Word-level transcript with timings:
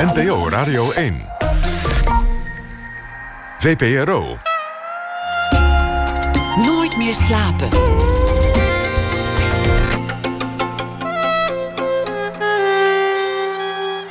NPO 0.00 0.48
Radio 0.48 0.90
1. 0.90 1.22
VPRO. 3.58 4.38
Nooit 6.56 6.96
meer 6.96 7.14
slapen. 7.14 7.68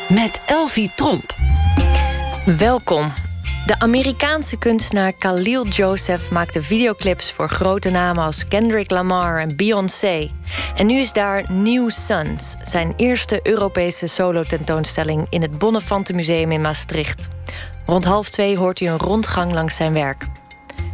Met 0.09 0.41
Elvie 0.45 0.91
Tromp. 0.95 1.33
Welkom. 2.45 3.11
De 3.69 3.79
Amerikaanse 3.79 4.57
kunstenaar 4.57 5.13
Khalil 5.13 5.67
Joseph 5.67 6.31
maakte 6.31 6.61
videoclips 6.61 7.31
voor 7.31 7.49
grote 7.49 7.89
namen 7.89 8.23
als 8.23 8.47
Kendrick 8.47 8.91
Lamar 8.91 9.39
en 9.39 9.55
Beyoncé. 9.55 10.31
En 10.75 10.85
nu 10.85 10.99
is 10.99 11.13
daar 11.13 11.51
New 11.51 11.89
Suns, 11.89 12.55
zijn 12.63 12.93
eerste 12.95 13.39
Europese 13.43 14.07
solo-tentoonstelling 14.07 15.27
in 15.29 15.41
het 15.41 15.57
Bonnefante 15.57 16.13
Museum 16.13 16.51
in 16.51 16.61
Maastricht. 16.61 17.27
Rond 17.85 18.05
half 18.05 18.29
twee 18.29 18.57
hoort 18.57 18.79
u 18.79 18.85
een 18.85 18.97
rondgang 18.97 19.53
langs 19.53 19.75
zijn 19.75 19.93
werk. 19.93 20.25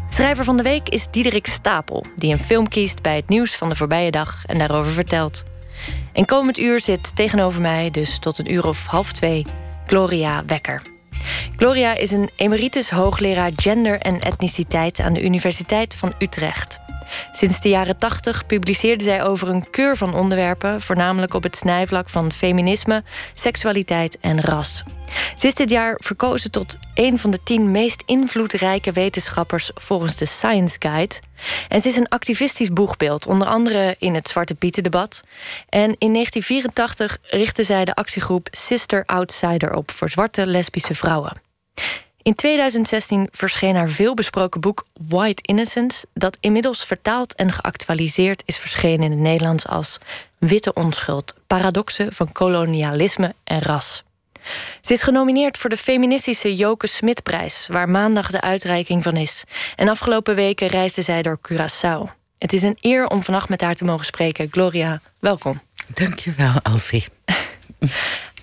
Schrijver 0.09 0.43
van 0.43 0.57
de 0.57 0.63
week 0.63 0.89
is 0.89 1.07
Diederik 1.11 1.47
Stapel, 1.47 2.05
die 2.15 2.31
een 2.31 2.39
film 2.39 2.67
kiest 2.67 3.01
bij 3.01 3.15
het 3.15 3.29
nieuws 3.29 3.55
van 3.55 3.69
de 3.69 3.75
voorbije 3.75 4.11
dag 4.11 4.45
en 4.45 4.57
daarover 4.57 4.91
vertelt. 4.91 5.43
En 6.13 6.25
komend 6.25 6.59
uur 6.59 6.81
zit 6.81 7.15
tegenover 7.15 7.61
mij, 7.61 7.91
dus 7.91 8.19
tot 8.19 8.37
een 8.37 8.51
uur 8.51 8.67
of 8.67 8.85
half 8.85 9.11
twee, 9.11 9.45
Gloria 9.85 10.45
Wekker. 10.45 10.94
Gloria 11.57 11.93
is 11.93 12.11
een 12.11 12.29
emeritus 12.35 12.89
hoogleraar 12.89 13.51
gender 13.55 13.99
en 13.99 14.19
etniciteit 14.21 14.99
aan 14.99 15.13
de 15.13 15.23
Universiteit 15.23 15.95
van 15.95 16.13
Utrecht. 16.19 16.79
Sinds 17.31 17.61
de 17.61 17.69
jaren 17.69 17.97
80 17.97 18.45
publiceerde 18.45 19.03
zij 19.03 19.23
over 19.23 19.47
een 19.47 19.69
keur 19.69 19.97
van 19.97 20.15
onderwerpen, 20.15 20.81
voornamelijk 20.81 21.33
op 21.33 21.43
het 21.43 21.55
snijvlak 21.55 22.09
van 22.09 22.31
feminisme, 22.31 23.03
seksualiteit 23.33 24.19
en 24.19 24.41
ras. 24.41 24.83
Ze 25.35 25.47
is 25.47 25.53
dit 25.53 25.69
jaar 25.69 25.99
verkozen 26.03 26.51
tot 26.51 26.77
een 26.93 27.17
van 27.17 27.31
de 27.31 27.43
tien 27.43 27.71
meest 27.71 28.03
invloedrijke 28.05 28.91
wetenschappers 28.91 29.71
volgens 29.73 30.17
de 30.17 30.25
Science 30.25 30.75
Guide. 30.79 31.15
En 31.69 31.81
ze 31.81 31.87
is 31.87 31.95
een 31.95 32.09
activistisch 32.09 32.73
boegbeeld, 32.73 33.27
onder 33.27 33.47
andere 33.47 33.95
in 33.99 34.13
het 34.13 34.29
Zwarte 34.29 34.55
Pieten-debat. 34.55 35.23
En 35.69 35.95
in 35.97 36.13
1984 36.13 37.17
richtte 37.21 37.63
zij 37.63 37.85
de 37.85 37.95
actiegroep 37.95 38.47
Sister 38.51 39.03
Outsider 39.05 39.73
op 39.73 39.91
voor 39.91 40.09
zwarte 40.09 40.45
lesbische 40.45 40.95
vrouwen. 40.95 41.41
In 42.25 42.35
2016 42.35 43.27
verscheen 43.31 43.75
haar 43.75 43.89
veelbesproken 43.89 44.61
boek 44.61 44.85
White 45.07 45.41
Innocence, 45.41 46.05
dat 46.13 46.37
inmiddels 46.39 46.85
vertaald 46.85 47.35
en 47.35 47.51
geactualiseerd 47.51 48.43
is 48.45 48.57
verschenen 48.57 49.03
in 49.03 49.11
het 49.11 49.19
Nederlands 49.19 49.67
als 49.67 49.97
Witte 50.37 50.73
Onschuld: 50.73 51.35
Paradoxen 51.47 52.13
van 52.13 52.31
kolonialisme 52.31 53.35
en 53.43 53.61
ras. 53.61 54.03
Ze 54.81 54.93
is 54.93 55.03
genomineerd 55.03 55.57
voor 55.57 55.69
de 55.69 55.77
feministische 55.77 56.55
Joke 56.55 56.87
Smitprijs, 56.87 57.67
waar 57.71 57.89
maandag 57.89 58.31
de 58.31 58.41
uitreiking 58.41 59.03
van 59.03 59.15
is. 59.15 59.43
En 59.75 59.87
afgelopen 59.87 60.35
weken 60.35 60.67
reisde 60.67 61.01
zij 61.01 61.21
door 61.21 61.39
Curaçao. 61.51 62.11
Het 62.37 62.53
is 62.53 62.61
een 62.61 62.77
eer 62.81 63.07
om 63.07 63.23
vannacht 63.23 63.49
met 63.49 63.61
haar 63.61 63.75
te 63.75 63.83
mogen 63.83 64.05
spreken. 64.05 64.47
Gloria, 64.51 65.01
welkom. 65.19 65.61
Dankjewel, 65.93 66.53
Alfie. 66.63 67.05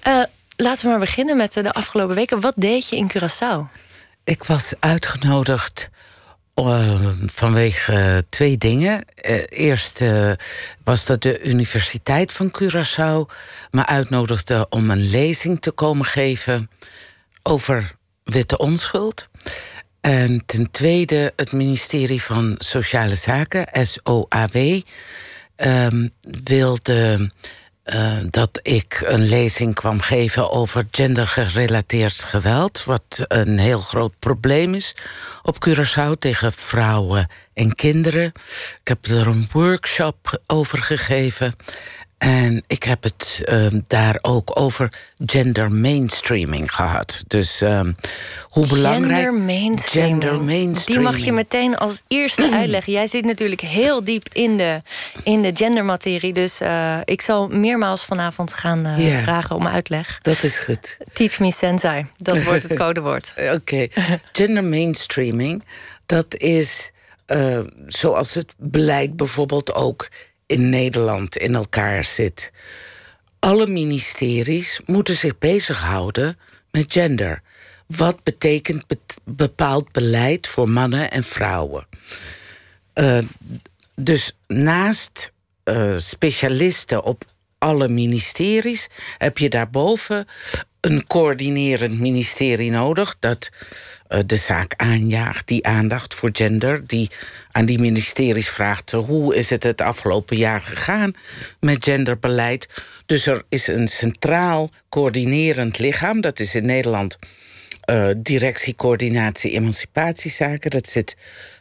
uh, 0.09 0.23
laten 0.63 0.85
we 0.85 0.91
maar 0.91 0.99
beginnen 0.99 1.37
met 1.37 1.53
de 1.53 1.73
afgelopen 1.73 2.15
weken. 2.15 2.41
Wat 2.41 2.55
deed 2.57 2.89
je 2.89 2.97
in 2.97 3.11
Curaçao? 3.11 3.81
Ik 4.25 4.45
was 4.45 4.75
uitgenodigd 4.79 5.91
uh, 6.55 7.09
vanwege 7.27 8.25
twee 8.29 8.59
dingen. 8.59 9.05
Uh, 9.23 9.43
eerst 9.49 10.03
was 10.85 11.07
dat 11.07 11.23
de 11.23 11.43
Universiteit 11.43 12.33
van 12.33 12.55
Curaçao 12.63 13.35
me 13.71 13.87
uitnodigde 13.87 14.67
om 14.71 14.91
een 14.91 15.09
lezing 15.11 15.61
te 15.61 15.71
komen 15.71 16.05
geven 16.07 16.71
over 17.43 17.95
witte 18.25 18.59
onschuld. 18.59 19.29
En 20.01 20.43
ten 20.47 20.71
tweede 20.71 21.33
het 21.37 21.53
ministerie 21.53 22.23
van 22.23 22.55
Sociale 22.59 23.15
Zaken, 23.15 23.87
SOAW, 23.87 24.81
ehm, 25.57 26.09
wilde 26.45 27.31
uh, 27.85 28.17
dat 28.31 28.61
ik 28.63 29.03
een 29.07 29.29
lezing 29.29 29.75
kwam 29.75 30.01
geven 30.01 30.51
over 30.51 30.87
gendergerelateerd 30.91 32.25
geweld. 32.25 32.85
Wat 32.85 33.25
een 33.29 33.59
heel 33.59 33.81
groot 33.81 34.13
probleem 34.19 34.75
is 34.75 34.97
op 35.43 35.69
Curaçao 35.69 36.19
tegen 36.19 36.53
vrouwen 36.53 37.29
en 37.55 37.75
kinderen. 37.75 38.33
Ik 38.81 38.89
heb 38.89 39.07
er 39.07 39.27
een 39.27 39.49
workshop 39.53 40.41
over 40.47 40.79
gegeven. 40.79 41.55
En 42.23 42.63
ik 42.67 42.83
heb 42.83 43.03
het 43.03 43.43
uh, 43.45 43.67
daar 43.87 44.19
ook 44.21 44.61
over 44.61 44.93
gender 45.27 45.73
mainstreaming 45.73 46.75
gehad. 46.75 47.23
Dus 47.27 47.63
uh, 47.63 47.81
hoe 48.43 48.67
belangrijk. 48.67 49.23
Gender 49.23 49.35
mainstreaming. 49.35 50.23
gender 50.23 50.43
mainstreaming. 50.43 51.09
Die 51.09 51.19
mag 51.19 51.25
je 51.27 51.33
meteen 51.33 51.77
als 51.77 52.03
eerste 52.09 52.51
uitleggen. 52.61 52.93
Jij 52.93 53.07
zit 53.07 53.25
natuurlijk 53.25 53.61
heel 53.61 54.05
diep 54.05 54.29
in 54.33 54.57
de, 54.57 54.81
in 55.25 55.43
de 55.43 55.51
gendermaterie. 55.55 56.33
Dus 56.33 56.61
uh, 56.61 56.99
ik 57.05 57.23
zal 57.23 57.49
meermaals 57.49 58.05
vanavond 58.05 58.53
gaan 58.53 58.95
yeah, 58.97 59.23
vragen 59.23 59.57
om 59.57 59.67
uitleg. 59.67 60.19
Dat 60.23 60.43
is 60.43 60.59
goed. 60.59 60.97
Teach 61.13 61.39
me 61.39 61.53
sensei. 61.53 62.07
Dat 62.17 62.43
wordt 62.45 62.63
het 62.63 62.75
codewoord. 62.75 63.33
Oké. 63.37 63.53
Okay. 63.53 63.91
Gender 64.33 64.65
mainstreaming, 64.65 65.65
dat 66.07 66.37
is 66.37 66.93
zoals 67.87 68.35
het 68.35 68.55
beleid 68.57 69.17
bijvoorbeeld 69.17 69.75
ook 69.75 70.09
in 70.53 70.69
Nederland 70.69 71.37
in 71.37 71.55
elkaar 71.55 72.05
zit. 72.05 72.53
Alle 73.39 73.67
ministeries 73.67 74.81
moeten 74.87 75.17
zich 75.17 75.39
bezighouden 75.39 76.39
met 76.71 76.93
gender. 76.93 77.43
Wat 77.87 78.23
betekent 78.23 78.85
bepaald 79.25 79.93
beleid 79.93 80.47
voor 80.47 80.69
mannen 80.69 81.11
en 81.11 81.25
vrouwen? 81.25 81.87
Uh, 82.95 83.19
dus 83.95 84.37
naast 84.47 85.33
uh, 85.65 85.99
specialisten 85.99 87.05
op 87.05 87.25
alle 87.59 87.89
ministeries 87.89 88.89
heb 89.19 89.39
je 89.39 89.49
daarboven 89.49 90.27
een 90.83 91.07
coördinerend 91.07 92.01
ministerie 92.01 92.71
nodig 92.71 93.17
dat 93.19 93.51
uh, 94.09 94.19
de 94.27 94.37
zaak 94.37 94.75
aanjaagt, 94.77 95.47
die 95.47 95.67
aandacht 95.67 96.15
voor 96.15 96.31
gender, 96.33 96.87
die 96.87 97.11
aan 97.53 97.65
die 97.65 97.79
ministeries 97.79 98.49
vraagt 98.49 98.91
hoe 98.93 99.35
is 99.35 99.51
het 99.51 99.63
het 99.63 99.81
afgelopen 99.81 100.37
jaar 100.37 100.61
gegaan 100.61 101.13
met 101.61 101.85
genderbeleid. 101.85 102.69
Dus 103.07 103.27
er 103.27 103.43
is 103.49 103.67
een 103.67 103.89
centraal 103.89 104.71
coördinerend 104.89 105.79
lichaam, 105.79 106.21
dat 106.21 106.41
is 106.41 106.55
in 106.55 106.67
Nederland 106.67 107.19
uh, 107.91 108.11
Directie 108.17 108.75
Coördinatie 108.75 109.51
Emancipatiezaken. 109.51 110.71
Dat 110.71 110.89
zit 110.89 111.17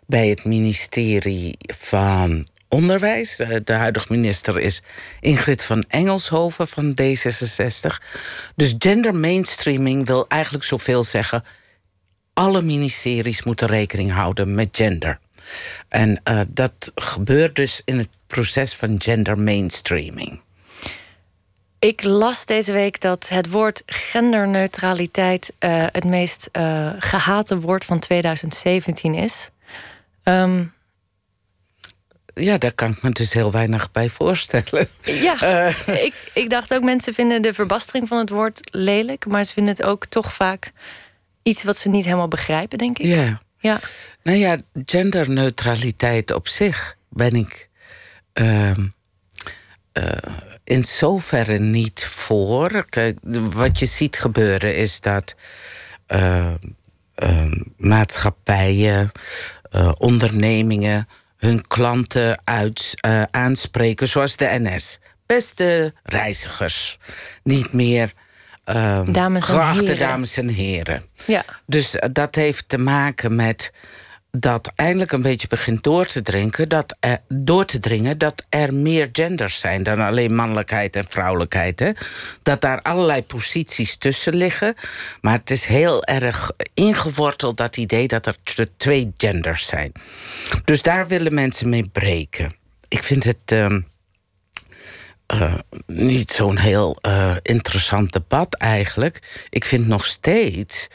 bij 0.06 0.28
het 0.28 0.46
ministerie 0.46 1.56
van 1.76 2.48
Onderwijs. 2.74 3.40
Eh, 3.40 3.58
de 3.64 3.74
huidige 3.74 4.08
minister 4.10 4.60
is 4.60 4.82
Ingrid 5.20 5.64
van 5.64 5.84
Engelshoven 5.88 6.68
van 6.68 6.96
D66. 7.02 7.98
Dus 8.56 8.76
gender 8.78 9.16
mainstreaming 9.16 10.06
wil 10.06 10.26
eigenlijk 10.28 10.64
zoveel 10.64 11.04
zeggen... 11.04 11.44
alle 12.34 12.62
ministeries 12.62 13.44
moeten 13.44 13.68
rekening 13.68 14.12
houden 14.12 14.56
met 14.56 14.70
gender. 14.72 15.20
En 15.88 16.22
uh, 16.30 16.42
dat 16.48 16.92
gebeurt 16.96 17.56
dus 17.56 17.82
in 17.86 17.98
het 17.98 18.18
proces 18.28 18.76
van 18.76 19.02
gender 19.02 19.40
mainstreaming. 19.40 20.42
Ik 21.80 22.04
las 22.04 22.46
deze 22.46 22.72
week 22.72 23.02
dat 23.02 23.30
het 23.30 23.50
woord 23.50 23.84
genderneutraliteit 23.86 25.54
uh, 25.60 25.86
het 25.92 26.06
meest 26.06 26.50
gehate 27.00 27.60
woord 27.60 27.86
van 27.86 28.00
2017 28.00 29.14
is. 29.14 29.50
Um, 30.24 30.74
ja, 32.34 32.58
daar 32.58 32.74
kan 32.74 32.92
ik 32.92 33.02
me 33.02 33.10
dus 33.10 33.34
heel 33.34 33.52
weinig 33.52 33.92
bij 33.92 34.10
voorstellen. 34.10 34.88
Ja, 35.02 35.68
ik, 36.08 36.32
ik 36.34 36.50
dacht 36.50 36.74
ook, 36.74 36.84
mensen 36.84 37.14
vinden 37.14 37.42
de 37.42 37.54
verbastering 37.54 38.08
van 38.08 38.18
het 38.18 38.30
woord 38.30 38.60
lelijk, 38.76 39.26
maar 39.26 39.44
ze 39.44 39.54
vinden 39.54 39.74
het 39.74 39.84
ook 39.84 40.06
toch 40.06 40.34
vaak 40.34 40.72
iets 41.44 41.64
wat 41.64 41.78
ze 41.78 41.90
niet 41.90 42.04
helemaal 42.04 42.28
begrijpen, 42.28 42.78
denk 42.78 43.00
ik. 43.00 43.06
Ja. 43.06 43.42
ja. 43.58 43.80
Nou 44.24 44.38
ja, 44.38 44.58
genderneutraliteit 44.86 46.32
op 46.32 46.48
zich 46.48 46.96
ben 47.10 47.36
ik 47.36 47.70
uh, 48.34 48.72
uh, 49.94 50.06
in 50.64 50.84
zoverre 50.84 51.60
niet 51.60 52.06
voor. 52.06 52.86
Kijk, 52.90 53.18
wat 53.54 53.80
je 53.80 53.86
ziet 53.86 54.20
gebeuren 54.20 54.76
is 54.76 55.02
dat 55.02 55.36
uh, 56.08 56.54
maatschappijen, 57.78 59.12
ondernemingen 59.98 61.08
hun 61.42 61.68
klanten 61.68 62.42
uit, 62.44 62.94
aanspreken, 63.32 64.08
zoals 64.08 64.36
de 64.36 64.58
NS. 64.60 65.00
Beste 65.26 65.94
reizigers, 66.04 66.98
niet 67.44 67.74
meer 67.74 68.14
um, 68.66 69.12
dames 69.12 69.44
geachte 69.44 69.96
dames 69.96 70.38
en 70.38 70.48
heren. 70.48 71.04
Ja. 71.26 71.44
Dus 71.66 71.96
dat 72.12 72.36
heeft 72.36 72.70
te 72.70 72.78
maken 72.78 73.36
met 73.36 73.72
dat 74.32 74.72
eindelijk 74.76 75.12
een 75.12 75.22
beetje 75.22 75.48
begint 75.48 75.84
door 75.84 76.06
te, 76.06 76.22
drinken, 76.22 76.70
dat 76.70 76.96
door 77.28 77.66
te 77.66 77.80
dringen 77.80 78.18
dat 78.18 78.46
er 78.50 78.74
meer 78.74 79.10
genders 79.12 79.60
zijn 79.60 79.84
dan 79.84 80.00
alleen 80.00 80.36
mannelijkheid 80.36 80.96
en 80.96 81.06
vrouwelijkheid. 81.08 81.94
Dat 82.44 82.62
daar 82.62 82.82
allerlei 82.82 83.24
posities 83.24 83.98
tussen 83.98 84.36
liggen. 84.36 84.76
Maar 85.22 85.38
het 85.38 85.50
is 85.50 85.66
heel 85.66 86.04
erg 86.04 86.52
ingeworteld 86.74 87.58
dat 87.58 87.78
idee 87.78 88.08
dat 88.08 88.26
er 88.26 88.38
twee 88.78 89.12
genders 89.18 89.66
zijn. 89.66 89.92
Dus 90.66 90.82
daar 90.82 91.08
willen 91.08 91.34
mensen 91.34 91.70
mee 91.70 91.88
breken. 91.88 92.56
Ik 92.88 93.04
vind 93.04 93.24
het. 93.24 93.52
Uh, 93.54 93.76
uh, 95.34 95.54
niet 95.86 96.32
zo'n 96.32 96.58
heel 96.58 96.98
uh, 97.02 97.36
interessant 97.42 98.14
debat 98.14 98.56
eigenlijk. 98.56 99.46
Ik 99.50 99.66
vind 99.66 99.88
nog 99.88 100.06
steeds 100.06 100.88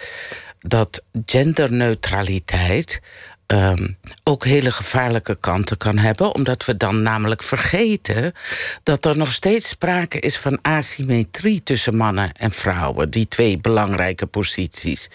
dat 0.61 1.03
genderneutraliteit 1.27 3.01
um, 3.47 3.99
ook 4.25 4.45
hele 4.45 4.71
gevaarlijke 4.71 5.37
kanten 5.37 5.77
kan 5.77 5.99
hebben, 5.99 6.35
omdat 6.35 6.65
we 6.65 6.77
dan 6.77 7.03
namelijk 7.03 7.43
vergeten 7.43 8.33
dat 8.83 9.05
er 9.05 9.17
nog 9.17 9.33
steeds 9.33 9.69
sprake 9.69 10.19
is 10.21 10.39
van 10.39 10.59
asymmetrie 10.63 11.63
tussen 11.63 11.97
mannen 11.97 12.33
en 12.33 12.51
vrouwen, 12.51 13.11
die 13.11 13.29
twee 13.29 13.59
belangrijke 13.59 14.27
posities. 14.27 15.11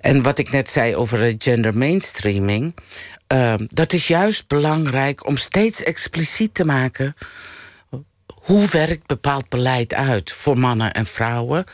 En 0.00 0.22
wat 0.22 0.38
ik 0.38 0.50
net 0.50 0.68
zei 0.68 0.96
over 0.96 1.18
de 1.18 1.34
gender 1.38 1.76
mainstreaming, 1.76 2.74
um, 3.26 3.66
dat 3.68 3.92
is 3.92 4.06
juist 4.06 4.48
belangrijk 4.48 5.26
om 5.26 5.36
steeds 5.36 5.82
expliciet 5.82 6.54
te 6.54 6.64
maken 6.64 7.14
hoe 8.42 8.68
werkt 8.68 9.06
bepaald 9.06 9.48
beleid 9.48 9.94
uit 9.94 10.32
voor 10.32 10.58
mannen 10.58 10.92
en 10.92 11.06
vrouwen? 11.06 11.64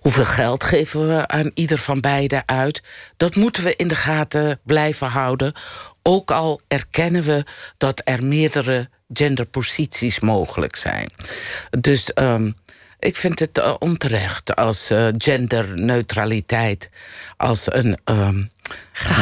Hoeveel 0.00 0.24
geld 0.24 0.64
geven 0.64 1.08
we 1.08 1.28
aan 1.28 1.50
ieder 1.54 1.78
van 1.78 2.00
beiden 2.00 2.42
uit? 2.46 2.82
Dat 3.16 3.34
moeten 3.34 3.64
we 3.64 3.76
in 3.76 3.88
de 3.88 3.94
gaten 3.94 4.60
blijven 4.62 5.06
houden. 5.06 5.52
Ook 6.02 6.30
al 6.30 6.60
erkennen 6.68 7.22
we 7.22 7.44
dat 7.76 8.00
er 8.04 8.24
meerdere 8.24 8.88
genderposities 9.12 10.20
mogelijk 10.20 10.76
zijn. 10.76 11.10
Dus 11.70 12.10
um, 12.14 12.56
ik 12.98 13.16
vind 13.16 13.38
het 13.38 13.58
uh, 13.58 13.74
onterecht 13.78 14.56
als 14.56 14.90
uh, 14.90 15.08
genderneutraliteit 15.18 16.88
als 17.36 17.72
een 17.72 17.98
um, 18.04 18.50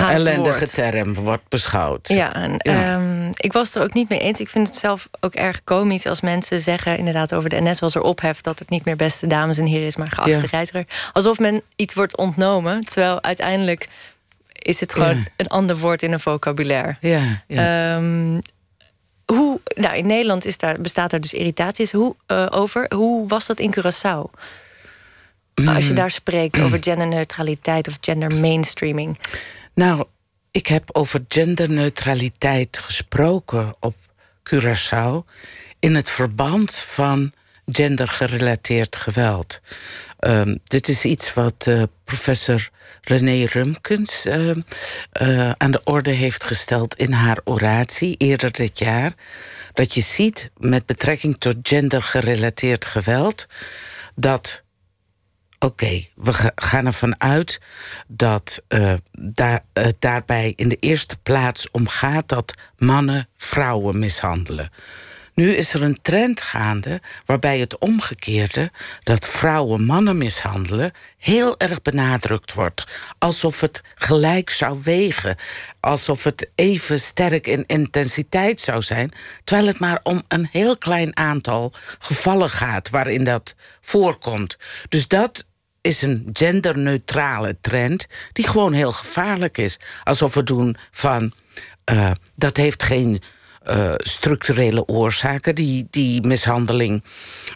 ellendige 0.08 0.68
term 0.68 1.14
wordt 1.14 1.48
beschouwd. 1.48 2.08
Ja, 2.08 2.34
en, 2.34 2.54
ja. 2.58 2.94
Um, 2.94 3.30
ik 3.36 3.52
was 3.52 3.74
er 3.74 3.82
ook 3.82 3.92
niet 3.92 4.08
mee 4.08 4.18
eens. 4.18 4.40
Ik 4.40 4.48
vind 4.48 4.68
het 4.68 4.76
zelf 4.76 5.08
ook 5.20 5.34
erg 5.34 5.64
komisch 5.64 6.06
als 6.06 6.20
mensen 6.20 6.60
zeggen, 6.60 6.98
inderdaad 6.98 7.34
over 7.34 7.48
de 7.48 7.60
NS 7.60 7.80
was 7.80 7.94
er 7.94 8.02
opheft 8.02 8.44
dat 8.44 8.58
het 8.58 8.68
niet 8.68 8.84
meer 8.84 8.96
beste 8.96 9.26
dames 9.26 9.58
en 9.58 9.66
heren 9.66 9.86
is, 9.86 9.96
maar 9.96 10.10
geachte 10.10 10.30
ja. 10.30 10.48
reiziger. 10.50 10.86
Alsof 11.12 11.38
men 11.38 11.62
iets 11.76 11.94
wordt 11.94 12.16
ontnomen, 12.16 12.84
terwijl 12.84 13.22
uiteindelijk 13.22 13.88
is 14.52 14.80
het 14.80 14.92
gewoon 14.92 15.16
ja. 15.16 15.24
een 15.36 15.48
ander 15.48 15.76
woord 15.76 16.02
in 16.02 16.12
een 16.12 16.20
vocabulaire. 16.20 16.96
Ja, 17.00 17.20
ja. 17.46 17.96
Um, 17.96 18.40
hoe, 19.24 19.60
nou, 19.74 19.96
in 19.96 20.06
Nederland 20.06 20.44
is 20.44 20.58
daar, 20.58 20.80
bestaat 20.80 21.12
er 21.12 21.20
dus 21.20 21.34
irritaties 21.34 21.92
hoe, 21.92 22.16
uh, 22.28 22.46
over. 22.50 22.86
Hoe 22.94 23.28
was 23.28 23.46
dat 23.46 23.60
in 23.60 23.74
Curaçao? 23.78 24.40
Mm. 25.54 25.68
Als 25.68 25.86
je 25.86 25.92
daar 25.92 26.10
spreekt 26.10 26.60
over 26.60 26.78
genderneutraliteit 26.84 27.88
of 27.88 27.98
gender 28.00 28.34
mainstreaming. 28.34 29.18
Nou, 29.74 30.04
ik 30.50 30.66
heb 30.66 30.88
over 30.92 31.24
genderneutraliteit 31.28 32.78
gesproken 32.78 33.74
op 33.80 33.94
Curaçao 34.42 35.24
in 35.78 35.94
het 35.94 36.10
verband 36.10 36.74
van 36.74 37.32
gendergerelateerd 37.66 38.96
geweld. 38.96 39.60
Um, 40.20 40.58
dit 40.64 40.88
is 40.88 41.04
iets 41.04 41.34
wat 41.34 41.66
uh, 41.68 41.82
professor 42.04 42.70
René 43.00 43.44
Rumkens 43.44 44.26
uh, 44.26 44.50
uh, 44.50 45.50
aan 45.50 45.70
de 45.70 45.80
orde 45.84 46.10
heeft 46.10 46.44
gesteld 46.44 46.94
in 46.94 47.12
haar 47.12 47.38
oratie 47.44 48.16
eerder 48.16 48.52
dit 48.52 48.78
jaar. 48.78 49.12
Dat 49.72 49.94
je 49.94 50.00
ziet 50.00 50.50
met 50.56 50.86
betrekking 50.86 51.36
tot 51.38 51.56
gendergerelateerd 51.62 52.86
geweld 52.86 53.46
dat. 54.14 54.63
Oké, 55.64 56.06
we 56.14 56.52
gaan 56.54 56.86
ervan 56.86 57.20
uit 57.20 57.60
dat 58.06 58.62
daar, 59.12 59.64
het 59.72 59.96
daarbij 59.98 60.52
in 60.56 60.68
de 60.68 60.76
eerste 60.80 61.16
plaats 61.22 61.70
om 61.70 61.88
gaat 61.88 62.28
dat 62.28 62.54
mannen 62.76 63.28
vrouwen 63.36 63.98
mishandelen. 63.98 64.70
Nu 65.34 65.54
is 65.54 65.74
er 65.74 65.82
een 65.82 65.98
trend 66.02 66.40
gaande 66.40 67.00
waarbij 67.26 67.58
het 67.58 67.78
omgekeerde, 67.78 68.70
dat 69.02 69.26
vrouwen 69.26 69.84
mannen 69.84 70.18
mishandelen, 70.18 70.92
heel 71.18 71.58
erg 71.58 71.82
benadrukt 71.82 72.52
wordt. 72.52 72.84
Alsof 73.18 73.60
het 73.60 73.82
gelijk 73.94 74.50
zou 74.50 74.80
wegen. 74.82 75.36
Alsof 75.80 76.24
het 76.24 76.50
even 76.54 77.00
sterk 77.00 77.46
in 77.46 77.64
intensiteit 77.66 78.60
zou 78.60 78.82
zijn. 78.82 79.12
Terwijl 79.44 79.66
het 79.66 79.78
maar 79.78 80.00
om 80.02 80.22
een 80.28 80.48
heel 80.50 80.78
klein 80.78 81.16
aantal 81.16 81.72
gevallen 81.98 82.50
gaat 82.50 82.90
waarin 82.90 83.24
dat 83.24 83.54
voorkomt. 83.80 84.58
Dus 84.88 85.08
dat 85.08 85.44
is 85.84 86.02
een 86.02 86.28
genderneutrale 86.32 87.56
trend 87.60 88.06
die 88.32 88.48
gewoon 88.48 88.72
heel 88.72 88.92
gevaarlijk 88.92 89.58
is. 89.58 89.80
Alsof 90.02 90.34
we 90.34 90.42
doen 90.42 90.76
van. 90.90 91.32
Uh, 91.92 92.10
dat 92.34 92.56
heeft 92.56 92.82
geen 92.82 93.22
uh, 93.68 93.92
structurele 93.96 94.86
oorzaken, 94.86 95.54
die, 95.54 95.86
die 95.90 96.26
mishandeling 96.26 97.04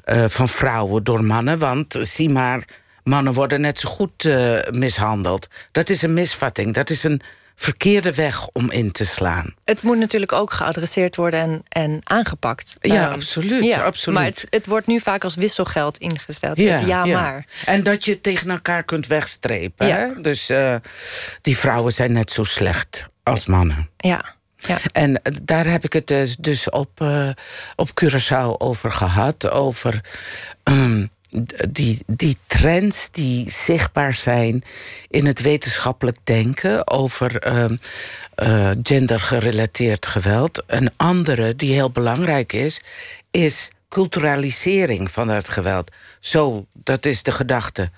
uh, 0.05 0.25
van 0.29 0.49
vrouwen 0.49 1.05
door 1.05 1.25
mannen. 1.25 1.59
Want 1.59 1.97
zie 2.01 2.29
maar, 2.29 2.65
mannen 3.03 3.33
worden 3.33 3.61
net 3.61 3.79
zo 3.79 3.89
goed 3.89 4.29
mishandeld. 4.71 5.49
Dat 5.73 5.89
is 5.89 6.03
een 6.03 6.15
misvatting, 6.15 6.75
dat 6.75 6.91
is 6.91 7.05
een 7.05 7.21
verkeerde 7.61 8.15
weg 8.15 8.49
om 8.49 8.71
in 8.71 8.93
te 8.93 9.07
slaan. 9.07 9.55
Het 9.65 9.83
moet 9.83 9.99
natuurlijk 9.99 10.33
ook 10.33 10.53
geadresseerd 10.53 11.17
worden 11.17 11.41
en, 11.41 11.63
en 11.69 12.01
aangepakt. 12.05 12.77
Ja, 12.81 13.07
um, 13.07 13.13
absoluut, 13.13 13.65
ja, 13.65 13.83
absoluut. 13.83 14.19
Maar 14.19 14.29
het, 14.29 14.47
het, 14.51 14.67
wordt 14.67 14.87
nu 14.87 15.01
vaak 15.01 15.25
als 15.25 15.35
wisselgeld 15.35 15.99
ingesteld. 15.99 16.57
Ja, 16.57 16.79
ja, 16.79 17.05
ja, 17.05 17.05
maar. 17.05 17.47
En 17.65 17.83
dat 17.83 18.05
je 18.05 18.21
tegen 18.21 18.51
elkaar 18.51 18.83
kunt 18.83 19.07
wegstrepen. 19.07 19.87
Ja. 19.87 19.97
Hè? 19.97 20.21
Dus 20.21 20.53
die 21.43 21.59
vrouwen 21.59 21.93
zijn 21.93 22.13
net 22.13 22.31
zo 22.31 22.45
slecht 22.45 23.09
als 23.23 23.47
mannen. 23.47 23.91
Ja. 23.97 24.37
Ja. 24.59 24.79
En 24.93 25.21
daar 25.43 25.67
heb 25.67 25.85
ik 25.85 25.93
het 25.93 26.07
dus, 26.07 26.37
dus 26.37 26.71
op, 26.71 27.01
uh, 27.01 27.29
op 27.77 27.89
Curaçao 28.05 28.59
over 28.59 28.93
gehad. 28.93 29.51
Over 29.51 30.01
um, 30.65 31.11
die, 31.69 32.03
die 32.07 32.37
trends 32.47 33.11
die 33.11 33.51
zichtbaar 33.51 34.15
zijn 34.15 34.63
in 35.09 35.27
het 35.27 35.41
wetenschappelijk 35.41 36.17
denken 36.25 36.89
over 36.89 37.57
um, 37.57 37.81
uh, 38.43 38.71
gendergerelateerd 38.83 40.07
geweld. 40.07 40.63
Een 40.67 40.91
andere 40.97 41.55
die 41.55 41.73
heel 41.73 41.91
belangrijk 41.91 42.53
is, 42.53 42.81
is 43.31 43.71
culturalisering 43.89 45.11
van 45.11 45.29
het 45.29 45.49
geweld. 45.49 45.91
Zo, 46.21 46.67
dat 46.73 47.07
is 47.07 47.23
de 47.23 47.33
gedachte. 47.33 47.91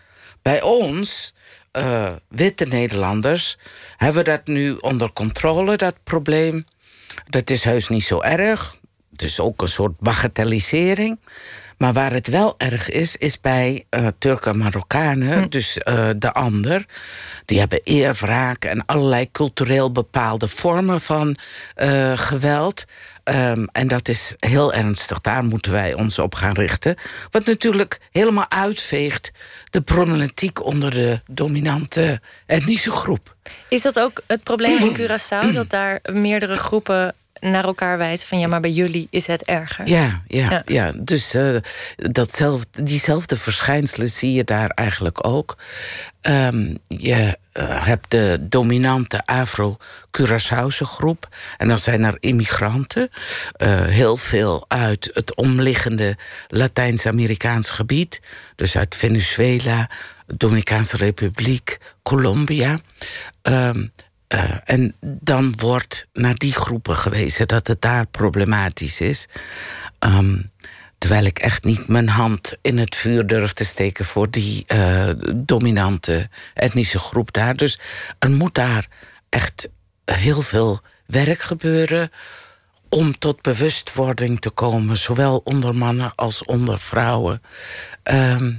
Bij 0.42 0.62
ons 0.62 1.34
uh, 1.76 2.12
witte 2.28 2.64
Nederlanders 2.64 3.58
hebben 3.96 4.24
we 4.24 4.30
dat 4.30 4.46
nu 4.46 4.76
onder 4.76 5.12
controle, 5.12 5.76
dat 5.76 5.94
probleem. 6.04 6.64
Dat 7.28 7.50
is 7.50 7.64
heus 7.64 7.88
niet 7.88 8.04
zo 8.04 8.20
erg. 8.20 8.76
Het 9.12 9.22
is 9.22 9.40
ook 9.40 9.62
een 9.62 9.68
soort 9.68 9.98
bagatellisering. 9.98 11.18
Maar 11.80 11.92
waar 11.92 12.12
het 12.12 12.26
wel 12.26 12.54
erg 12.58 12.90
is, 12.90 13.16
is 13.16 13.40
bij 13.40 13.84
uh, 13.90 14.06
Turken 14.18 14.52
en 14.52 14.58
Marokkanen, 14.58 15.42
hm. 15.42 15.48
dus 15.48 15.78
uh, 15.84 16.10
de 16.16 16.32
ander. 16.32 16.86
Die 17.44 17.58
hebben 17.58 17.80
eer, 17.84 18.14
wraak 18.14 18.64
en 18.64 18.86
allerlei 18.86 19.30
cultureel 19.30 19.92
bepaalde 19.92 20.48
vormen 20.48 21.00
van 21.00 21.36
uh, 21.76 22.18
geweld. 22.18 22.84
Um, 23.24 23.68
en 23.72 23.88
dat 23.88 24.08
is 24.08 24.34
heel 24.38 24.72
ernstig. 24.72 25.20
Daar 25.20 25.44
moeten 25.44 25.72
wij 25.72 25.94
ons 25.94 26.18
op 26.18 26.34
gaan 26.34 26.54
richten. 26.54 26.96
Wat 27.30 27.44
natuurlijk 27.44 28.00
helemaal 28.10 28.50
uitveegt 28.50 29.30
de 29.70 29.80
problematiek 29.80 30.64
onder 30.64 30.90
de 30.90 31.20
dominante 31.26 32.20
etnische 32.46 32.90
groep. 32.90 33.36
Is 33.68 33.82
dat 33.82 34.00
ook 34.00 34.22
het 34.26 34.42
probleem 34.42 34.78
in 34.78 34.96
Curaçao? 34.96 35.52
dat 35.52 35.70
daar 35.70 36.00
meerdere 36.12 36.56
groepen 36.56 37.14
naar 37.40 37.64
elkaar 37.64 37.98
wijzen 37.98 38.28
van 38.28 38.38
ja, 38.38 38.46
maar 38.46 38.60
bij 38.60 38.70
jullie 38.70 39.06
is 39.10 39.26
het 39.26 39.44
erger. 39.44 39.88
Ja, 39.88 40.22
ja, 40.26 40.50
ja. 40.50 40.62
ja. 40.66 40.92
dus 40.96 41.34
uh, 41.34 41.56
datzelfde, 41.96 42.82
diezelfde 42.82 43.36
verschijnselen 43.36 44.10
zie 44.10 44.32
je 44.32 44.44
daar 44.44 44.70
eigenlijk 44.70 45.26
ook. 45.26 45.56
Um, 46.22 46.78
je 46.86 47.38
uh, 47.52 47.84
hebt 47.86 48.10
de 48.10 48.38
dominante 48.40 49.26
Afro-Curaçaose 49.26 50.84
groep. 50.84 51.28
En 51.56 51.68
dan 51.68 51.78
zijn 51.78 52.04
er 52.04 52.16
immigranten. 52.20 53.10
Uh, 53.56 53.82
heel 53.82 54.16
veel 54.16 54.64
uit 54.68 55.10
het 55.14 55.36
omliggende 55.36 56.16
Latijns-Amerikaans 56.48 57.70
gebied. 57.70 58.20
Dus 58.56 58.76
uit 58.76 58.96
Venezuela, 58.96 59.90
Dominicaanse 60.26 60.96
Republiek, 60.96 61.78
Colombia. 62.02 62.80
Um, 63.42 63.92
uh, 64.34 64.50
en 64.64 64.94
dan 65.00 65.54
wordt 65.56 66.06
naar 66.12 66.34
die 66.34 66.52
groepen 66.52 66.96
gewezen 66.96 67.48
dat 67.48 67.66
het 67.66 67.80
daar 67.80 68.06
problematisch 68.06 69.00
is. 69.00 69.28
Um, 69.98 70.50
terwijl 70.98 71.24
ik 71.24 71.38
echt 71.38 71.64
niet 71.64 71.88
mijn 71.88 72.08
hand 72.08 72.56
in 72.62 72.78
het 72.78 72.96
vuur 72.96 73.26
durf 73.26 73.52
te 73.52 73.64
steken 73.64 74.04
voor 74.04 74.30
die 74.30 74.64
uh, 74.66 75.10
dominante 75.34 76.28
etnische 76.54 76.98
groep 76.98 77.32
daar. 77.32 77.56
Dus 77.56 77.78
er 78.18 78.30
moet 78.30 78.54
daar 78.54 78.86
echt 79.28 79.68
heel 80.04 80.42
veel 80.42 80.80
werk 81.06 81.40
gebeuren 81.40 82.10
om 82.88 83.18
tot 83.18 83.42
bewustwording 83.42 84.40
te 84.40 84.50
komen, 84.50 84.96
zowel 84.96 85.40
onder 85.44 85.74
mannen 85.74 86.12
als 86.14 86.44
onder 86.44 86.78
vrouwen. 86.78 87.42
Ehm, 88.02 88.52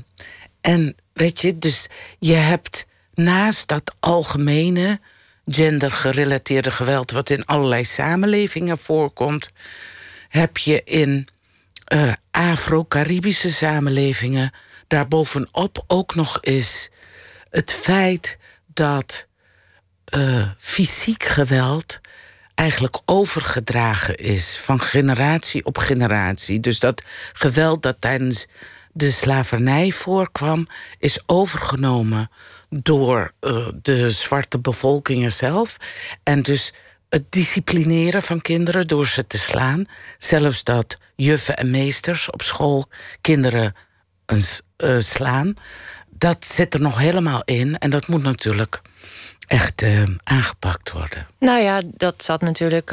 en 0.61 0.95
weet 1.13 1.41
je, 1.41 1.57
dus 1.57 1.89
je 2.19 2.35
hebt 2.35 2.85
naast 3.13 3.67
dat 3.67 3.95
algemene 3.99 4.99
gendergerelateerde 5.51 6.71
geweld, 6.71 7.11
wat 7.11 7.29
in 7.29 7.45
allerlei 7.45 7.83
samenlevingen 7.83 8.77
voorkomt, 8.77 9.51
heb 10.27 10.57
je 10.57 10.83
in 10.83 11.27
uh, 11.93 12.13
Afro-Caribische 12.31 13.51
samenlevingen 13.51 14.51
daarbovenop 14.87 15.83
ook 15.87 16.15
nog 16.15 16.37
eens 16.41 16.89
het 17.49 17.71
feit 17.71 18.37
dat 18.73 19.27
uh, 20.15 20.49
fysiek 20.57 21.23
geweld 21.23 21.99
eigenlijk 22.55 22.99
overgedragen 23.05 24.15
is 24.15 24.57
van 24.57 24.79
generatie 24.81 25.65
op 25.65 25.77
generatie. 25.77 26.59
Dus 26.59 26.79
dat 26.79 27.03
geweld 27.33 27.81
dat 27.81 27.95
tijdens 27.99 28.47
de 28.91 29.11
slavernij 29.11 29.91
voorkwam, 29.91 30.67
is 30.99 31.23
overgenomen 31.25 32.29
door 32.75 33.33
uh, 33.41 33.67
de 33.81 34.11
zwarte 34.11 34.59
bevolkingen 34.59 35.31
zelf. 35.31 35.77
En 36.23 36.41
dus 36.41 36.73
het 37.09 37.31
disciplineren 37.31 38.21
van 38.21 38.41
kinderen 38.41 38.87
door 38.87 39.07
ze 39.07 39.27
te 39.27 39.37
slaan. 39.37 39.85
Zelfs 40.17 40.63
dat 40.63 40.97
juffen 41.15 41.57
en 41.57 41.69
meesters 41.69 42.29
op 42.29 42.41
school 42.41 42.87
kinderen 43.21 43.75
uh, 44.27 44.99
slaan. 44.99 45.53
Dat 46.09 46.45
zit 46.45 46.73
er 46.73 46.81
nog 46.81 46.97
helemaal 46.97 47.41
in. 47.45 47.77
En 47.77 47.89
dat 47.89 48.07
moet 48.07 48.23
natuurlijk 48.23 48.81
echt 49.47 49.81
uh, 49.81 50.03
aangepakt 50.23 50.91
worden. 50.91 51.27
Nou 51.39 51.59
ja, 51.59 51.81
dat 51.85 52.23
zat 52.23 52.41
natuurlijk 52.41 52.91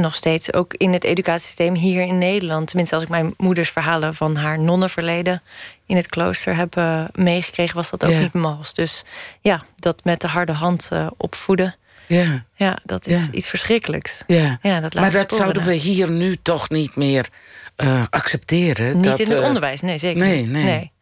nog 0.00 0.14
steeds 0.14 0.52
ook 0.52 0.74
in 0.74 0.92
het 0.92 1.04
educatiesysteem 1.04 1.74
hier 1.74 2.02
in 2.02 2.18
Nederland. 2.18 2.66
Tenminste, 2.66 2.94
als 2.94 3.04
ik 3.04 3.10
mijn 3.10 3.34
moeders 3.36 3.70
verhalen 3.70 4.14
van 4.14 4.36
haar 4.36 4.58
nonnenverleden 4.58 5.42
in 5.86 5.96
het 5.96 6.06
klooster 6.06 6.56
heb 6.56 6.76
uh, 6.76 7.04
meegekregen, 7.12 7.76
was 7.76 7.90
dat 7.90 8.04
ook 8.04 8.18
niet 8.18 8.32
mals. 8.32 8.74
Dus 8.74 9.04
ja, 9.40 9.64
dat 9.76 10.04
met 10.04 10.20
de 10.20 10.28
harde 10.28 10.52
hand 10.52 10.90
opvoeden. 11.16 11.76
Ja. 12.06 12.44
ja, 12.54 12.78
dat 12.84 13.06
is 13.06 13.28
iets 13.30 13.46
verschrikkelijks. 13.46 14.22
Ja. 14.26 14.58
Ja, 14.62 14.80
dat 14.80 14.94
maar 14.94 15.12
dat 15.12 15.32
zouden 15.32 15.64
we 15.64 15.74
hier 15.74 16.10
nu 16.10 16.36
toch 16.42 16.68
niet 16.68 16.96
meer 16.96 17.28
accepteren. 18.10 18.94
Niet 18.94 19.04
dat, 19.04 19.18
in 19.18 19.30
het 19.30 19.38
onderwijs, 19.38 19.80
nee, 19.80 19.98
zeker 19.98 20.20
nee, 20.20 20.40
niet. 20.40 20.50
Nee. 20.50 20.64
nee. 20.64 20.92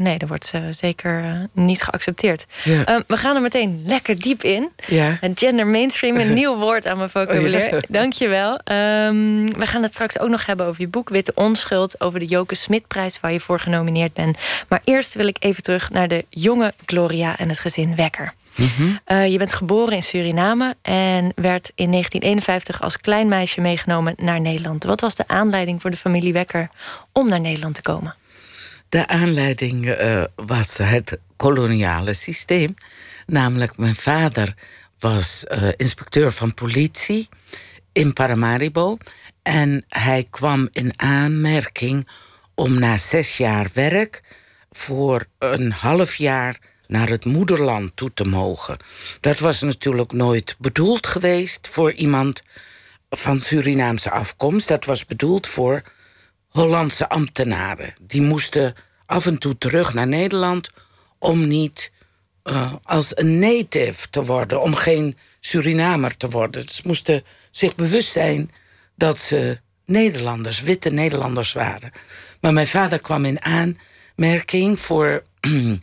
Nee, 0.00 0.18
dat 0.18 0.28
wordt 0.28 0.52
uh, 0.54 0.62
zeker 0.70 1.24
uh, 1.24 1.32
niet 1.52 1.82
geaccepteerd. 1.82 2.46
Ja. 2.64 2.88
Uh, 2.88 3.00
we 3.06 3.16
gaan 3.16 3.36
er 3.36 3.42
meteen 3.42 3.82
lekker 3.86 4.20
diep 4.20 4.42
in. 4.42 4.70
Ja. 4.86 5.18
Gender 5.34 5.66
mainstream, 5.66 6.16
een 6.16 6.34
nieuw 6.40 6.56
woord 6.56 6.86
aan 6.86 6.96
mijn 6.96 7.10
vocabulaire. 7.10 7.76
Oh, 7.76 7.82
ja. 7.88 7.94
Dankjewel. 8.00 8.52
Um, 8.52 9.52
we 9.58 9.66
gaan 9.66 9.82
het 9.82 9.92
straks 9.92 10.18
ook 10.18 10.28
nog 10.28 10.46
hebben 10.46 10.66
over 10.66 10.80
je 10.80 10.88
boek 10.88 11.08
Witte 11.08 11.32
Onschuld... 11.34 12.00
over 12.00 12.18
de 12.18 12.26
Joke 12.26 12.54
Smitprijs 12.54 13.20
waar 13.20 13.32
je 13.32 13.40
voor 13.40 13.60
genomineerd 13.60 14.12
bent. 14.12 14.38
Maar 14.68 14.80
eerst 14.84 15.14
wil 15.14 15.26
ik 15.26 15.36
even 15.40 15.62
terug 15.62 15.90
naar 15.90 16.08
de 16.08 16.24
jonge 16.30 16.72
Gloria 16.86 17.38
en 17.38 17.48
het 17.48 17.58
gezin 17.58 17.96
Wekker. 17.96 18.32
Mm 18.54 18.68
-hmm. 18.76 19.24
je 19.24 19.38
bent 19.38 19.52
geboren 19.52 19.94
in 19.94 20.02
Suriname 20.02 20.76
en 20.82 21.32
werd 21.34 21.72
in 21.74 21.90
1951 21.90 22.82
als 22.82 23.00
klein 23.00 23.28
meisje 23.28 23.60
meegenomen 23.60 24.14
naar 24.16 24.40
Nederland. 24.40 24.84
Wat 24.84 25.00
was 25.00 25.14
de 25.14 25.24
aanleiding 25.26 25.80
voor 25.80 25.90
de 25.90 25.96
familie 25.96 26.32
Wekker 26.32 26.68
om 27.12 27.28
naar 27.28 27.40
Nederland 27.40 27.74
te 27.74 27.82
komen? 27.82 28.14
De 28.90 29.06
aanleiding 29.06 29.86
uh, 29.86 30.24
was 30.34 30.76
het 30.76 31.18
koloniale 31.36 32.14
systeem. 32.14 32.74
Namelijk, 33.26 33.76
mijn 33.76 33.94
vader 33.94 34.54
was 34.98 35.44
uh, 35.48 35.68
inspecteur 35.76 36.32
van 36.32 36.54
politie 36.54 37.28
in 37.92 38.12
Paramaribo. 38.12 38.96
En 39.42 39.84
hij 39.88 40.26
kwam 40.30 40.68
in 40.72 40.92
aanmerking 40.96 42.08
om 42.54 42.78
na 42.78 42.96
zes 42.96 43.36
jaar 43.36 43.70
werk 43.72 44.22
voor 44.70 45.26
een 45.38 45.72
half 45.72 46.14
jaar 46.14 46.58
naar 46.86 47.08
het 47.08 47.24
moederland 47.24 47.96
toe 47.96 48.10
te 48.14 48.24
mogen. 48.24 48.76
Dat 49.20 49.38
was 49.38 49.60
natuurlijk 49.60 50.12
nooit 50.12 50.56
bedoeld 50.58 51.06
geweest 51.06 51.68
voor 51.68 51.92
iemand 51.92 52.42
van 53.10 53.40
Surinaamse 53.40 54.10
afkomst. 54.10 54.68
Dat 54.68 54.84
was 54.84 55.06
bedoeld 55.06 55.46
voor 55.46 55.82
Hollandse 56.50 57.08
ambtenaren. 57.08 57.94
Die 58.02 58.22
moesten 58.22 58.74
af 59.06 59.26
en 59.26 59.38
toe 59.38 59.58
terug 59.58 59.94
naar 59.94 60.06
Nederland 60.06 60.68
om 61.18 61.48
niet 61.48 61.92
uh, 62.44 62.72
als 62.82 63.16
een 63.16 63.38
native 63.38 64.10
te 64.10 64.24
worden, 64.24 64.62
om 64.62 64.74
geen 64.74 65.16
Surinamer 65.40 66.16
te 66.16 66.30
worden. 66.30 66.68
Ze 66.68 66.82
moesten 66.84 67.24
zich 67.50 67.74
bewust 67.74 68.12
zijn 68.12 68.50
dat 68.94 69.18
ze 69.18 69.60
Nederlanders, 69.86 70.60
witte 70.60 70.90
Nederlanders 70.90 71.52
waren. 71.52 71.90
Maar 72.40 72.52
mijn 72.52 72.66
vader 72.66 73.00
kwam 73.00 73.24
in 73.24 73.42
aanmerking 73.42 74.80
voor 74.80 75.22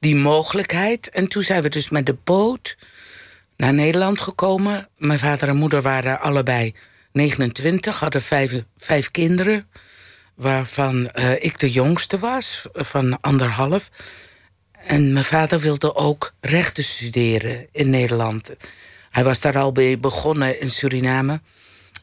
die 0.00 0.16
mogelijkheid. 0.16 1.10
En 1.10 1.28
toen 1.28 1.42
zijn 1.42 1.62
we 1.62 1.68
dus 1.68 1.88
met 1.88 2.06
de 2.06 2.16
boot 2.24 2.76
naar 3.56 3.74
Nederland 3.74 4.20
gekomen. 4.20 4.88
Mijn 4.96 5.18
vader 5.18 5.48
en 5.48 5.56
moeder 5.56 5.82
waren 5.82 6.20
allebei 6.20 6.74
29, 7.12 7.98
hadden 7.98 8.22
vijf, 8.22 8.62
vijf 8.76 9.10
kinderen 9.10 9.68
waarvan 10.34 11.10
uh, 11.14 11.32
ik 11.32 11.58
de 11.58 11.70
jongste 11.70 12.18
was, 12.18 12.62
van 12.72 13.20
anderhalf. 13.20 13.90
En 14.86 15.12
mijn 15.12 15.24
vader 15.24 15.58
wilde 15.60 15.94
ook 15.94 16.34
rechten 16.40 16.84
studeren 16.84 17.66
in 17.72 17.90
Nederland. 17.90 18.50
Hij 19.10 19.24
was 19.24 19.40
daar 19.40 19.58
al 19.58 19.72
bij 19.72 19.98
begonnen 19.98 20.60
in 20.60 20.70
Suriname. 20.70 21.40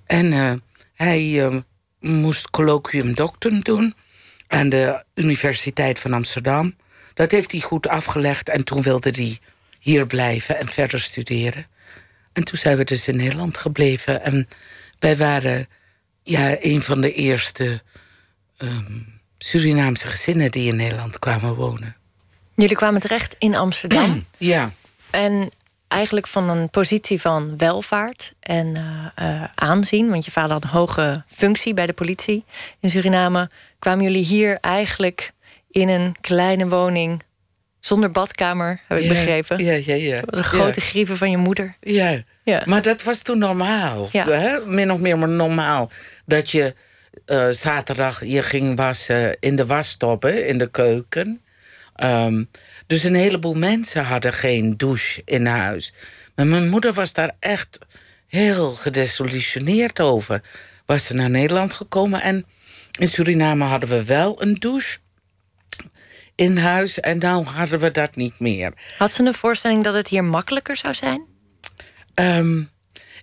En 0.06 0.32
uh, 0.32 0.52
hij 0.94 1.22
uh, 1.24 1.56
moest 2.00 2.50
colloquium 2.50 3.14
doctum 3.14 3.62
doen 3.62 3.96
aan 4.48 4.70
de 4.70 5.04
Universiteit 5.14 6.00
van 6.00 6.14
Amsterdam. 6.14 6.76
Dat 7.14 7.32
heeft 7.32 7.52
hij 7.52 7.62
goed 7.62 7.88
afgelegd 7.88 8.50
en 8.50 8.64
toen 8.64 8.82
wilde 8.82 9.10
hij 9.10 9.40
hier 9.80 10.08
blijven 10.08 10.60
en 10.60 10.68
verder 10.68 11.00
studeren. 11.00 11.68
En 12.34 12.44
toen 12.44 12.58
zijn 12.58 12.78
we 12.78 12.84
dus 12.84 13.08
in 13.08 13.16
Nederland 13.16 13.58
gebleven. 13.58 14.24
En 14.24 14.48
wij 15.00 15.18
waren 15.18 15.68
ja, 16.24 16.58
een 16.60 16.82
van 16.82 17.02
de 17.02 17.14
eerste 17.14 17.82
um, 18.62 19.20
Surinaamse 19.38 20.08
gezinnen 20.08 20.52
die 20.52 20.68
in 20.68 20.76
Nederland 20.76 21.20
kwamen 21.20 21.56
wonen. 21.56 21.96
Jullie 22.56 22.76
kwamen 22.76 23.02
terecht 23.02 23.36
in 23.40 23.56
Amsterdam. 23.56 24.26
ja. 24.38 24.72
En 25.10 25.50
eigenlijk 25.88 26.28
van 26.28 26.50
een 26.50 26.70
positie 26.70 27.22
van 27.22 27.58
welvaart 27.58 28.34
en 28.40 28.68
uh, 28.68 29.28
uh, 29.28 29.44
aanzien, 29.56 30.10
want 30.10 30.26
je 30.26 30.32
vader 30.32 30.52
had 30.52 30.64
een 30.64 30.70
hoge 30.70 31.24
functie 31.28 31.74
bij 31.74 31.86
de 31.86 31.94
politie 31.94 32.44
in 32.80 32.90
Suriname, 32.90 33.50
kwamen 33.80 34.04
jullie 34.04 34.26
hier 34.26 34.58
eigenlijk 34.62 35.32
in 35.70 35.88
een 35.88 36.16
kleine 36.22 36.68
woning 36.68 37.24
zonder 37.80 38.12
badkamer, 38.12 38.82
heb 38.88 38.98
ik 38.98 39.04
ja, 39.04 39.10
begrepen. 39.10 39.66
Ja, 39.66 39.74
ja, 39.74 39.94
ja. 39.94 40.20
Dat 40.20 40.30
was 40.30 40.40
een 40.40 40.46
grote 40.46 40.80
ja. 40.80 40.86
grieven 40.86 41.18
van 41.18 41.32
je 41.32 41.38
moeder. 41.38 41.76
Ja. 41.82 42.22
ja, 42.44 42.62
maar 42.66 42.82
dat 42.82 43.04
was 43.04 43.22
toen 43.22 43.38
normaal. 43.38 44.10
Ja. 44.12 44.26
Hè? 44.26 44.66
Min 44.66 44.92
of 44.92 45.00
meer 45.00 45.18
maar 45.18 45.30
normaal. 45.30 45.90
Dat 46.26 46.50
je 46.50 46.76
uh, 47.26 47.48
zaterdag 47.50 48.26
je 48.26 48.44
ging 48.44 48.76
wassen 48.76 49.38
in 49.40 49.56
de 49.56 49.66
wasstoppen 49.66 50.48
in 50.48 50.58
de 50.58 50.70
keuken. 50.70 51.42
Um, 52.04 52.50
dus 52.88 53.04
een 53.04 53.16
heleboel 53.16 53.54
mensen 53.54 54.04
hadden 54.04 54.34
geen 54.34 54.78
douche 54.78 55.22
in 55.26 55.46
huis. 55.46 55.94
Maar 56.36 56.48
mijn 56.48 56.70
moeder 56.70 56.94
was 56.94 57.14
daar 57.14 57.36
echt 57.40 57.80
heel 58.28 58.72
gedesillusioneerd 58.72 60.00
over. 60.00 60.42
Was 60.86 61.06
ze 61.06 61.14
naar 61.14 61.30
Nederland 61.30 61.74
gekomen 61.74 62.22
en 62.22 62.46
in 63.00 63.10
Suriname 63.10 63.66
hadden 63.66 63.90
we 63.90 64.04
wel 64.04 64.42
een 64.42 64.54
douche 64.54 64.98
in 66.36 66.58
huis 66.58 67.00
en 67.00 67.18
nu 67.18 67.28
hadden 67.28 67.80
we 67.80 67.92
dat 67.92 68.16
niet 68.16 68.40
meer. 68.40 68.74
Had 68.98 69.12
ze 69.12 69.24
een 69.24 69.34
voorstelling 69.34 69.84
dat 69.84 69.94
het 69.94 70.08
hier 70.08 70.24
makkelijker 70.24 70.76
zou 70.76 70.94
zijn? 70.94 71.26
Um, 72.16 72.70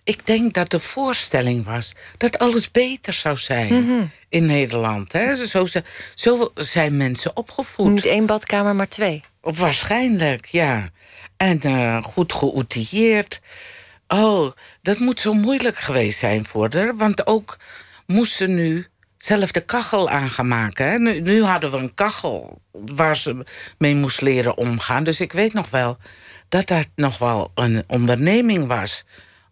ik 0.06 0.26
denk 0.26 0.52
dat 0.52 0.70
de 0.70 0.80
voorstelling 0.80 1.64
was 1.64 1.94
dat 2.16 2.38
alles 2.38 2.70
beter 2.70 3.12
zou 3.12 3.36
zijn 3.36 3.74
mm 3.74 3.86
-hmm. 3.86 4.10
in 4.28 4.46
Nederland. 4.46 5.12
Hè? 5.12 5.46
Zo, 5.46 5.66
zo, 6.14 6.50
zijn 6.54 6.96
mensen 6.96 7.36
opgevoed. 7.36 7.92
Niet 7.92 8.04
één 8.04 8.26
badkamer, 8.26 8.74
maar 8.74 8.88
twee. 8.88 9.22
Waarschijnlijk, 9.40 10.46
ja. 10.46 10.88
En 11.36 11.60
uh, 11.66 12.02
goed 12.02 12.32
geoutilleerd. 12.32 13.40
Oh, 14.08 14.52
dat 14.82 14.98
moet 14.98 15.20
zo 15.20 15.32
moeilijk 15.32 15.76
geweest 15.76 16.18
zijn 16.18 16.44
voor 16.44 16.68
haar. 16.74 16.96
Want 16.96 17.26
ook 17.26 17.58
moesten 18.06 18.54
nu 18.54 18.86
zelf 19.18 19.50
de 19.50 19.60
kachel 19.60 20.10
aan 20.10 20.30
gaan 20.30 20.48
maken. 20.48 20.90
Hè? 20.90 20.98
Nu, 20.98 21.20
nu 21.20 21.42
hadden 21.42 21.70
we 21.70 21.76
een 21.76 21.94
kachel 21.94 22.60
waar 22.72 23.16
ze 23.16 23.44
mee 23.78 23.94
moest 23.94 24.20
leren 24.20 24.56
omgaan. 24.56 25.04
Dus 25.04 25.20
ik 25.20 25.32
weet 25.32 25.52
nog 25.52 25.70
wel 25.70 25.96
dat 26.48 26.66
dat 26.66 26.86
nog 26.94 27.18
wel 27.18 27.50
een 27.54 27.84
onderneming 27.86 28.66
was 28.66 29.04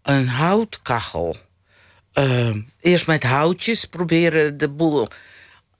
een 0.05 0.29
houtkachel. 0.29 1.37
Uh, 2.19 2.57
eerst 2.81 3.07
met 3.07 3.23
houtjes 3.23 3.85
proberen 3.85 4.57
de 4.59 4.69
boel 4.69 5.09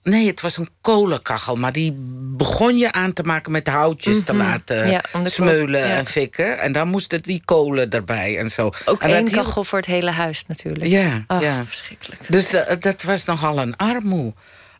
Nee, 0.05 0.27
het 0.27 0.41
was 0.41 0.57
een 0.57 0.69
kolenkachel, 0.81 1.55
maar 1.55 1.71
die 1.71 1.93
begon 2.37 2.77
je 2.77 2.91
aan 2.91 3.13
te 3.13 3.23
maken 3.23 3.51
met 3.51 3.67
houtjes 3.67 4.23
te 4.23 4.33
laten 4.33 4.77
Mhm. 4.77 4.89
Ja, 4.89 5.03
om 5.13 5.23
de 5.23 5.29
smeulen 5.29 5.79
ja. 5.79 5.95
en 5.95 6.05
fikken. 6.05 6.59
En 6.59 6.71
dan 6.71 6.87
moesten 6.87 7.21
die 7.21 7.41
kolen 7.45 7.89
erbij 7.89 8.37
en 8.37 8.49
zo. 8.49 8.71
Ook 8.85 9.01
en 9.01 9.09
één 9.09 9.31
kachel 9.31 9.63
voor 9.63 9.77
het 9.77 9.87
hele 9.87 10.11
huis 10.11 10.45
natuurlijk. 10.45 10.85
Ja, 10.85 11.23
Ach, 11.27 11.41
ja. 11.41 11.65
verschrikkelijk. 11.65 12.21
Dus 12.27 12.53
eh, 12.53 12.75
dat 12.79 13.03
was 13.03 13.25
nogal 13.25 13.59
een 13.59 13.75
armoe. 13.75 14.33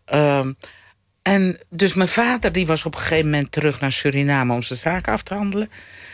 Ehm, 0.05 0.53
en 1.21 1.59
dus 1.69 1.93
mijn 1.93 2.09
vader 2.09 2.51
die 2.51 2.65
was 2.65 2.85
op 2.85 2.95
een 2.95 3.01
gegeven 3.01 3.29
moment 3.29 3.51
terug 3.51 3.79
naar 3.79 3.91
Suriname 3.91 4.53
om 4.53 4.61
zijn 4.61 4.79
zaken 4.79 5.13
af 5.13 5.23
te 5.23 5.33
handelen. 5.33 5.69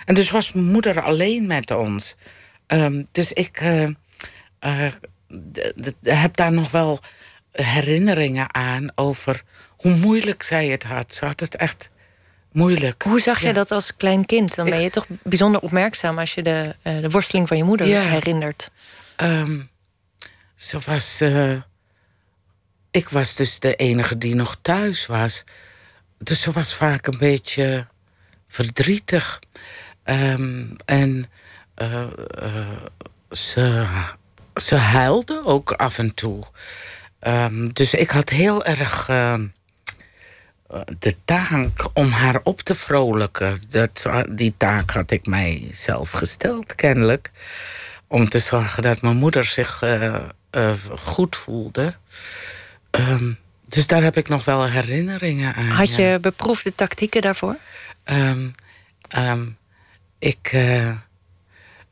En 0.05 0.15
dus 0.15 0.29
was 0.29 0.51
mijn 0.51 0.65
moeder 0.65 1.01
alleen 1.01 1.47
met 1.47 1.71
ons. 1.71 2.15
Ehm, 2.71 3.03
dus 3.11 3.33
ik 3.33 3.57
eh, 3.59 3.83
eh, 4.59 4.93
heb 6.03 6.35
daar 6.35 6.51
nog 6.51 6.71
wel 6.71 6.99
herinneringen 7.51 8.53
aan 8.53 8.91
over 8.95 9.43
hoe 9.67 9.95
moeilijk 9.95 10.43
zij 10.43 10.67
het 10.67 10.83
had. 10.83 11.13
Ze 11.13 11.25
had 11.25 11.39
het 11.39 11.55
echt 11.55 11.89
moeilijk. 12.51 13.03
Hoe 13.03 13.19
zag 13.19 13.41
jij 13.41 13.53
dat 13.53 13.71
als 13.71 13.97
klein 13.97 14.25
kind? 14.25 14.55
Dan 14.55 14.69
ben 14.69 14.81
je 14.81 14.89
toch 14.89 15.05
bijzonder 15.23 15.61
opmerkzaam 15.61 16.19
als 16.19 16.33
je 16.33 16.41
de, 16.41 16.75
eh, 16.81 16.99
de 17.01 17.09
worsteling 17.09 17.47
van 17.47 17.57
je 17.57 17.63
moeder 17.63 17.87
Ja. 17.87 18.01
herinnert. 18.01 18.69
Ehm, 19.15 19.59
ze 20.55 20.79
was. 20.85 21.21
ik 22.91 23.09
was 23.09 23.35
dus 23.35 23.59
de 23.59 23.75
enige 23.75 24.17
die 24.17 24.35
nog 24.35 24.57
thuis 24.61 25.05
was. 25.05 25.43
Dus 26.17 26.41
ze 26.41 26.51
was 26.51 26.75
vaak 26.75 27.07
een 27.07 27.17
beetje 27.17 27.87
verdrietig. 28.47 29.39
Ehm, 30.03 30.65
en 30.85 31.29
eh, 31.81 32.03
eh, 32.29 32.67
ze, 33.31 33.85
ze 34.55 34.75
huilde 34.75 35.41
ook 35.45 35.71
af 35.71 35.97
en 35.97 36.13
toe. 36.13 36.43
Ehm, 37.19 37.67
dus 37.73 37.93
ik 37.93 38.09
had 38.09 38.29
heel 38.29 38.65
erg 38.65 39.09
ehm, 39.09 39.45
eh, 40.69 40.79
de 40.99 41.15
taak 41.25 41.89
om 41.93 42.11
haar 42.11 42.39
op 42.43 42.61
te 42.61 42.75
vrolijken. 42.75 43.61
Dat, 43.69 44.09
die 44.29 44.53
taak 44.57 44.91
had 44.91 45.11
ik 45.11 45.25
mij 45.25 45.67
zelf 45.71 46.11
gesteld, 46.11 46.75
kennelijk 46.75 47.31
om 48.07 48.29
te 48.29 48.39
zorgen 48.39 48.83
dat 48.83 49.01
mijn 49.01 49.17
moeder 49.17 49.45
zich 49.45 49.81
eh, 49.81 50.73
goed 50.95 51.35
voelde. 51.35 51.95
Ehm, 52.91 53.31
dus 53.65 53.87
daar 53.87 54.03
heb 54.03 54.17
ik 54.17 54.27
nog 54.27 54.45
wel 54.45 54.65
herinneringen 54.65 55.53
aan. 55.53 55.67
Had 55.67 55.95
ja. 55.95 56.11
je 56.11 56.19
beproefde 56.19 56.75
tactieken 56.75 57.21
daarvoor? 57.21 57.57
Ik, 60.19 60.55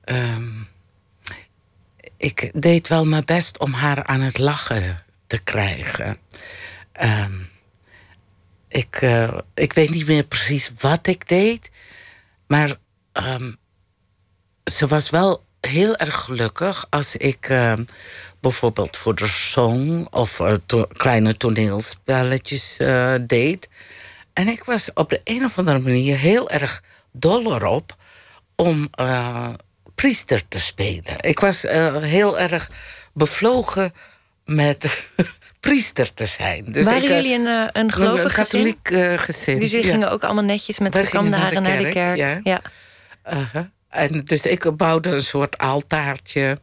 eh, 0.10 0.32
ehm, 0.32 0.50
ik 2.18 2.52
deed 2.54 2.88
wel 2.88 3.06
mijn 3.06 3.26
best 3.26 3.60
om 3.60 3.74
haar 3.74 4.04
aan 4.06 4.22
het 4.22 4.38
lachen 4.38 5.04
te 5.28 5.38
krijgen. 5.38 6.18
Ehm, 6.92 7.34
ik, 8.68 8.96
eh, 8.96 9.38
ik 9.54 9.74
weet 9.74 9.90
niet 9.90 10.08
meer 10.08 10.24
precies 10.24 10.72
wat 10.80 11.08
ik 11.08 11.28
deed, 11.28 11.70
maar 12.48 12.76
ehm, 13.12 13.52
ze 14.64 14.88
was 14.88 15.10
wel 15.10 15.46
heel 15.62 15.96
erg 15.96 16.20
gelukkig 16.20 16.86
als 16.90 17.16
ik 17.16 17.50
bijvoorbeeld 18.40 18.98
voor 18.98 19.16
de 19.16 19.28
song 19.28 20.08
of 20.12 20.42
to- 20.66 20.88
kleine 20.88 21.38
toneelspelletjes 21.38 22.78
eh, 22.78 23.14
deed. 23.22 23.70
En 24.34 24.48
ik 24.48 24.64
was 24.64 24.94
op 24.94 25.10
de 25.10 25.22
een 25.24 25.46
of 25.46 25.58
andere 25.58 25.80
manier 25.80 26.18
heel 26.18 26.50
erg 26.50 26.84
dol 27.12 27.56
erop 27.56 27.96
om 28.56 28.90
priester 30.00 30.48
te 30.48 30.60
spelen. 30.60 31.16
Ik 31.20 31.40
was 31.40 31.66
eh, 31.66 31.96
heel 31.96 32.40
erg 32.40 32.70
bevlogen 33.14 33.94
met 34.46 35.08
priester 35.60 36.14
te 36.14 36.26
zijn. 36.26 36.66
Dus 36.72 36.86
Waren 36.86 37.04
ik, 37.04 37.10
eh, 37.10 37.16
jullie 37.16 37.34
een, 37.34 37.48
eh, 37.48 37.68
een 37.82 37.92
gelovig 37.92 38.24
een 38.24 38.46
gezin? 38.46 38.74
katholiek 38.74 38.90
eh, 38.90 39.18
gezin. 39.18 39.60
Dus 39.60 39.72
jullie 39.72 39.86
ja. 39.86 39.92
gingen 39.92 40.12
ook 40.12 40.24
allemaal 40.24 40.44
netjes 40.44 40.80
met 40.80 40.96
gekamde 40.96 41.18
gingen 41.18 41.30
naar 41.30 41.40
haren 41.40 41.64
de 41.64 41.70
naar 41.70 41.78
de 41.78 41.84
kerk. 41.84 41.94
kerk, 41.94 42.18
ja. 42.18 42.40
ja. 42.44 42.62
Uh-huh. 43.34 43.66
En 43.90 44.24
dus 44.26 44.46
ik 44.46 44.78
bouwde 44.78 45.10
een 45.10 45.22
soort 45.22 45.58
altaartje. 45.58 46.62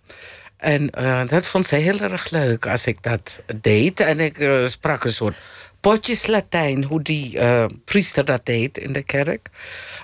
En 0.57 0.87
dat 1.26 1.47
vond 1.47 1.66
ze 1.66 1.75
heel 1.75 2.00
erg 2.00 2.31
leuk 2.31 2.66
als 2.66 2.87
ik 2.87 3.02
dat 3.02 3.43
deed. 3.61 4.00
En 4.00 4.21
ik 4.21 4.49
sprak 4.66 5.05
een 5.05 5.12
soort 5.12 5.37
potjes 5.81 6.26
Latijn, 6.26 6.85
hoe 6.85 7.02
die 7.02 7.38
priester 7.85 8.25
dat 8.25 8.47
deed 8.47 8.78
in 8.78 8.93
de 8.93 9.02
kerk. 9.02 9.49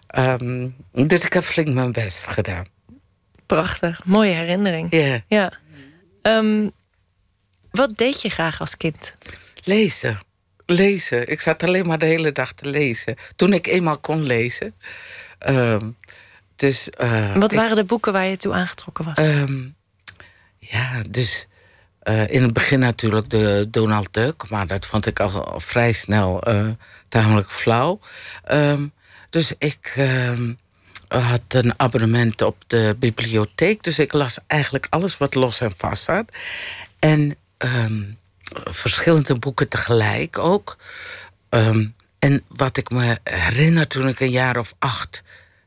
Ehm, 0.07 0.69
dus 0.93 1.25
ik 1.25 1.33
heb 1.33 1.45
flink 1.45 1.69
mijn 1.69 1.93
best 1.93 2.27
gedaan. 2.27 2.72
Prachtig. 3.57 4.05
Mooie 4.05 4.33
herinnering. 4.33 4.87
Ja, 4.91 5.19
Ja. 5.29 5.53
Ehm, 6.23 6.69
wat 7.71 7.97
deed 7.97 8.23
je 8.23 8.29
graag 8.29 8.61
als 8.61 8.77
kind? 8.77 9.17
lezen. 9.65 10.21
Lezen. 10.67 11.29
Ik 11.31 11.41
zat 11.41 11.63
alleen 11.63 11.87
maar 11.87 11.99
de 11.99 12.07
hele 12.07 12.33
dag 12.33 12.53
te 12.53 12.69
lezen. 12.69 13.17
Toen 13.37 13.53
ik 13.53 13.67
eenmaal 13.67 13.99
kon 13.99 14.23
lezen. 14.23 14.75
Ehm, 15.39 15.91
dus, 16.57 16.91
eh, 16.91 17.35
Wat 17.37 17.53
ik- 17.53 17.59
waren 17.59 17.77
de 17.77 17.85
boeken 17.85 18.13
waar 18.13 18.27
je 18.27 18.37
toe 18.37 18.53
aangetrokken 18.53 19.05
was? 19.05 19.15
Ehm, 19.15 19.61
ja, 20.59 21.03
dus 21.09 21.47
eh, 22.03 22.29
in 22.29 22.43
het 22.43 22.53
begin 22.53 22.79
natuurlijk 22.79 23.31
de 23.31 23.67
Donald 23.71 24.09
Duck, 24.13 24.49
maar 24.51 24.67
dat 24.67 24.87
vond 24.87 25.07
ik 25.07 25.21
al 25.21 25.61
vrij 25.61 25.93
snel 25.93 26.43
eh, 26.43 26.69
tamelijk 27.09 27.51
flauw. 27.51 28.01
Dus 29.31 29.55
ik 29.59 29.95
had 31.21 31.43
een 31.49 31.75
abonnement 31.77 32.43
op 32.43 32.65
de 32.67 32.97
bibliotheek, 32.99 33.83
dus 33.83 33.99
ik 33.99 34.13
las 34.13 34.39
eigenlijk 34.47 34.87
alles 34.91 35.19
wat 35.19 35.35
los 35.35 35.61
en 35.61 35.75
vast 35.77 36.05
zat. 36.05 36.33
En 36.99 37.37
ehm, 37.59 38.03
verschillende 38.65 39.35
boeken 39.35 39.69
tegelijk 39.69 40.39
ook. 40.39 40.77
Ehm, 41.49 41.87
en 42.19 42.43
wat 42.49 42.77
ik 42.77 42.91
me 42.91 43.19
herinner 43.25 43.87
toen 43.87 44.09
ik 44.09 44.21
een 44.21 44.31
jaar 44.31 44.57
of 44.57 44.75
acht, 44.79 45.23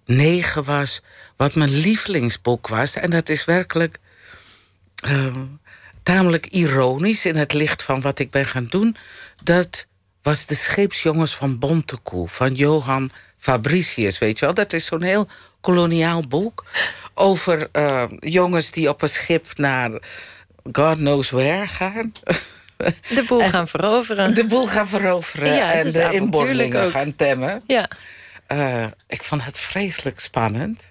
negen 0.06 0.64
was, 0.64 1.02
wat 1.36 1.56
mijn 1.56 1.78
lievelingsboek 1.78 2.68
was. 2.68 2.96
En 2.96 3.10
dat 3.10 3.30
is 3.30 3.46
werkelijk 3.46 4.00
ehm, 4.96 5.46
tamelijk 6.04 6.46
ironisch 6.46 7.26
in 7.26 7.36
het 7.36 7.54
licht 7.54 7.84
van 7.84 8.02
wat 8.02 8.20
ik 8.20 8.32
ben 8.32 8.46
gaan 8.46 8.68
doen. 8.70 8.96
Dat 9.44 9.86
was 10.22 10.46
De 10.46 10.56
Scheepsjongens 10.56 11.36
van 11.36 11.60
Bontekoe 11.60 12.30
van 12.30 12.54
Johan 12.54 13.12
Fabricius, 13.46 14.18
weet 14.18 14.40
je 14.40 14.46
wel. 14.46 14.54
Dat 14.54 14.74
is 14.74 14.86
zo'n 14.86 15.02
heel 15.02 15.28
koloniaal 15.62 16.28
boek 16.28 16.66
over 17.14 17.68
eh, 17.72 18.04
jongens 18.20 18.72
die 18.72 18.90
op 18.90 19.02
een 19.02 19.10
schip 19.10 19.58
naar 19.58 19.92
God 20.72 20.96
knows 20.98 21.30
where 21.30 21.68
gaan. 21.68 22.12
de 23.18 23.24
boel 23.28 23.50
gaan 23.50 23.68
veroveren. 23.68 24.36
De 24.36 24.46
boel 24.46 24.68
gaan 24.68 24.88
veroveren 24.88 25.54
Ja, 25.54 25.74
en 25.74 25.92
de 25.92 26.10
inboorlingen 26.12 26.92
gaan 26.92 27.16
temmen. 27.16 27.64
Ja. 27.68 27.90
Eh, 28.48 28.86
ik 29.08 29.24
vond 29.24 29.44
het 29.44 29.60
vreselijk 29.60 30.20
spannend. 30.20 30.84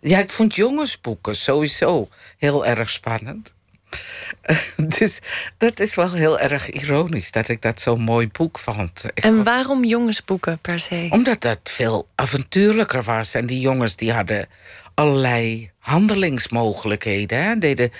Ja, 0.00 0.18
ik 0.18 0.30
vond 0.30 0.54
jongensboeken 0.54 1.36
sowieso 1.36 2.08
heel 2.38 2.66
erg 2.66 2.90
spannend. 2.90 3.54
dus 4.98 5.20
dat 5.56 5.80
is 5.80 5.94
wel 5.94 6.12
heel 6.12 6.38
erg 6.38 6.70
ironisch 6.70 7.30
dat 7.30 7.48
ik 7.48 7.62
dat 7.62 7.80
zo'n 7.80 8.00
mooi 8.00 8.28
boek 8.28 8.58
vond. 8.58 9.04
Ik 9.14 9.24
En 9.24 9.44
waarom 9.44 9.84
jongensboeken 9.84 10.58
per 10.58 10.78
se? 10.78 11.06
omdat 11.10 11.40
dat 11.40 11.58
veel 11.62 12.08
avontuurlijker 12.14 13.02
was. 13.02 13.34
En 13.34 13.46
die 13.46 13.60
jongens 13.60 13.96
die 13.96 14.12
hadden 14.12 14.48
allerlei 14.94 15.70
handelingsmogelijkheden. 15.78 17.42
Hè? 17.42 17.58
Deden 17.58 17.92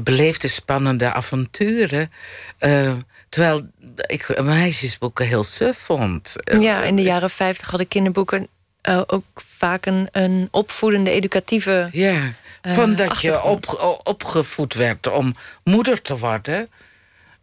beleefde 0.00 0.48
spannende 0.48 1.12
avonturen. 1.12 2.12
Eh, 2.58 2.92
terwijl 3.28 3.70
ik 4.06 4.42
meisjesboeken 4.42 5.26
heel 5.26 5.44
suf 5.44 5.78
vond. 5.78 6.34
Eh, 6.44 6.60
Ja, 6.60 6.82
in 6.82 6.96
de 6.96 7.02
jaren 7.02 7.30
50 7.30 7.68
hadden 7.68 7.88
kinderboeken 7.88 8.48
eh, 8.80 9.02
ook 9.06 9.24
vaak 9.34 9.86
een, 9.86 10.08
een 10.12 10.48
opvoedende, 10.50 11.10
educatieve. 11.10 11.88
Ja, 11.92 12.34
van 12.66 12.94
dat 12.94 13.20
je 13.20 13.42
op, 13.42 14.00
opgevoed 14.04 14.74
werd 14.74 15.08
om 15.08 15.34
moeder 15.64 16.02
te 16.02 16.18
worden. 16.18 16.68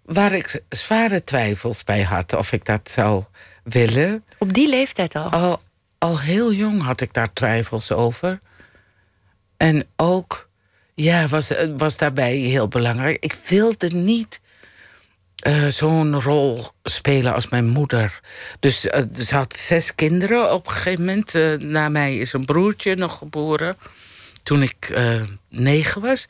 Waar 0.01 0.33
ik 0.33 0.61
zware 0.69 1.23
twijfels 1.23 1.83
bij 1.83 2.01
had 2.01 2.33
of 2.33 2.51
ik 2.51 2.65
dat 2.65 2.89
zou 2.89 3.23
willen. 3.63 4.23
Op 4.37 4.53
die 4.53 4.69
leeftijd 4.69 5.15
al. 5.15 5.29
Al, 5.29 5.61
al 5.97 6.19
heel 6.19 6.53
jong 6.53 6.81
had 6.81 7.01
ik 7.01 7.13
daar 7.13 7.33
twijfels 7.33 7.91
over. 7.91 8.39
En 9.57 9.87
ook, 9.95 10.49
ja, 10.95 11.27
was, 11.27 11.53
was 11.77 11.97
daarbij 11.97 12.35
heel 12.35 12.67
belangrijk. 12.67 13.17
Ik 13.23 13.33
wilde 13.47 13.89
niet 13.89 14.41
eh, 15.43 15.67
zo'n 15.67 16.21
rol 16.21 16.65
spelen 16.83 17.33
als 17.33 17.49
mijn 17.49 17.67
moeder. 17.67 18.19
Dus 18.59 18.87
eh, 18.87 19.03
ze 19.15 19.35
had 19.35 19.55
zes 19.55 19.95
kinderen 19.95 20.53
op 20.53 20.65
een 20.65 20.71
gegeven 20.71 21.05
moment. 21.05 21.35
eh, 21.35 21.53
na 21.53 21.89
mij 21.89 22.17
is 22.17 22.33
een 22.33 22.45
broertje 22.45 22.95
nog 22.95 23.17
geboren. 23.17 23.77
Toen 24.43 24.61
ik 24.61 24.89
eh, 24.93 25.21
negen 25.49 26.01
was. 26.01 26.25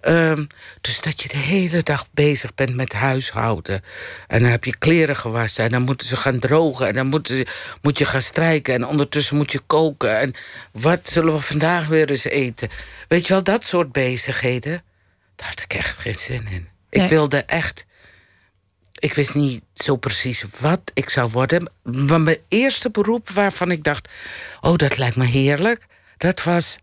Ehm, 0.00 0.44
dus 0.80 1.00
dat 1.00 1.22
je 1.22 1.28
de 1.28 1.36
hele 1.36 1.82
dag 1.82 2.06
bezig 2.10 2.54
bent 2.54 2.74
met 2.74 2.92
huishouden. 2.92 3.82
En 4.26 4.42
dan 4.42 4.50
heb 4.50 4.64
je 4.64 4.76
kleren 4.78 5.16
gewassen. 5.16 5.64
En 5.64 5.70
dan 5.70 5.82
moeten 5.82 6.06
ze 6.06 6.16
gaan 6.16 6.38
drogen. 6.38 6.86
En 6.86 6.94
dan 6.94 7.06
moeten 7.06 7.36
ze, 7.36 7.46
moet 7.82 7.98
je 7.98 8.04
gaan 8.04 8.22
strijken. 8.22 8.74
En 8.74 8.86
ondertussen 8.86 9.36
moet 9.36 9.52
je 9.52 9.60
koken. 9.66 10.18
En 10.18 10.34
wat 10.72 11.08
zullen 11.08 11.34
we 11.34 11.40
vandaag 11.40 11.86
weer 11.86 12.10
eens 12.10 12.24
eten? 12.24 12.68
Weet 13.08 13.26
je 13.26 13.32
wel, 13.32 13.42
dat 13.42 13.64
soort 13.64 13.92
bezigheden. 13.92 14.82
Daar 15.36 15.48
had 15.48 15.60
ik 15.60 15.74
echt 15.74 15.98
geen 15.98 16.18
zin 16.18 16.46
in. 16.50 16.68
Ik 16.90 17.08
wilde 17.08 17.38
echt 17.38 17.84
ik 19.04 19.14
wist 19.14 19.34
niet 19.34 19.62
zo 19.74 19.96
precies 19.96 20.44
wat 20.58 20.90
ik 20.94 21.10
zou 21.10 21.30
worden. 21.30 21.70
Maar 21.82 22.20
mijn 22.20 22.38
eerste 22.48 22.90
beroep 22.90 23.30
waarvan 23.30 23.70
ik 23.70 23.84
dacht: 23.84 24.08
oh, 24.60 24.76
dat 24.76 24.96
lijkt 24.96 25.16
me 25.16 25.24
heerlijk. 25.24 25.86
Dat 26.16 26.42
was 26.42 26.78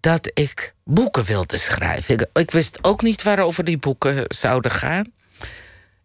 dat 0.00 0.30
ik 0.34 0.74
boeken 0.84 1.24
wilde 1.24 1.56
schrijven. 1.56 2.14
Ik, 2.14 2.26
ik 2.32 2.50
wist 2.50 2.78
ook 2.84 3.02
niet 3.02 3.22
waarover 3.22 3.64
die 3.64 3.78
boeken 3.78 4.24
zouden 4.28 4.70
gaan. 4.70 5.12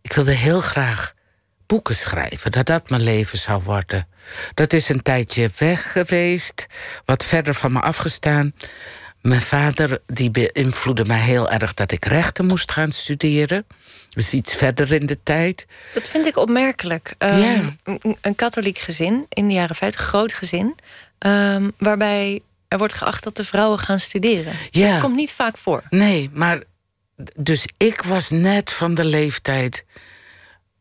Ik 0.01 0.13
wilde 0.13 0.31
heel 0.31 0.59
graag 0.59 1.13
boeken 1.65 1.95
schrijven, 1.95 2.51
dat 2.51 2.65
dat 2.65 2.89
mijn 2.89 3.03
leven 3.03 3.37
zou 3.37 3.63
worden. 3.63 4.07
Dat 4.53 4.73
is 4.73 4.89
een 4.89 5.01
tijdje 5.01 5.49
weg 5.57 5.91
geweest, 5.91 6.67
wat 7.05 7.25
verder 7.25 7.55
van 7.55 7.71
me 7.71 7.79
afgestaan. 7.79 8.53
Mijn 9.21 9.41
vader 9.41 10.01
die 10.05 10.31
beïnvloedde 10.31 11.05
mij 11.05 11.19
heel 11.19 11.49
erg 11.49 11.73
dat 11.73 11.91
ik 11.91 12.05
rechten 12.05 12.45
moest 12.45 12.71
gaan 12.71 12.91
studeren. 12.91 13.65
Dus 14.09 14.33
iets 14.33 14.55
verder 14.55 14.91
in 14.91 15.05
de 15.05 15.19
tijd. 15.23 15.65
Dat 15.93 16.07
vind 16.07 16.25
ik 16.25 16.37
opmerkelijk. 16.37 17.13
Um, 17.17 17.79
een, 18.21 18.35
katholiek 18.35 18.77
gezin 18.77 19.25
in 19.29 19.47
de 19.47 19.53
jaren 19.53 19.75
50, 19.75 20.01
groot 20.01 20.33
gezin. 20.33 20.75
Um, 21.19 21.71
waarbij 21.77 22.41
er 22.73 22.79
wordt 22.79 22.93
geacht 22.93 23.23
dat 23.23 23.35
de 23.35 23.43
vrouwen 23.43 23.79
gaan 23.79 23.99
studeren. 23.99 24.53
Ja. 24.71 24.91
Dat 24.91 25.01
komt 25.01 25.15
niet 25.15 25.31
vaak 25.31 25.57
voor. 25.57 25.83
Nee, 25.89 26.29
maar 26.33 26.63
dus 27.35 27.65
ik 27.77 28.01
was 28.01 28.29
net 28.29 28.71
van 28.71 28.93
de 28.93 29.05
leeftijd 29.05 29.85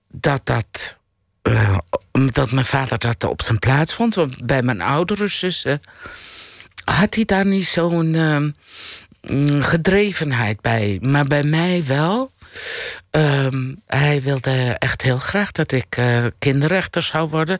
dat 0.08 0.40
dat. 0.44 0.98
Uh, 1.42 1.78
dat 2.12 2.50
mijn 2.52 2.66
vader 2.66 2.98
dat 2.98 3.24
op 3.24 3.42
zijn 3.42 3.58
plaats 3.58 3.92
vond. 3.92 4.14
Want 4.14 4.46
bij 4.46 4.62
mijn 4.62 4.80
oudere 4.80 5.28
zussen 5.28 5.80
had 6.84 7.14
hij 7.14 7.24
daar 7.24 7.46
niet 7.46 7.66
zo'n 7.66 8.14
uh, 8.14 9.62
gedrevenheid 9.62 10.60
bij. 10.60 10.98
Maar 11.00 11.24
bij 11.24 11.44
mij 11.44 11.84
wel. 11.86 12.32
Uh, 13.16 13.46
hij 13.86 14.22
wilde 14.22 14.76
echt 14.78 15.02
heel 15.02 15.18
graag 15.18 15.52
dat 15.52 15.72
ik 15.72 15.96
uh, 15.96 16.26
kinderrechter 16.38 17.02
zou 17.02 17.28
worden. 17.28 17.58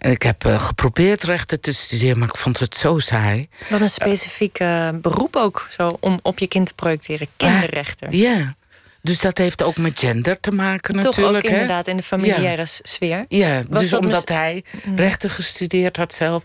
En 0.00 0.10
ik 0.10 0.22
heb 0.22 0.44
uh, 0.44 0.64
geprobeerd 0.64 1.22
rechten 1.22 1.60
te 1.60 1.72
studeren, 1.72 2.18
maar 2.18 2.28
ik 2.28 2.36
vond 2.36 2.58
het 2.58 2.76
zo 2.76 2.98
saai. 2.98 3.48
Wat 3.68 3.80
een 3.80 3.90
specifiek 3.90 4.58
beroep 5.00 5.36
ook, 5.36 5.66
zo 5.70 5.96
om 6.00 6.18
op 6.22 6.38
je 6.38 6.46
kind 6.46 6.66
te 6.66 6.74
projecteren. 6.74 7.28
Kinderrechter. 7.36 8.14
ja. 8.14 8.54
Dus 9.02 9.20
dat 9.20 9.38
heeft 9.38 9.62
ook 9.62 9.76
met 9.76 9.98
gender 9.98 10.40
te 10.40 10.50
maken 10.50 10.94
natuurlijk. 10.94 11.16
Toch 11.16 11.36
ook 11.36 11.50
inderdaad 11.50 11.86
in 11.86 11.96
de 11.96 12.02
familiaire 12.02 12.66
sfeer. 12.66 13.24
Ja, 13.28 13.62
dus 13.68 13.92
omdat 13.92 14.28
hij 14.28 14.64
mm. 14.84 14.96
rechten 14.96 15.30
gestudeerd 15.30 15.96
had 15.96 16.14
zelf... 16.14 16.44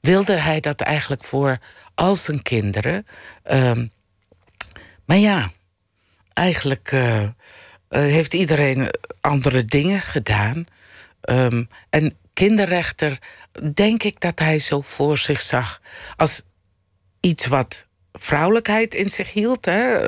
wilde 0.00 0.32
hij 0.32 0.60
dat 0.60 0.80
eigenlijk 0.80 1.24
voor 1.24 1.58
al 1.94 2.16
zijn 2.16 2.42
kinderen. 2.42 3.06
Um, 3.52 3.92
maar 5.04 5.16
ja, 5.16 5.50
eigenlijk 6.32 6.92
uh, 6.92 7.28
heeft 7.88 8.34
iedereen 8.34 8.90
andere 9.20 9.64
dingen 9.64 10.00
gedaan. 10.00 10.66
Um, 11.30 11.68
en 11.90 12.16
kinderrechter, 12.34 13.18
denk 13.74 14.02
ik 14.02 14.20
dat 14.20 14.38
hij 14.38 14.58
zo 14.58 14.80
voor 14.80 15.18
zich 15.18 15.42
zag 15.42 15.80
als 16.16 16.42
iets 17.20 17.46
wat 17.46 17.86
vrouwelijkheid 18.12 18.94
in 18.94 19.10
zich 19.10 19.32
hield. 19.32 19.64
Hè? 19.64 19.98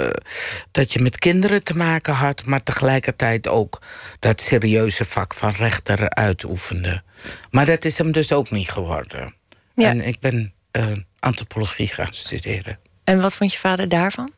Dat 0.71 0.93
je 0.93 1.01
met 1.01 1.19
kinderen 1.19 1.65
te 1.65 1.77
maken 1.77 2.15
had, 2.15 2.45
maar 2.45 2.63
tegelijkertijd 2.63 3.49
ook 3.49 3.83
dat 4.19 4.41
serieuze 4.41 5.05
vak 5.05 5.35
van 5.35 5.51
rechter 5.51 6.11
uitoefende. 6.11 7.03
Maar 7.51 7.67
dat 7.67 7.85
is 7.85 7.99
hem 7.99 8.13
dus 8.13 8.33
ook 8.33 8.51
niet 8.51 8.71
geworden. 8.71 9.35
Ja. 9.75 9.89
En 9.89 10.01
ik 10.01 10.21
ben 10.21 10.55
uh, 10.73 10.85
antropologie 11.19 11.89
gaan 11.89 12.13
studeren. 12.13 12.79
En 13.05 13.21
wat 13.21 13.35
vond 13.35 13.53
je 13.53 13.59
vader 13.59 13.89
daarvan? 13.89 14.31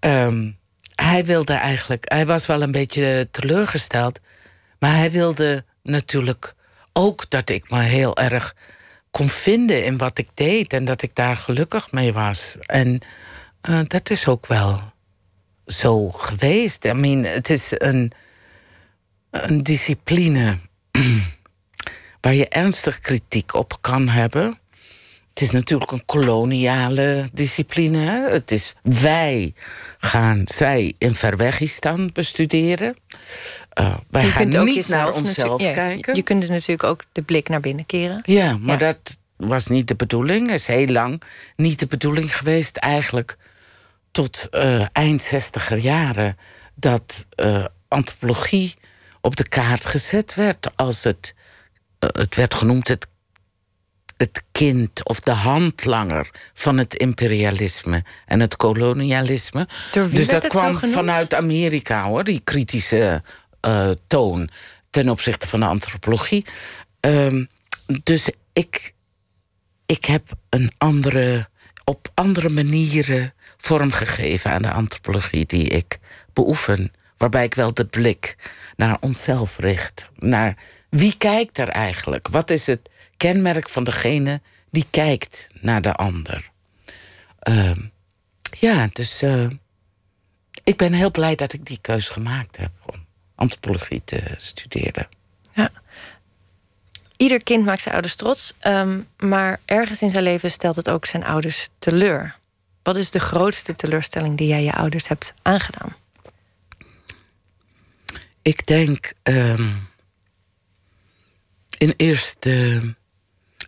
Um, 0.00 0.58
hij 0.94 1.24
wilde 1.24 1.52
eigenlijk, 1.52 2.12
hij 2.12 2.26
was 2.26 2.46
wel 2.46 2.62
een 2.62 2.72
beetje 2.72 3.28
teleurgesteld, 3.30 4.20
maar 4.78 4.96
hij 4.96 5.10
wilde 5.10 5.64
natuurlijk 5.82 6.54
ook 6.96 7.30
dat 7.30 7.50
ik 7.50 7.70
me 7.70 7.80
heel 7.80 8.16
erg 8.16 8.54
kon 9.10 9.28
vinden 9.28 9.84
in 9.84 9.96
wat 9.98 10.18
ik 10.18 10.28
deed 10.34 10.72
en 10.72 10.84
dat 10.84 11.02
ik 11.02 11.14
daar 11.14 11.36
gelukkig 11.36 11.92
mee 11.92 12.12
was. 12.12 12.56
En 12.60 13.00
uh, 13.68 13.80
dat 13.86 14.10
is 14.10 14.26
ook 14.26 14.46
wel 14.46 14.92
zo 15.66 16.10
geweest. 16.10 16.84
I 16.84 16.92
mean, 16.92 17.24
het 17.24 17.50
is 17.50 17.74
een, 17.78 18.12
een 19.30 19.62
discipline 19.62 20.58
waar 22.20 22.34
je 22.34 22.48
ernstig 22.48 22.98
kritiek 22.98 23.54
op 23.54 23.78
kan 23.80 24.08
hebben. 24.08 24.58
Het 25.28 25.40
is 25.40 25.50
natuurlijk 25.50 25.90
een 25.90 26.06
koloniale 26.06 27.28
discipline. 27.32 28.30
Het 28.30 28.50
is 28.50 28.74
wij 28.82 29.54
gaan 29.98 30.42
zij 30.44 30.94
in 30.98 31.14
Verwegistan 31.14 32.10
bestuderen. 32.12 32.96
Uh, 33.80 33.94
wij 34.10 34.22
je 34.22 34.28
gaan 34.28 34.64
niet 34.64 34.88
naar 34.88 35.12
onszelf 35.12 35.62
kijken. 35.62 36.14
Je 36.14 36.22
kunt 36.22 36.48
natuurlijk 36.48 36.84
ook 36.84 37.02
de 37.12 37.22
blik 37.22 37.48
naar 37.48 37.60
binnen 37.60 37.86
keren. 37.86 38.20
Ja, 38.24 38.56
maar 38.60 38.78
dat 38.78 39.18
was 39.36 39.66
niet 39.66 39.88
de 39.88 39.94
bedoeling. 39.94 40.50
is 40.50 40.66
heel 40.66 40.86
lang 40.86 41.22
niet 41.56 41.78
de 41.78 41.86
bedoeling 41.86 42.36
geweest. 42.36 42.76
Eigenlijk 42.76 43.36
tot 44.10 44.48
uh, 44.50 44.86
eind 44.92 45.22
zestiger 45.22 45.78
jaren. 45.78 46.36
Dat 46.74 47.26
uh, 47.40 47.64
antropologie 47.88 48.74
op 49.20 49.36
de 49.36 49.48
kaart 49.48 49.86
gezet 49.86 50.34
werd. 50.34 50.76
Als 50.76 51.04
het, 51.04 51.34
het 51.98 52.34
werd 52.34 52.54
genoemd 52.54 52.88
het 52.88 53.06
het 54.16 54.42
kind 54.52 55.08
of 55.08 55.20
de 55.20 55.30
handlanger 55.30 56.30
van 56.54 56.78
het 56.78 56.94
imperialisme 56.94 58.04
en 58.26 58.40
het 58.40 58.56
kolonialisme. 58.56 59.68
dus 59.92 60.26
dat 60.26 60.46
kwam 60.46 60.78
vanuit 60.78 61.34
Amerika 61.34 62.04
hoor, 62.04 62.24
die 62.24 62.40
kritische 62.44 63.22
toon 64.06 64.50
ten 64.90 65.08
opzichte 65.08 65.48
van 65.48 65.60
de 65.60 65.66
antropologie. 65.66 66.44
Um, 67.00 67.48
dus 68.02 68.30
ik, 68.52 68.94
ik 69.86 70.04
heb 70.04 70.32
een 70.48 70.72
andere, 70.78 71.48
op 71.84 72.10
andere 72.14 72.48
manieren 72.48 73.34
vormgegeven 73.56 74.50
aan 74.50 74.62
de 74.62 74.72
antropologie 74.72 75.46
die 75.46 75.68
ik 75.68 75.98
beoefen. 76.32 76.92
Waarbij 77.16 77.44
ik 77.44 77.54
wel 77.54 77.74
de 77.74 77.84
blik 77.84 78.36
naar 78.76 78.96
onszelf 79.00 79.58
richt. 79.58 80.10
Naar 80.16 80.56
wie 80.90 81.16
kijkt 81.18 81.58
er 81.58 81.68
eigenlijk? 81.68 82.28
Wat 82.28 82.50
is 82.50 82.66
het 82.66 82.90
kenmerk 83.16 83.68
van 83.68 83.84
degene 83.84 84.40
die 84.70 84.86
kijkt 84.90 85.46
naar 85.60 85.82
de 85.82 85.94
ander? 85.94 86.50
Uh, 87.48 87.70
ja, 88.58 88.88
dus 88.92 89.22
uh, 89.22 89.46
ik 90.64 90.76
ben 90.76 90.92
heel 90.92 91.10
blij 91.10 91.34
dat 91.34 91.52
ik 91.52 91.66
die 91.66 91.78
keus 91.80 92.08
gemaakt 92.08 92.56
heb 92.56 92.70
antropologie 93.36 94.02
te 94.04 94.22
studeren. 94.36 95.08
Ja. 95.54 95.70
Ieder 97.16 97.42
kind 97.42 97.64
maakt 97.64 97.82
zijn 97.82 97.94
ouders 97.94 98.14
trots, 98.14 98.52
um, 98.62 99.08
maar 99.18 99.60
ergens 99.64 100.02
in 100.02 100.10
zijn 100.10 100.22
leven 100.22 100.50
stelt 100.50 100.76
het 100.76 100.90
ook 100.90 101.06
zijn 101.06 101.24
ouders 101.24 101.68
teleur. 101.78 102.38
Wat 102.82 102.96
is 102.96 103.10
de 103.10 103.20
grootste 103.20 103.74
teleurstelling 103.74 104.38
die 104.38 104.48
jij 104.48 104.62
je 104.62 104.72
ouders 104.72 105.08
hebt 105.08 105.34
aangedaan? 105.42 105.96
Ik 108.42 108.66
denk 108.66 109.12
um, 109.22 109.88
in 111.78 111.94
eerste 111.96 112.94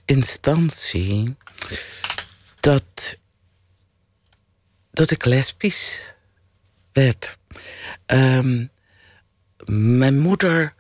instantie 0.05 1.37
dat, 2.61 3.17
dat 4.91 5.11
ik 5.11 5.25
lesbisch 5.25 6.15
werd. 6.93 7.39
Um, 8.07 8.71
mijn 9.71 10.19
moeder 10.19 10.75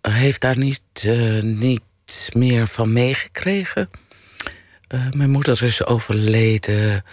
heeft 0.00 0.40
daar 0.40 0.58
niet, 0.58 0.82
uh, 1.06 1.42
niets 1.42 2.30
meer 2.32 2.66
van 2.66 2.92
meegekregen. 2.92 3.90
Uh, 4.94 5.10
mijn 5.10 5.30
moeder 5.30 5.62
is 5.62 5.84
overleden 5.84 7.04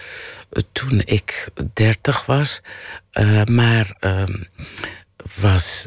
toen 0.72 1.02
ik 1.04 1.48
dertig 1.72 2.26
was. 2.26 2.60
Maar 3.44 3.96
ehm, 4.00 4.42
was 5.40 5.86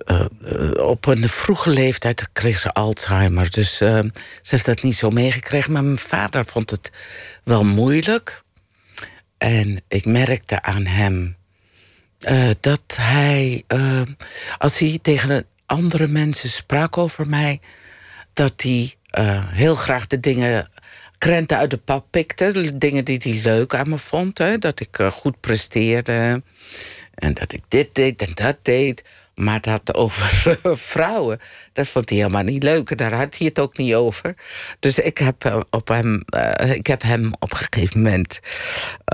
op 0.75 1.05
een 1.05 1.29
vroege 1.29 1.69
leeftijd 1.69 2.29
kreeg 2.33 2.59
ze 2.59 2.73
Alzheimer. 2.73 3.51
Dus 3.51 3.77
ze 3.77 4.11
heeft 4.41 4.65
dat 4.65 4.83
niet 4.83 4.95
zo 4.95 5.09
meegekregen. 5.09 5.71
Maar 5.71 5.83
mijn 5.83 5.97
vader 5.97 6.45
vond 6.45 6.69
het 6.69 6.91
wel 7.43 7.65
moeilijk. 7.65 8.41
En 9.37 9.81
ik 9.87 10.05
merkte 10.05 10.61
aan 10.61 10.85
hem 10.85 11.37
uh, 12.19 12.49
dat 12.60 12.82
hij, 12.95 13.63
als 14.58 14.80
hij 14.80 14.99
tegen 15.01 15.45
andere 15.65 16.08
mensen 16.08 16.49
sprak 16.49 16.97
over 16.97 17.27
mij, 17.30 17.60
dat 18.34 18.62
hij 18.62 18.93
heel 19.51 19.75
graag 19.75 20.08
de 20.08 20.19
dingen 20.19 20.69
krenten 21.17 21.58
uit 21.58 21.69
de 21.71 21.77
pap 21.77 22.06
pikte. 22.10 22.51
De 22.51 22.77
dingen 22.77 23.06
die 23.06 23.19
hij 23.23 23.41
leuk 23.43 23.75
aan 23.75 23.89
me 23.89 23.97
vond. 23.97 24.38
Hè? 24.38 24.58
Dat 24.58 24.80
ik 24.80 24.99
goed 25.12 25.39
presteerde. 25.39 26.43
En 27.13 27.34
dat 27.34 27.53
ik 27.53 27.63
dit 27.67 27.95
deed 27.95 28.21
en 28.21 28.34
dat 28.34 28.58
deed. 28.62 29.03
Maar 29.38 29.62
dat 29.62 29.95
over 29.95 30.58
vrouwen, 30.93 31.39
dat 31.73 31.88
vond 31.88 32.10
hij 32.10 32.17
helemaal 32.17 32.43
niet 32.43 32.63
leuk. 32.63 32.97
Daar 32.97 33.13
had 33.13 33.38
hij 33.38 33.47
het 33.47 33.60
ook 33.60 33.78
niet 33.78 33.93
over. 33.93 34.36
Dus 34.80 35.00
ik 35.00 35.17
heb, 35.17 35.45
eh, 35.45 35.60
op 35.69 35.88
hem, 35.88 36.23
uh, 36.36 36.73
ik 36.73 36.88
heb 36.88 37.02
hem 37.02 37.34
op 37.39 37.52
een 37.52 37.58
gegeven 37.58 38.02
moment 38.02 38.39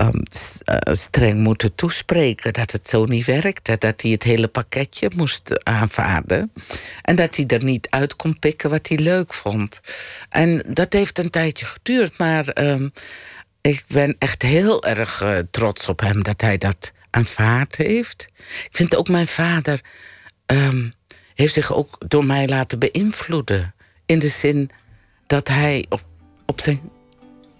um, 0.00 0.22
streng 0.96 1.42
moeten 1.42 1.74
toespreken 1.74 2.52
dat 2.52 2.72
het 2.72 2.88
zo 2.88 3.04
niet 3.04 3.26
werkte. 3.26 3.76
Dat 3.78 4.02
hij 4.02 4.10
het 4.10 4.22
hele 4.22 4.48
pakketje 4.48 5.10
moest 5.16 5.64
aanvaarden. 5.64 6.52
En 7.02 7.16
dat 7.16 7.36
hij 7.36 7.46
er 7.46 7.64
niet 7.64 7.86
uit 7.90 8.16
kon 8.16 8.38
pikken 8.38 8.70
wat 8.70 8.88
hij 8.88 8.98
leuk 8.98 9.34
vond. 9.34 9.80
En 10.28 10.62
dat 10.68 10.92
heeft 10.92 11.18
een 11.18 11.30
tijdje 11.30 11.64
geduurd, 11.64 12.18
maar 12.18 12.64
um, 12.68 12.92
ik 13.60 13.84
ben 13.88 14.16
echt 14.18 14.42
heel 14.42 14.84
erg 14.84 15.42
trots 15.50 15.88
op 15.88 16.00
hem 16.00 16.22
dat 16.22 16.40
hij 16.40 16.58
dat 16.58 16.92
aanvaard 17.10 17.76
heeft. 17.76 18.28
Ik 18.64 18.76
vind 18.76 18.96
ook 18.96 19.08
mijn 19.08 19.26
vader 19.26 19.80
um, 20.46 20.94
heeft 21.34 21.52
zich 21.52 21.74
ook 21.74 21.98
door 22.08 22.24
mij 22.24 22.48
laten 22.48 22.78
beïnvloeden. 22.78 23.74
In 24.06 24.18
de 24.18 24.28
zin 24.28 24.70
dat 25.26 25.48
hij 25.48 25.86
op, 25.88 26.04
op 26.46 26.60
zijn 26.60 26.80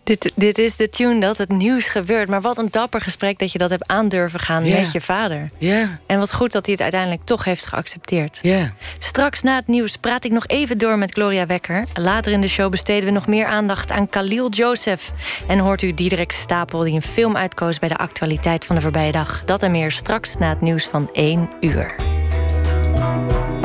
dit, 0.04 0.32
dit 0.34 0.58
is 0.58 0.76
de 0.76 0.88
tune 0.88 1.20
dat 1.20 1.38
het 1.38 1.48
nieuws 1.48 1.88
gebeurt. 1.88 2.28
Maar 2.28 2.40
wat 2.40 2.58
een 2.58 2.68
dapper 2.70 3.00
gesprek 3.00 3.38
dat 3.38 3.52
je 3.52 3.58
dat 3.58 3.70
hebt 3.70 3.86
aandurven 3.86 4.40
gaan 4.40 4.62
met 4.62 4.92
je 4.92 5.00
vader. 5.00 5.50
Ja. 5.58 5.98
En 6.06 6.18
wat 6.18 6.32
goed 6.32 6.52
dat 6.52 6.64
hij 6.64 6.72
het 6.74 6.82
uiteindelijk 6.82 7.22
toch 7.22 7.44
heeft 7.44 7.66
geaccepteerd. 7.66 8.38
Ja. 8.42 8.72
Straks 8.98 9.42
na 9.42 9.56
het 9.56 9.66
nieuws 9.66 9.96
praat 9.96 10.24
ik 10.24 10.30
nog 10.30 10.46
even 10.46 10.78
door 10.78 10.98
met 10.98 11.12
Gloria 11.12 11.46
Wekker. 11.46 11.84
Later 11.94 12.32
in 12.32 12.40
de 12.40 12.48
show 12.48 12.70
besteden 12.70 13.04
we 13.04 13.10
nog 13.10 13.26
meer 13.26 13.46
aandacht 13.46 13.90
aan 13.90 14.08
Khalil 14.08 14.50
Joseph. 14.50 15.12
En 15.48 15.58
hoort 15.58 15.82
u 15.82 15.94
Diederik 15.94 16.32
Stapel 16.32 16.80
die 16.80 16.94
een 16.94 17.02
film 17.02 17.36
uitkoos 17.36 17.78
bij 17.78 17.88
de 17.88 17.96
actualiteit 17.96 18.64
van 18.64 18.76
de 18.76 18.82
voorbije 18.82 19.12
dag. 19.12 19.42
Dat 19.44 19.62
en 19.62 19.70
meer 19.70 19.90
straks 19.90 20.36
na 20.36 20.48
het 20.48 20.60
nieuws 20.60 20.84
van 20.84 21.08
1 21.12 21.48
uur. 21.60 22.13
Radio 23.00 23.63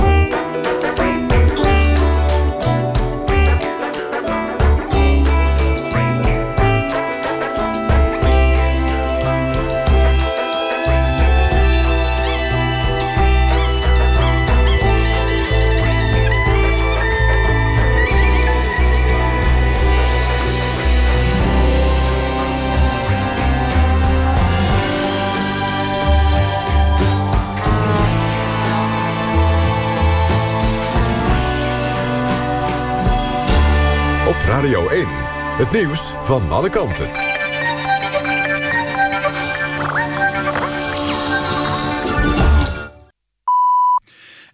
Het 35.59 35.71
nieuws 35.71 36.13
van 36.21 36.51
alle 36.51 36.69
kanten. 36.69 37.09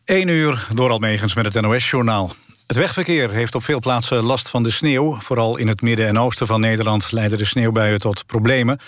1 0.05 0.27
uur 0.27 0.67
door 0.73 0.89
Almegens 0.89 1.33
met 1.33 1.53
het 1.53 1.61
NOS-journaal. 1.61 2.31
Het 2.67 2.77
wegverkeer 2.77 3.31
heeft 3.31 3.55
op 3.55 3.63
veel 3.63 3.79
plaatsen 3.79 4.23
last 4.23 4.49
van 4.49 4.63
de 4.63 4.71
sneeuw. 4.71 5.15
Vooral 5.19 5.57
in 5.57 5.67
het 5.67 5.81
midden 5.81 6.07
en 6.07 6.19
oosten 6.19 6.47
van 6.47 6.59
Nederland 6.59 7.11
leiden 7.11 7.37
de 7.37 7.45
sneeuwbuien 7.45 7.99
tot 7.99 8.25
problemen. 8.25 8.79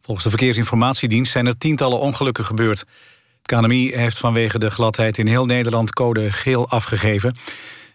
Volgens 0.00 0.24
de 0.24 0.30
Verkeersinformatiedienst 0.30 1.32
zijn 1.32 1.46
er 1.46 1.58
tientallen 1.58 2.00
ongelukken 2.00 2.44
gebeurd. 2.44 2.84
KNMI 3.42 3.92
heeft 3.94 4.18
vanwege 4.18 4.58
de 4.58 4.70
gladheid 4.70 5.18
in 5.18 5.26
heel 5.26 5.46
Nederland 5.46 5.92
code 5.92 6.32
geel 6.32 6.68
afgegeven 6.68 7.34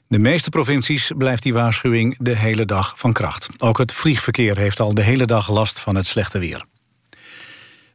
de 0.07 0.19
meeste 0.19 0.49
provincies 0.49 1.11
blijft 1.17 1.43
die 1.43 1.53
waarschuwing 1.53 2.15
de 2.19 2.35
hele 2.35 2.65
dag 2.65 2.93
van 2.97 3.13
kracht. 3.13 3.49
Ook 3.57 3.77
het 3.77 3.93
vliegverkeer 3.93 4.57
heeft 4.57 4.79
al 4.79 4.93
de 4.93 5.01
hele 5.01 5.25
dag 5.25 5.49
last 5.49 5.79
van 5.79 5.95
het 5.95 6.05
slechte 6.05 6.39
weer. 6.39 6.65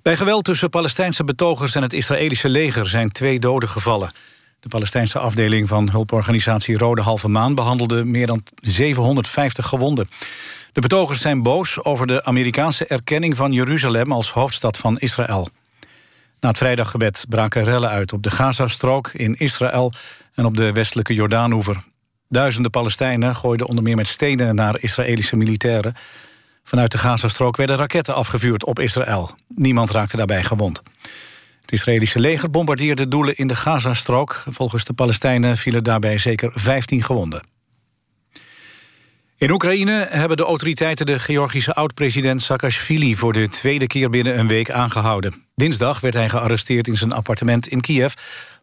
Bij 0.02 0.16
geweld 0.16 0.44
tussen 0.44 0.70
Palestijnse 0.70 1.24
betogers 1.24 1.74
en 1.74 1.82
het 1.82 1.92
Israëlische 1.92 2.48
leger 2.48 2.88
zijn 2.88 3.10
twee 3.10 3.38
doden 3.38 3.68
gevallen. 3.68 4.10
De 4.60 4.68
Palestijnse 4.68 5.18
afdeling 5.18 5.68
van 5.68 5.90
hulporganisatie 5.90 6.78
Rode 6.78 7.02
Halve 7.02 7.28
Maan 7.28 7.54
behandelde 7.54 8.04
meer 8.04 8.26
dan 8.26 8.42
750 8.54 9.66
gewonden. 9.66 10.08
De 10.72 10.80
betogers 10.80 11.20
zijn 11.20 11.42
boos 11.42 11.84
over 11.84 12.06
de 12.06 12.24
Amerikaanse 12.24 12.86
erkenning 12.86 13.36
van 13.36 13.52
Jeruzalem 13.52 14.12
als 14.12 14.30
hoofdstad 14.30 14.76
van 14.76 14.98
Israël. 14.98 15.48
Na 16.40 16.48
het 16.48 16.58
vrijdaggebed 16.58 17.26
braken 17.28 17.64
rellen 17.64 17.90
uit 17.90 18.12
op 18.12 18.22
de 18.22 18.30
Gazastrook 18.30 19.08
in 19.08 19.34
Israël 19.38 19.92
en 20.34 20.44
op 20.44 20.56
de 20.56 20.72
westelijke 20.72 21.14
Jordaanoever. 21.14 21.84
Duizenden 22.32 22.70
Palestijnen 22.70 23.36
gooiden 23.36 23.66
onder 23.66 23.84
meer 23.84 23.96
met 23.96 24.06
stenen 24.06 24.54
naar 24.54 24.80
Israëlische 24.80 25.36
militairen. 25.36 25.94
Vanuit 26.64 26.90
de 26.90 26.98
Gazastrook 26.98 27.56
werden 27.56 27.76
raketten 27.76 28.14
afgevuurd 28.14 28.64
op 28.64 28.78
Israël. 28.78 29.30
Niemand 29.48 29.90
raakte 29.90 30.16
daarbij 30.16 30.44
gewond. 30.44 30.82
Het 31.60 31.72
Israëlische 31.72 32.18
leger 32.18 32.50
bombardeerde 32.50 33.08
doelen 33.08 33.36
in 33.36 33.46
de 33.46 33.56
Gazastrook. 33.56 34.44
Volgens 34.50 34.84
de 34.84 34.92
Palestijnen 34.92 35.56
vielen 35.56 35.84
daarbij 35.84 36.18
zeker 36.18 36.50
15 36.54 37.02
gewonden. 37.02 37.42
In 39.36 39.50
Oekraïne 39.50 40.06
hebben 40.10 40.36
de 40.36 40.44
autoriteiten 40.44 41.06
de 41.06 41.18
Georgische 41.18 41.74
oud-president 41.74 42.42
Saakashvili... 42.42 43.16
voor 43.16 43.32
de 43.32 43.48
tweede 43.48 43.86
keer 43.86 44.10
binnen 44.10 44.38
een 44.38 44.48
week 44.48 44.70
aangehouden. 44.70 45.44
Dinsdag 45.54 46.00
werd 46.00 46.14
hij 46.14 46.28
gearresteerd 46.28 46.88
in 46.88 46.96
zijn 46.96 47.12
appartement 47.12 47.68
in 47.68 47.80
Kiev... 47.80 48.12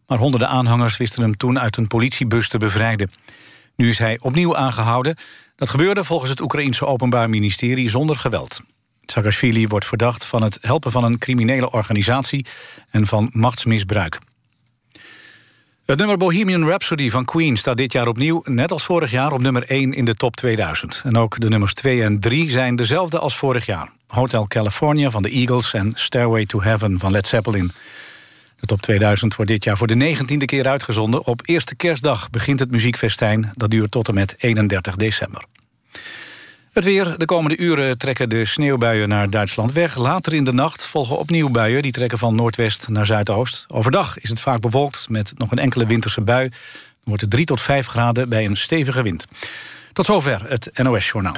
maar 0.06 0.18
honderden 0.18 0.48
aanhangers 0.48 0.96
wisten 0.96 1.22
hem 1.22 1.36
toen 1.36 1.58
uit 1.58 1.76
een 1.76 1.86
politiebus 1.86 2.48
te 2.48 2.58
bevrijden. 2.58 3.10
Nu 3.76 3.88
is 3.88 3.98
hij 3.98 4.18
opnieuw 4.20 4.56
aangehouden. 4.56 5.16
Dat 5.56 5.68
gebeurde 5.68 6.04
volgens 6.04 6.30
het 6.30 6.40
Oekraïense 6.40 6.86
Openbaar 6.86 7.28
Ministerie 7.28 7.90
zonder 7.90 8.18
geweld. 8.18 8.60
Saakashvili 9.04 9.68
wordt 9.68 9.86
verdacht 9.86 10.24
van 10.24 10.42
het 10.42 10.58
helpen 10.60 10.92
van 10.92 11.04
een 11.04 11.18
criminele 11.18 11.70
organisatie... 11.70 12.46
en 12.90 13.06
van 13.06 13.30
machtsmisbruik. 13.32 14.18
Het 15.90 15.98
nummer 15.98 16.16
Bohemian 16.16 16.64
Rhapsody 16.64 17.10
van 17.10 17.24
Queen 17.24 17.56
staat 17.56 17.76
dit 17.76 17.92
jaar 17.92 18.08
opnieuw... 18.08 18.42
net 18.44 18.72
als 18.72 18.84
vorig 18.84 19.10
jaar 19.10 19.32
op 19.32 19.40
nummer 19.40 19.62
1 19.62 19.92
in 19.92 20.04
de 20.04 20.14
top 20.14 20.36
2000. 20.36 21.00
En 21.04 21.16
ook 21.16 21.40
de 21.40 21.48
nummers 21.48 21.74
2 21.74 22.02
en 22.02 22.20
3 22.20 22.50
zijn 22.50 22.76
dezelfde 22.76 23.18
als 23.18 23.36
vorig 23.36 23.66
jaar. 23.66 23.90
Hotel 24.06 24.46
California 24.46 25.10
van 25.10 25.22
de 25.22 25.30
Eagles 25.30 25.72
en 25.74 25.92
Stairway 25.94 26.46
to 26.46 26.62
Heaven 26.62 26.98
van 26.98 27.10
Led 27.10 27.26
Zeppelin. 27.26 27.70
De 28.60 28.66
top 28.66 28.80
2000 28.80 29.34
wordt 29.34 29.50
dit 29.50 29.64
jaar 29.64 29.76
voor 29.76 29.86
de 29.86 29.94
negentiende 29.94 30.44
keer 30.44 30.66
uitgezonden. 30.66 31.26
Op 31.26 31.40
eerste 31.44 31.74
kerstdag 31.74 32.30
begint 32.30 32.60
het 32.60 32.70
muziekfestijn. 32.70 33.52
Dat 33.54 33.70
duurt 33.70 33.90
tot 33.90 34.08
en 34.08 34.14
met 34.14 34.34
31 34.38 34.96
december. 34.96 35.44
Het 36.72 36.84
weer. 36.84 37.18
De 37.18 37.24
komende 37.24 37.56
uren 37.56 37.98
trekken 37.98 38.28
de 38.28 38.44
sneeuwbuien 38.44 39.08
naar 39.08 39.30
Duitsland 39.30 39.72
weg. 39.72 39.96
Later 39.96 40.34
in 40.34 40.44
de 40.44 40.52
nacht 40.52 40.86
volgen 40.86 41.18
opnieuw 41.18 41.48
buien. 41.48 41.82
Die 41.82 41.92
trekken 41.92 42.18
van 42.18 42.34
noordwest 42.34 42.88
naar 42.88 43.06
zuidoost. 43.06 43.64
Overdag 43.68 44.18
is 44.18 44.28
het 44.28 44.40
vaak 44.40 44.60
bewolkt 44.60 45.08
met 45.08 45.32
nog 45.36 45.50
een 45.50 45.58
enkele 45.58 45.86
winterse 45.86 46.20
bui. 46.20 46.48
Dan 46.48 46.58
wordt 47.04 47.20
het 47.20 47.30
3 47.30 47.44
tot 47.44 47.60
5 47.60 47.86
graden 47.86 48.28
bij 48.28 48.44
een 48.44 48.56
stevige 48.56 49.02
wind. 49.02 49.26
Tot 49.92 50.06
zover 50.06 50.40
het 50.48 50.70
NOS-journaal. 50.74 51.36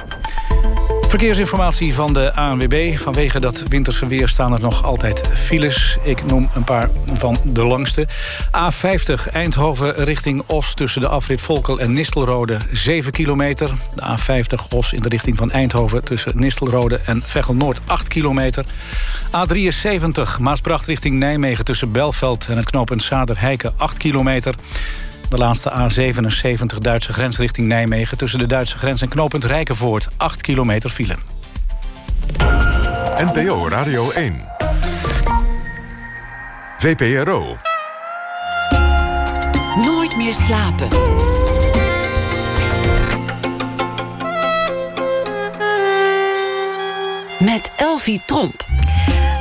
Verkeersinformatie 1.13 1.93
van 1.93 2.13
de 2.13 2.33
ANWB. 2.33 2.97
Vanwege 2.97 3.39
dat 3.39 3.63
winterse 3.67 4.07
weer 4.07 4.27
staan 4.27 4.53
er 4.53 4.59
nog 4.59 4.83
altijd 4.83 5.27
files. 5.33 5.97
Ik 6.03 6.25
noem 6.25 6.49
een 6.55 6.63
paar 6.63 6.89
van 7.13 7.37
de 7.43 7.65
langste. 7.65 8.07
A50 8.47 9.31
Eindhoven 9.31 9.95
richting 9.95 10.43
Os 10.47 10.73
tussen 10.73 11.01
de 11.01 11.07
afrit 11.07 11.41
Volkel 11.41 11.79
en 11.79 11.93
Nistelrode 11.93 12.57
7 12.71 13.11
kilometer. 13.11 13.69
De 13.95 14.01
A50 14.01 14.67
Os 14.69 14.93
in 14.93 15.01
de 15.01 15.09
richting 15.09 15.37
van 15.37 15.51
Eindhoven 15.51 16.03
tussen 16.03 16.33
Nistelrode 16.35 16.99
en 17.05 17.21
Veghel-Noord 17.21 17.79
8 17.85 18.07
kilometer. 18.07 18.65
A73 19.25 20.39
Maasbracht 20.39 20.85
richting 20.85 21.15
Nijmegen 21.15 21.65
tussen 21.65 21.91
Belveld 21.91 22.47
en 22.47 22.57
het 22.57 22.69
knooppunt 22.69 23.03
Zader-Heiken 23.03 23.73
8 23.77 23.97
kilometer. 23.97 24.55
De 25.29 25.37
laatste 25.37 25.71
A77 25.71 26.79
Duitse 26.79 27.13
grens 27.13 27.37
richting 27.37 27.67
Nijmegen... 27.67 28.17
tussen 28.17 28.39
de 28.39 28.47
Duitse 28.47 28.77
grens 28.77 29.01
en 29.01 29.09
knooppunt 29.09 29.43
Rijkenvoort. 29.43 30.07
8 30.17 30.41
kilometer 30.41 30.89
file. 30.89 31.15
NPO 33.17 33.67
Radio 33.67 34.11
1. 34.11 34.41
VPRO. 36.77 37.57
Nooit 39.75 40.17
meer 40.17 40.33
slapen. 40.33 40.87
Met 47.39 47.71
Elvie 47.77 48.21
Tromp. 48.25 48.65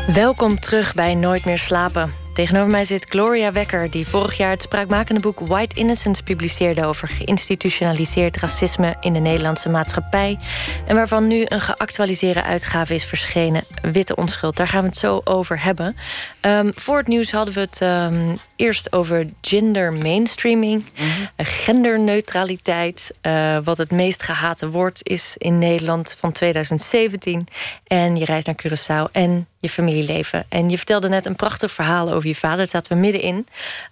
Welkom 0.07 0.61
terug 0.61 0.95
bij 0.95 1.15
Nooit 1.15 1.45
meer 1.45 1.59
slapen. 1.59 2.22
Tegenover 2.33 2.71
mij 2.71 2.85
zit 2.85 3.07
Gloria 3.09 3.53
Wekker, 3.53 3.91
die 3.91 4.07
vorig 4.07 4.37
jaar 4.37 4.51
het 4.51 4.63
spraakmakende 4.63 5.21
boek 5.21 5.41
White 5.41 5.77
Innocence 5.77 6.23
publiceerde 6.23 6.85
over 6.85 7.09
geïnstitutionaliseerd 7.09 8.37
racisme 8.37 8.95
in 9.01 9.13
de 9.13 9.19
Nederlandse 9.19 9.69
maatschappij. 9.69 10.39
En 10.87 10.95
waarvan 10.97 11.27
nu 11.27 11.45
een 11.49 11.61
geactualiseerde 11.61 12.43
uitgave 12.43 12.95
is 12.95 13.05
verschenen, 13.05 13.65
Witte 13.83 14.17
Onschuld. 14.17 14.57
Daar 14.57 14.69
gaan 14.69 14.83
we 14.83 14.89
het 14.89 14.97
zo 14.97 15.21
over 15.25 15.63
hebben. 15.63 15.97
Um, 16.41 16.71
voor 16.75 16.99
het 16.99 17.07
nieuws 17.07 17.33
hadden 17.33 17.55
we 17.55 17.61
het 17.61 17.81
um, 17.81 18.39
Eerst 18.63 18.93
over 18.93 19.27
gender 19.41 19.93
mainstreaming, 19.93 20.85
mhm. 20.95 21.09
genderneutraliteit, 21.37 23.11
uh, 23.23 23.59
wat 23.65 23.79
het 23.79 23.91
meest 23.91 24.23
gehate 24.23 24.71
woord 24.71 25.01
is 25.03 25.35
in 25.37 25.59
Nederland 25.59 26.17
van 26.19 26.33
2017. 26.33 27.47
En 27.87 28.17
je 28.17 28.25
reis 28.25 28.45
naar 28.45 28.55
Curaçao 28.67 29.13
en 29.13 29.49
je 29.61 29.69
familieleven. 29.69 30.45
En 30.49 30.71
je 30.71 30.77
vertelde 30.77 31.09
net 31.09 31.27
een 31.27 31.37
prachtig 31.37 31.73
verhaal 31.73 32.13
over 32.13 32.29
je 32.29 32.35
vader, 32.35 32.57
daar 32.57 32.69
zaten 32.69 32.93
we 32.93 32.99
middenin. 32.99 33.47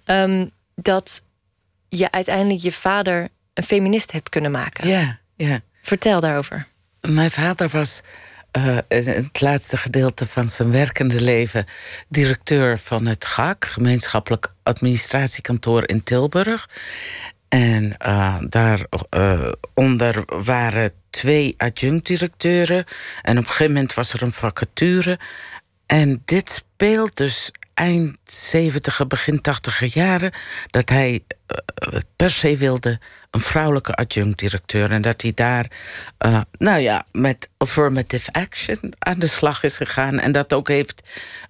Um, 0.04 0.50
dat 0.74 1.22
je 1.88 2.10
uiteindelijk 2.10 2.60
je 2.60 2.72
vader 2.72 3.28
een 3.54 3.64
feminist 3.64 4.12
hebt 4.12 4.28
kunnen 4.28 4.50
maken. 4.50 4.88
Ja, 4.88 5.18
ja. 5.36 5.60
Vertel 5.82 6.20
daarover. 6.20 6.66
Mijn 7.00 7.30
vader 7.30 7.68
was 7.68 8.02
uh, 8.58 8.78
het 8.88 9.40
laatste 9.40 9.76
gedeelte 9.76 10.26
van 10.26 10.48
zijn 10.48 10.70
werkende 10.70 11.20
leven 11.20 11.66
directeur 12.08 12.78
van 12.78 13.06
het 13.06 13.24
GAK, 13.24 13.64
gemeenschappelijk 13.64 14.52
administratiekantoor 14.62 15.88
in 15.88 16.02
Tilburg. 16.02 16.68
En 17.48 17.96
uh, 18.06 18.36
daaronder 18.48 20.16
uh, 20.16 20.44
waren 20.44 20.92
twee 21.10 21.54
adjunct-directeuren. 21.56 22.84
En 23.22 23.38
op 23.38 23.44
een 23.44 23.50
gegeven 23.50 23.72
moment 23.72 23.94
was 23.94 24.12
er 24.12 24.22
een 24.22 24.32
vacature. 24.32 25.18
En 25.86 26.22
dit 26.24 26.50
speelt 26.50 27.16
dus 27.16 27.50
eind 27.80 28.16
70 28.24 29.06
begin 29.06 29.40
80 29.40 29.94
jaren. 29.94 30.32
Dat 30.70 30.88
hij 30.88 31.24
per 32.16 32.30
se 32.30 32.56
wilde 32.56 32.98
een 33.30 33.40
vrouwelijke 33.40 33.94
adjunct-directeur. 33.94 34.90
En 34.90 35.02
dat 35.02 35.22
hij 35.22 35.32
daar, 35.34 35.70
uh, 36.26 36.40
nou 36.58 36.80
ja, 36.80 37.06
met 37.12 37.48
affirmative 37.56 38.32
action 38.32 38.92
aan 38.98 39.18
de 39.18 39.26
slag 39.26 39.62
is 39.62 39.76
gegaan. 39.76 40.18
En 40.18 40.32
dat 40.32 40.52
ook 40.52 40.68
heeft 40.68 41.02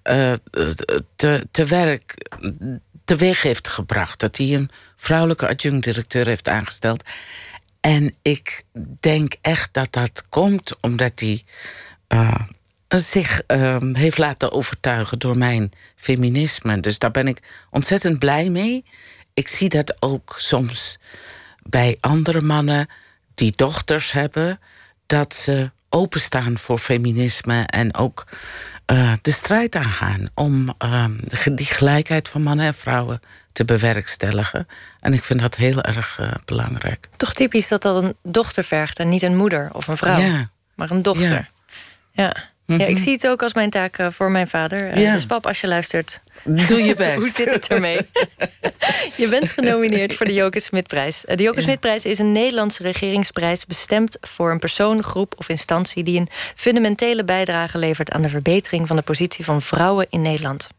uh, 0.03 0.33
te, 1.15 1.47
te 1.51 1.65
werk, 1.65 2.29
teweeg 3.05 3.41
heeft 3.41 3.67
gebracht. 3.67 4.19
Dat 4.19 4.37
hij 4.37 4.53
een 4.53 4.69
vrouwelijke 4.95 5.47
adjunct-directeur 5.47 6.25
heeft 6.25 6.47
aangesteld. 6.47 7.03
En 7.79 8.15
ik 8.21 8.63
denk 8.99 9.35
echt 9.41 9.73
dat 9.73 9.91
dat 9.91 10.23
komt 10.29 10.75
omdat 10.81 11.19
hij 11.19 11.43
zich 12.99 13.41
uh, 13.47 13.77
heeft 13.93 14.17
laten 14.17 14.51
overtuigen 14.51 15.19
door 15.19 15.37
mijn 15.37 15.71
feminisme. 15.95 16.79
Dus 16.79 16.99
daar 16.99 17.11
ben 17.11 17.27
ik 17.27 17.41
ontzettend 17.69 18.19
blij 18.19 18.49
mee. 18.49 18.85
Ik 19.33 19.47
zie 19.47 19.69
dat 19.69 19.95
ook 19.99 20.35
soms 20.37 20.99
bij 21.63 21.97
andere 21.99 22.41
mannen 22.41 22.87
die 23.35 23.53
dochters 23.55 24.11
hebben, 24.11 24.59
dat 25.05 25.35
ze 25.35 25.71
openstaan 25.89 26.57
voor 26.57 26.77
feminisme 26.77 27.63
en 27.65 27.95
ook 27.95 28.27
uh, 28.91 29.13
de 29.21 29.31
strijd 29.31 29.75
aangaan 29.75 30.29
om 30.33 30.73
uh, 30.83 31.05
die 31.53 31.65
gelijkheid 31.65 32.29
van 32.29 32.41
mannen 32.41 32.65
en 32.65 32.73
vrouwen 32.73 33.19
te 33.51 33.65
bewerkstelligen. 33.65 34.67
En 34.99 35.13
ik 35.13 35.23
vind 35.23 35.39
dat 35.39 35.55
heel 35.55 35.81
erg 35.81 36.17
uh, 36.19 36.31
belangrijk. 36.45 37.09
Toch 37.17 37.33
typisch 37.33 37.67
dat 37.67 37.81
dat 37.81 38.03
een 38.03 38.15
dochter 38.23 38.63
vergt 38.63 38.99
en 38.99 39.09
niet 39.09 39.21
een 39.21 39.35
moeder 39.35 39.69
of 39.73 39.87
een 39.87 39.97
vrouw, 39.97 40.19
ja. 40.19 40.49
maar 40.75 40.91
een 40.91 41.01
dochter. 41.01 41.49
Ja. 42.11 42.23
ja. 42.23 42.49
Ja, 42.79 42.85
ik 42.85 42.93
mhm. 42.95 43.03
zie 43.03 43.13
het 43.13 43.27
ook 43.27 43.43
als 43.43 43.53
mijn 43.53 43.69
taak 43.69 43.97
eh, 43.97 44.07
voor 44.09 44.31
mijn 44.31 44.47
vader. 44.47 44.91
Eh, 44.91 45.01
ja. 45.01 45.13
Dus 45.13 45.25
pap, 45.25 45.47
als 45.47 45.61
je 45.61 45.67
luistert... 45.67 46.21
Doe 46.43 46.83
je 46.83 46.95
best. 47.05 47.15
Hoe 47.15 47.29
zit 47.29 47.51
het 47.51 47.67
ermee? 47.67 47.97
je 49.17 49.27
bent 49.29 49.49
genomineerd 49.49 50.13
voor 50.13 50.25
de 50.25 50.33
Joke 50.33 50.59
Smitprijs. 50.59 51.25
Eh, 51.25 51.37
de 51.37 51.43
Joke 51.43 51.61
Smitprijs 51.61 52.05
is 52.05 52.19
een 52.19 52.31
Nederlandse 52.31 52.83
regeringsprijs... 52.83 53.65
bestemd 53.65 54.17
voor 54.21 54.51
een 54.51 54.59
persoon, 54.59 55.03
groep 55.03 55.33
of 55.37 55.49
instantie... 55.49 56.03
die 56.03 56.19
een 56.19 56.29
fundamentele 56.55 57.23
bijdrage 57.23 57.77
levert... 57.77 58.11
aan 58.11 58.21
de 58.21 58.29
verbetering 58.29 58.87
van 58.87 58.95
de 58.95 59.01
positie 59.01 59.45
van 59.45 59.61
vrouwen 59.61 60.05
in 60.09 60.21
Nederland. 60.21 60.69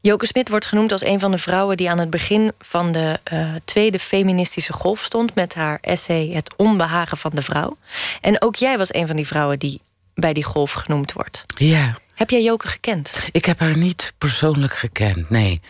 Joke 0.00 0.26
Smit 0.26 0.48
wordt 0.48 0.66
genoemd 0.66 0.92
als 0.92 1.04
een 1.04 1.20
van 1.20 1.30
de 1.30 1.38
vrouwen... 1.38 1.76
die 1.76 1.90
aan 1.90 1.98
het 1.98 2.10
begin 2.10 2.52
van 2.58 2.92
de 2.92 3.18
uh, 3.32 3.48
tweede 3.64 3.98
feministische 3.98 4.72
golf 4.72 5.02
stond... 5.02 5.34
met 5.34 5.54
haar 5.54 5.78
essay 5.80 6.30
Het 6.32 6.54
onbehagen 6.56 7.16
van 7.16 7.30
de 7.34 7.42
vrouw. 7.42 7.76
En 8.20 8.42
ook 8.42 8.56
jij 8.56 8.78
was 8.78 8.94
een 8.94 9.06
van 9.06 9.16
die 9.16 9.26
vrouwen 9.26 9.58
die 9.58 9.80
bij 10.16 10.32
die 10.32 10.44
golf 10.44 10.72
genoemd 10.72 11.12
wordt. 11.12 11.44
Ja. 11.46 11.98
Heb 12.14 12.30
jij 12.30 12.42
Joke 12.42 12.68
gekend? 12.68 13.14
Ik 13.32 13.44
heb 13.44 13.58
haar 13.58 13.76
niet 13.76 14.14
persoonlijk 14.18 14.72
gekend, 14.72 15.30
nee. 15.30 15.60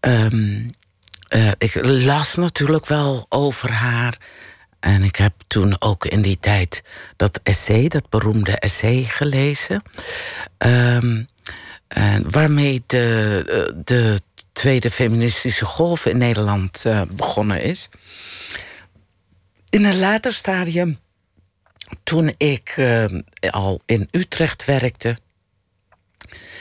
Um, 0.00 0.74
uh, 1.34 1.50
ik 1.58 1.74
las 1.84 2.34
natuurlijk 2.34 2.86
wel 2.86 3.26
over 3.28 3.72
haar. 3.72 4.16
En 4.80 5.02
ik 5.02 5.16
heb 5.16 5.32
toen 5.46 5.80
ook 5.80 6.04
in 6.06 6.22
die 6.22 6.38
tijd 6.40 6.82
dat 7.16 7.40
essay, 7.42 7.88
dat 7.88 8.08
beroemde 8.08 8.58
essay, 8.58 9.04
gelezen. 9.04 9.82
Um, 10.58 11.28
en 11.88 12.30
waarmee 12.30 12.82
de, 12.86 13.44
eh, 13.48 13.82
de 13.84 14.18
tweede 14.52 14.90
feministische 14.90 15.64
golf 15.64 16.06
in 16.06 16.18
Nederland 16.18 16.84
uh, 16.86 17.02
begonnen 17.10 17.62
is. 17.62 17.88
In 19.68 19.84
een 19.84 19.98
later 19.98 20.32
stadium 20.32 20.98
toen 22.02 22.34
ik 22.36 22.74
uh, 22.76 23.04
al 23.50 23.80
in 23.86 24.08
Utrecht 24.10 24.64
werkte, 24.64 25.18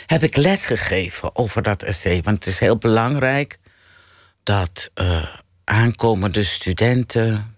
heb 0.06 0.24
ik 0.24 0.36
les 0.36 0.66
gegeven 0.66 1.36
over 1.36 1.62
dat 1.62 1.84
essay. 1.84 2.22
Want 2.22 2.38
het 2.38 2.54
is 2.54 2.60
heel 2.60 2.78
belangrijk 2.78 3.58
dat 4.44 4.92
uh, 4.96 5.26
aankomende 5.64 6.44
studenten 6.44 7.58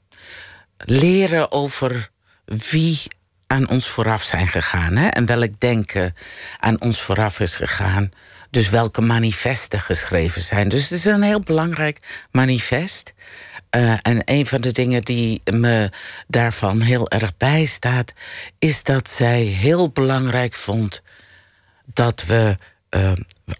leren 0.77 1.51
over 1.51 2.09
wie 2.45 3.01
aan 3.47 3.69
ons 3.69 3.87
vooraf 3.87 4.23
zijn 4.23 4.47
gegaan. 4.47 4.95
Hè? 4.95 5.07
En 5.07 5.25
welk 5.25 5.59
denken 5.59 6.13
aan 6.59 6.81
ons 6.81 7.01
vooraf 7.01 7.39
is 7.39 7.55
gegaan. 7.55 8.11
Dus 8.49 8.69
welke 8.69 9.01
manifesten 9.01 9.79
geschreven 9.79 10.41
zijn. 10.41 10.69
Dus 10.69 10.81
het 10.81 10.91
is 10.91 11.05
een 11.05 11.21
heel 11.21 11.41
belangrijk 11.41 12.27
manifest. 12.31 13.13
Uh, 13.75 13.93
en 14.01 14.21
een 14.25 14.45
van 14.45 14.61
de 14.61 14.71
dingen 14.71 15.01
die 15.01 15.41
me 15.51 15.89
daarvan 16.27 16.81
heel 16.81 17.09
erg 17.09 17.37
bijstaat, 17.37 18.13
is 18.59 18.83
dat 18.83 19.09
zij 19.09 19.41
heel 19.41 19.89
belangrijk 19.89 20.53
vond 20.53 21.01
dat 21.85 22.25
we 22.25 22.57
uh, 22.89 23.11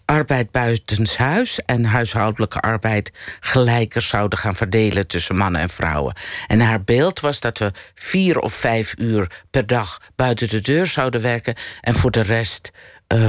arbeid 0.05 0.51
buitenshuis 0.51 1.59
en 1.65 1.85
huishoudelijke 1.85 2.59
arbeid 2.59 3.11
gelijker 3.39 4.01
zouden 4.01 4.39
gaan 4.39 4.55
verdelen 4.55 5.07
tussen 5.07 5.35
mannen 5.35 5.61
en 5.61 5.69
vrouwen. 5.69 6.15
En 6.47 6.59
haar 6.59 6.83
beeld 6.83 7.19
was 7.19 7.39
dat 7.39 7.57
we 7.57 7.71
vier 7.95 8.39
of 8.39 8.53
vijf 8.53 8.93
uur 8.97 9.43
per 9.49 9.67
dag 9.67 10.01
buiten 10.15 10.49
de 10.49 10.59
deur 10.59 10.87
zouden 10.87 11.21
werken 11.21 11.55
en 11.81 11.93
voor 11.93 12.11
de 12.11 12.21
rest. 12.21 12.71
Uh, 13.13 13.27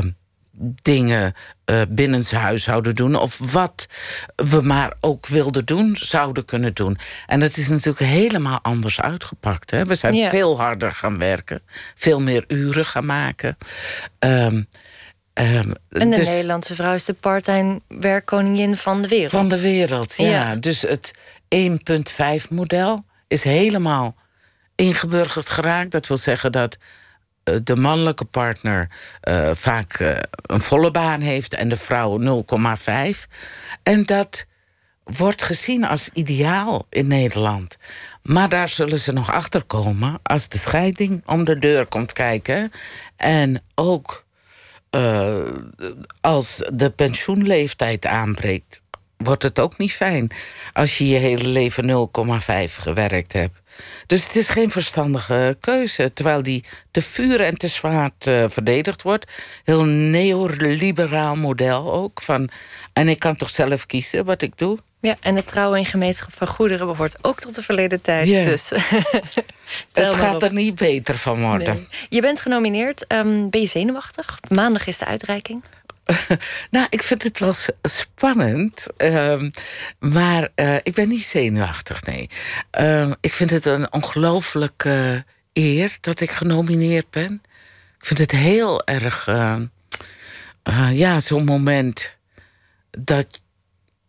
dingen 0.83 1.35
uh, 1.71 1.81
binnenshuis 1.89 2.63
zouden 2.63 2.95
doen. 2.95 3.15
Of 3.15 3.39
wat 3.53 3.87
we 4.37 4.61
maar 4.61 4.93
ook 5.01 5.27
wilden 5.27 5.65
doen, 5.65 5.97
zouden 6.01 6.45
kunnen 6.45 6.75
doen. 6.75 6.99
En 7.27 7.41
dat 7.41 7.57
is 7.57 7.69
natuurlijk 7.69 7.99
helemaal 7.99 8.59
anders 8.63 9.01
uitgepakt. 9.01 9.71
Hè? 9.71 9.85
We 9.85 9.95
zijn 9.95 10.31
veel 10.31 10.59
harder 10.61 10.93
gaan 10.93 11.19
werken. 11.19 11.61
Veel 11.95 12.21
meer 12.21 12.45
uren 12.49 12.85
gaan 12.85 13.07
maken. 13.07 13.57
Um, 14.19 14.69
Um, 15.41 15.73
en 15.89 16.11
de 16.11 16.17
dus, 16.17 16.27
Nederlandse 16.27 16.75
vrouw 16.75 16.95
is 16.95 17.05
de 17.05 17.13
part-time 17.13 17.81
werkkoningin 17.89 18.77
van 18.77 19.03
de 19.03 19.09
wereld. 19.09 19.31
Van 19.31 19.49
de 19.49 19.61
wereld, 19.61 20.15
ja. 20.17 20.29
ja. 20.29 20.57
Dus 20.57 20.83
het 20.83 21.13
1.5 22.43 22.49
model 22.51 23.05
is 23.29 23.45
helemaal 23.45 24.17
ingeburgerd 24.75 25.49
geraakt. 25.49 25.91
Dat 25.91 26.07
wil 26.07 26.17
zeggen 26.17 26.53
dat 26.53 26.75
eh, 26.75 26.81
de 27.65 27.77
mannelijke 27.77 28.25
partner 28.25 28.91
uh, 29.29 29.51
vaak 29.55 29.99
uh, 29.99 30.17
een 30.43 30.61
volle 30.61 30.91
baan 30.91 31.21
heeft 31.21 31.55
en 31.55 31.69
de 31.69 31.77
vrouw 31.77 32.45
0,5. 32.45 33.29
En 33.83 34.05
dat 34.05 34.47
wordt 35.05 35.43
gezien 35.43 35.85
als 35.85 36.11
ideaal 36.13 36.87
in 36.91 37.07
Nederland. 37.07 37.77
Maar 38.23 38.49
daar 38.49 38.69
zullen 38.69 38.99
ze 38.99 39.13
nog 39.13 39.33
achter 39.33 39.63
komen 39.63 40.19
als 40.23 40.49
de 40.49 40.59
scheiding 40.59 41.23
om 41.27 41.45
de 41.45 41.59
deur 41.59 41.87
komt 41.87 42.13
kijken. 42.13 42.73
En 43.17 43.63
ook 43.75 44.27
als 46.21 46.63
de 46.73 46.91
pensioenleeftijd 46.91 48.07
aanbreekt, 48.07 48.83
wordt 49.17 49.43
het 49.43 49.59
ook 49.59 49.79
niet 49.79 49.93
fijn 49.93 50.31
als 50.73 50.99
je 50.99 51.09
je 51.09 51.17
hele 51.17 51.47
leven 51.47 52.11
0,5 52.69 52.75
gewerkt 52.75 53.33
hebt. 53.33 53.61
Dus 54.07 54.25
het 54.25 54.37
is 54.37 54.49
geen 54.49 54.71
verstandige 54.71 55.57
keuze. 55.61 56.13
Terwijl 56.13 56.43
die 56.43 56.65
te 56.91 57.03
vuur 57.03 57.41
en 57.41 57.57
te 57.57 57.69
zwaard 57.69 58.27
uh, 58.27 58.45
verdedigd 58.49 59.03
wordt. 59.03 59.33
Heel 59.65 59.85
neoliberaal 59.85 61.37
model 61.37 61.93
ook. 61.93 62.23
Van, 62.23 62.49
en 62.93 63.09
ik 63.09 63.19
kan 63.19 63.37
toch 63.37 63.51
zelf 63.51 63.87
kiezen 63.87 64.25
wat 64.25 64.43
ik 64.43 64.59
doe. 64.59 64.79
Ja, 65.01 65.17
en 65.21 65.37
het 65.37 65.47
trouwen 65.47 65.79
in 65.79 65.85
gemeenschap 65.85 66.35
van 66.35 66.47
goederen 66.47 66.87
behoort 66.87 67.19
ook 67.23 67.41
tot 67.41 67.55
de 67.55 67.63
verleden 67.63 68.01
tijd. 68.01 68.27
Dus. 68.27 68.71
het 69.93 70.15
gaat 70.15 70.43
er 70.43 70.53
niet 70.53 70.75
beter 70.75 71.19
van 71.19 71.41
worden. 71.43 71.89
Je 72.09 72.21
bent 72.21 72.41
genomineerd. 72.41 73.05
Um, 73.13 73.51
ben 73.51 73.61
je 73.61 73.67
zenuwachtig? 73.67 74.39
Maandag 74.49 74.87
is 74.87 74.99
de 74.99 75.05
uitreiking. 75.05 75.63
nou, 76.71 76.87
ik 76.91 77.03
vind 77.03 77.23
het 77.23 77.39
wel 77.39 77.55
spannend. 77.83 78.87
Um, 78.97 79.51
maar 79.99 80.49
uh, 80.57 80.77
ik 80.77 80.95
ben 80.95 81.09
niet 81.09 81.25
zenuwachtig, 81.25 82.07
nee. 82.07 82.31
Um, 82.81 83.15
ik 83.21 83.33
vind 83.33 83.51
het 83.51 83.65
een 83.65 83.93
ongelooflijke 83.93 85.25
eer 85.53 85.97
dat 86.01 86.21
ik 86.21 86.31
genomineerd 86.31 87.11
ben. 87.11 87.43
Ik 87.99 88.07
vind 88.07 88.19
het 88.19 88.31
heel 88.31 88.87
erg... 88.87 89.27
Uh, 89.27 89.61
uh, 90.69 90.99
ja, 90.99 91.21
zo'n 91.21 91.45
moment 91.45 92.17
dat 92.91 93.41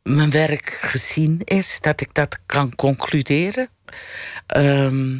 mijn 0.03 0.29
werk 0.29 0.69
gezien 0.81 1.41
is, 1.43 1.77
dat 1.81 2.01
ik 2.01 2.13
dat 2.13 2.39
kan 2.45 2.75
concluderen. 2.75 3.69
Ehm, 4.47 5.17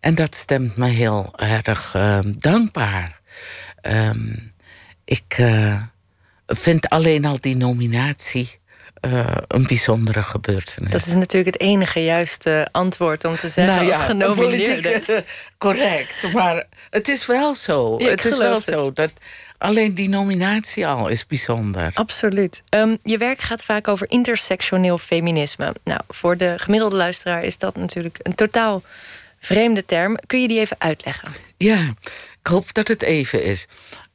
en 0.00 0.14
dat 0.14 0.34
stemt 0.34 0.76
me 0.76 0.88
heel 0.88 1.32
erg 1.36 1.94
ehm, 1.94 2.32
dankbaar. 2.36 3.20
Ehm, 3.80 4.36
ik 5.04 5.38
uh, 5.38 5.82
vind 6.54 6.88
alleen 6.88 7.24
al 7.24 7.40
die 7.40 7.56
nominatie 7.56 8.60
uh, 9.06 9.26
een 9.48 9.66
bijzondere 9.66 10.22
gebeurtenis. 10.22 10.90
Dat 10.90 11.06
is 11.06 11.14
natuurlijk 11.14 11.54
het 11.54 11.60
enige 11.60 12.04
juiste 12.04 12.68
antwoord 12.70 13.24
om 13.24 13.36
te 13.36 13.48
zeggen 13.48 13.74
nou 13.74 13.86
ja, 13.86 13.96
als 13.96 14.04
genomineerde. 14.04 15.24
correct, 15.58 16.32
maar 16.32 16.66
het 16.90 17.08
is 17.08 17.26
wel 17.26 17.54
zo. 17.54 17.98
het 17.98 18.24
is 18.24 18.36
wel 18.36 18.60
zo 18.60 18.92
dat 18.92 19.12
alleen 19.58 19.94
die 19.94 20.08
nominatie 20.08 20.86
al 20.86 21.08
is 21.08 21.26
bijzonder. 21.26 21.90
Absoluut. 21.94 22.62
Um, 22.70 22.98
je 23.02 23.18
werk 23.18 23.40
gaat 23.40 23.64
vaak 23.64 23.88
over 23.88 24.10
intersectioneel 24.10 24.98
feminisme. 24.98 25.74
Nou, 25.84 26.00
voor 26.08 26.36
de 26.36 26.54
gemiddelde 26.56 26.96
luisteraar 26.96 27.44
is 27.44 27.58
dat 27.58 27.76
natuurlijk 27.76 28.18
een 28.22 28.34
totaal 28.34 28.82
vreemde 29.38 29.84
term. 29.84 30.16
Kun 30.26 30.40
je 30.40 30.48
die 30.48 30.60
even 30.60 30.76
uitleggen? 30.78 31.28
Ja, 31.56 31.94
ik 32.40 32.46
hoop 32.46 32.74
dat 32.74 32.88
het 32.88 33.02
even 33.02 33.42
is. 33.42 33.66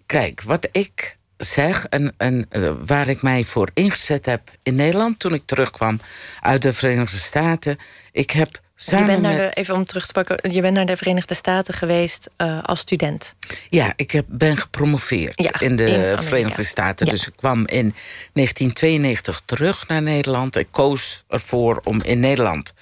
Kijk, 0.05 0.41
wat 0.41 0.67
ik 0.71 1.17
zeg 1.37 1.85
en, 1.85 2.13
en 2.17 2.47
uh, 2.51 2.71
waar 2.85 3.07
ik 3.07 3.21
mij 3.21 3.43
voor 3.43 3.69
ingezet 3.73 4.25
heb 4.25 4.41
in 4.63 4.75
Nederland 4.75 5.19
toen 5.19 5.33
ik 5.33 5.41
terugkwam 5.45 5.99
uit 6.41 6.61
de 6.61 6.73
Verenigde 6.73 7.17
Staten. 7.17 7.77
Ik 8.11 8.31
heb 8.31 8.61
samen 8.75 9.05
je 9.05 9.11
bent 9.11 9.21
naar 9.21 9.43
met... 9.43 9.55
de, 9.55 9.61
even 9.61 9.75
om 9.75 9.85
terug 9.85 10.05
te 10.05 10.13
pakken, 10.13 10.53
je 10.53 10.61
bent 10.61 10.73
naar 10.73 10.85
de 10.85 10.97
Verenigde 10.97 11.33
Staten 11.33 11.73
geweest 11.73 12.29
uh, 12.37 12.63
als 12.63 12.79
student. 12.79 13.35
Ja, 13.69 13.93
ik 13.95 14.11
heb, 14.11 14.25
ben 14.27 14.57
gepromoveerd 14.57 15.41
ja, 15.41 15.59
in 15.59 15.75
de 15.75 15.85
in 15.85 16.17
Verenigde 16.17 16.63
Staten. 16.63 17.05
Ja. 17.05 17.11
Dus 17.11 17.27
ik 17.27 17.33
kwam 17.35 17.59
in 17.59 17.95
1992 18.33 19.41
terug 19.45 19.87
naar 19.87 20.01
Nederland. 20.01 20.55
Ik 20.55 20.67
koos 20.71 21.23
ervoor 21.27 21.81
om 21.83 22.01
in 22.01 22.19
Nederland 22.19 22.73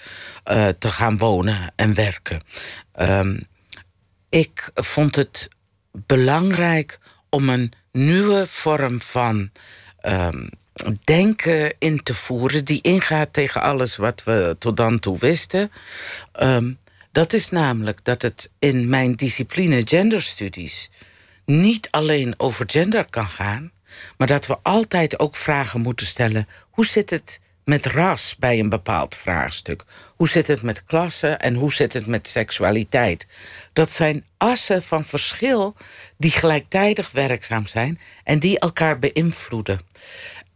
uh, 0.51 0.67
te 0.79 0.89
gaan 0.89 1.17
wonen 1.17 1.73
en 1.75 1.93
werken. 1.93 2.41
Um, 2.99 3.47
ik 4.29 4.69
vond 4.73 5.15
het 5.15 5.47
belangrijk 5.91 6.99
om 7.29 7.49
een 7.49 7.73
nieuwe 7.93 8.47
vorm 8.47 9.01
van 9.01 9.51
um, 10.01 10.49
denken 11.03 11.73
in 11.79 12.03
te 12.03 12.13
voeren... 12.13 12.65
die 12.65 12.81
ingaat 12.81 13.33
tegen 13.33 13.61
alles 13.61 13.95
wat 13.95 14.23
we 14.23 14.55
tot 14.59 14.77
dan 14.77 14.99
toe 14.99 15.17
wisten. 15.17 15.71
Um, 16.41 16.79
dat 17.11 17.33
is 17.33 17.49
namelijk 17.49 17.99
dat 18.03 18.21
het 18.21 18.51
in 18.59 18.89
mijn 18.89 19.15
discipline 19.15 19.81
genderstudies... 19.85 20.89
niet 21.45 21.87
alleen 21.91 22.33
over 22.37 22.65
gender 22.69 23.05
kan 23.09 23.27
gaan... 23.27 23.71
maar 24.17 24.27
dat 24.27 24.45
we 24.47 24.57
altijd 24.63 25.19
ook 25.19 25.35
vragen 25.35 25.81
moeten 25.81 26.05
stellen... 26.05 26.47
hoe 26.69 26.85
zit 26.85 27.09
het 27.09 27.39
met 27.65 27.85
ras 27.85 28.35
bij 28.39 28.59
een 28.59 28.69
bepaald 28.69 29.15
vraagstuk? 29.15 29.83
Hoe 30.15 30.29
zit 30.29 30.47
het 30.47 30.61
met 30.61 30.83
klasse 30.83 31.27
en 31.27 31.55
hoe 31.55 31.73
zit 31.73 31.93
het 31.93 32.05
met 32.07 32.27
seksualiteit? 32.27 33.27
Dat 33.73 33.91
zijn 33.91 34.25
assen 34.37 34.83
van 34.83 35.05
verschil 35.05 35.75
die 36.17 36.31
gelijktijdig 36.31 37.11
werkzaam 37.11 37.67
zijn 37.67 37.99
en 38.23 38.39
die 38.39 38.59
elkaar 38.59 38.99
beïnvloeden. 38.99 39.79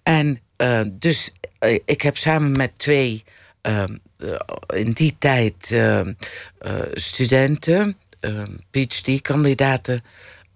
En 0.03 0.41
uh, 0.57 0.81
dus 0.91 1.33
uh, 1.59 1.79
ik 1.85 2.01
heb 2.01 2.17
samen 2.17 2.51
met 2.51 2.71
twee 2.77 3.23
uh, 3.61 3.83
in 4.73 4.91
die 4.91 5.15
tijd 5.19 5.75
studenten, 6.93 7.97
PhD-kandidaten, 8.71 10.03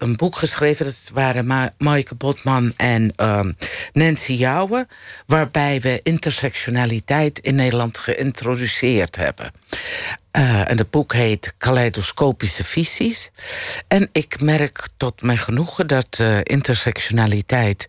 een 0.02 0.16
boek 0.16 0.36
geschreven. 0.36 0.86
Dat 0.86 1.10
waren 1.14 1.46
Ma 1.46 1.74
Maaike 1.78 2.16
Botman 2.16 2.74
en 2.78 3.14
um, 3.18 3.56
Nancy 3.94 4.34
Jouwen. 4.34 4.88
Waarbij 5.26 5.82
we 5.82 6.00
intersectionaliteit 6.04 7.40
in 7.40 7.56
Nederland 7.56 7.98
geïntroduceerd 7.98 9.16
hebben. 9.16 9.52
Uh, 10.38 10.70
en 10.70 10.78
het 10.78 10.90
boek 10.90 11.14
heet 11.14 11.54
Kaleidoscopische 11.58 12.64
Visies. 12.64 13.32
En 13.88 14.10
ik 14.12 14.42
merk 14.42 14.88
tot 14.98 15.22
mijn 15.22 15.38
genoegen 15.38 15.88
dat 15.88 16.18
uh, 16.22 16.38
intersectionaliteit 16.44 17.88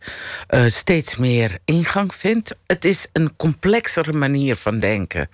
uh, 0.51 0.67
steeds 0.67 1.17
meer 1.17 1.59
ingang 1.65 2.15
vindt. 2.15 2.57
Het 2.67 2.85
is 2.85 3.09
een 3.13 3.37
complexere 3.37 4.13
manier 4.13 4.57
van 4.57 4.79
denken. 4.79 5.29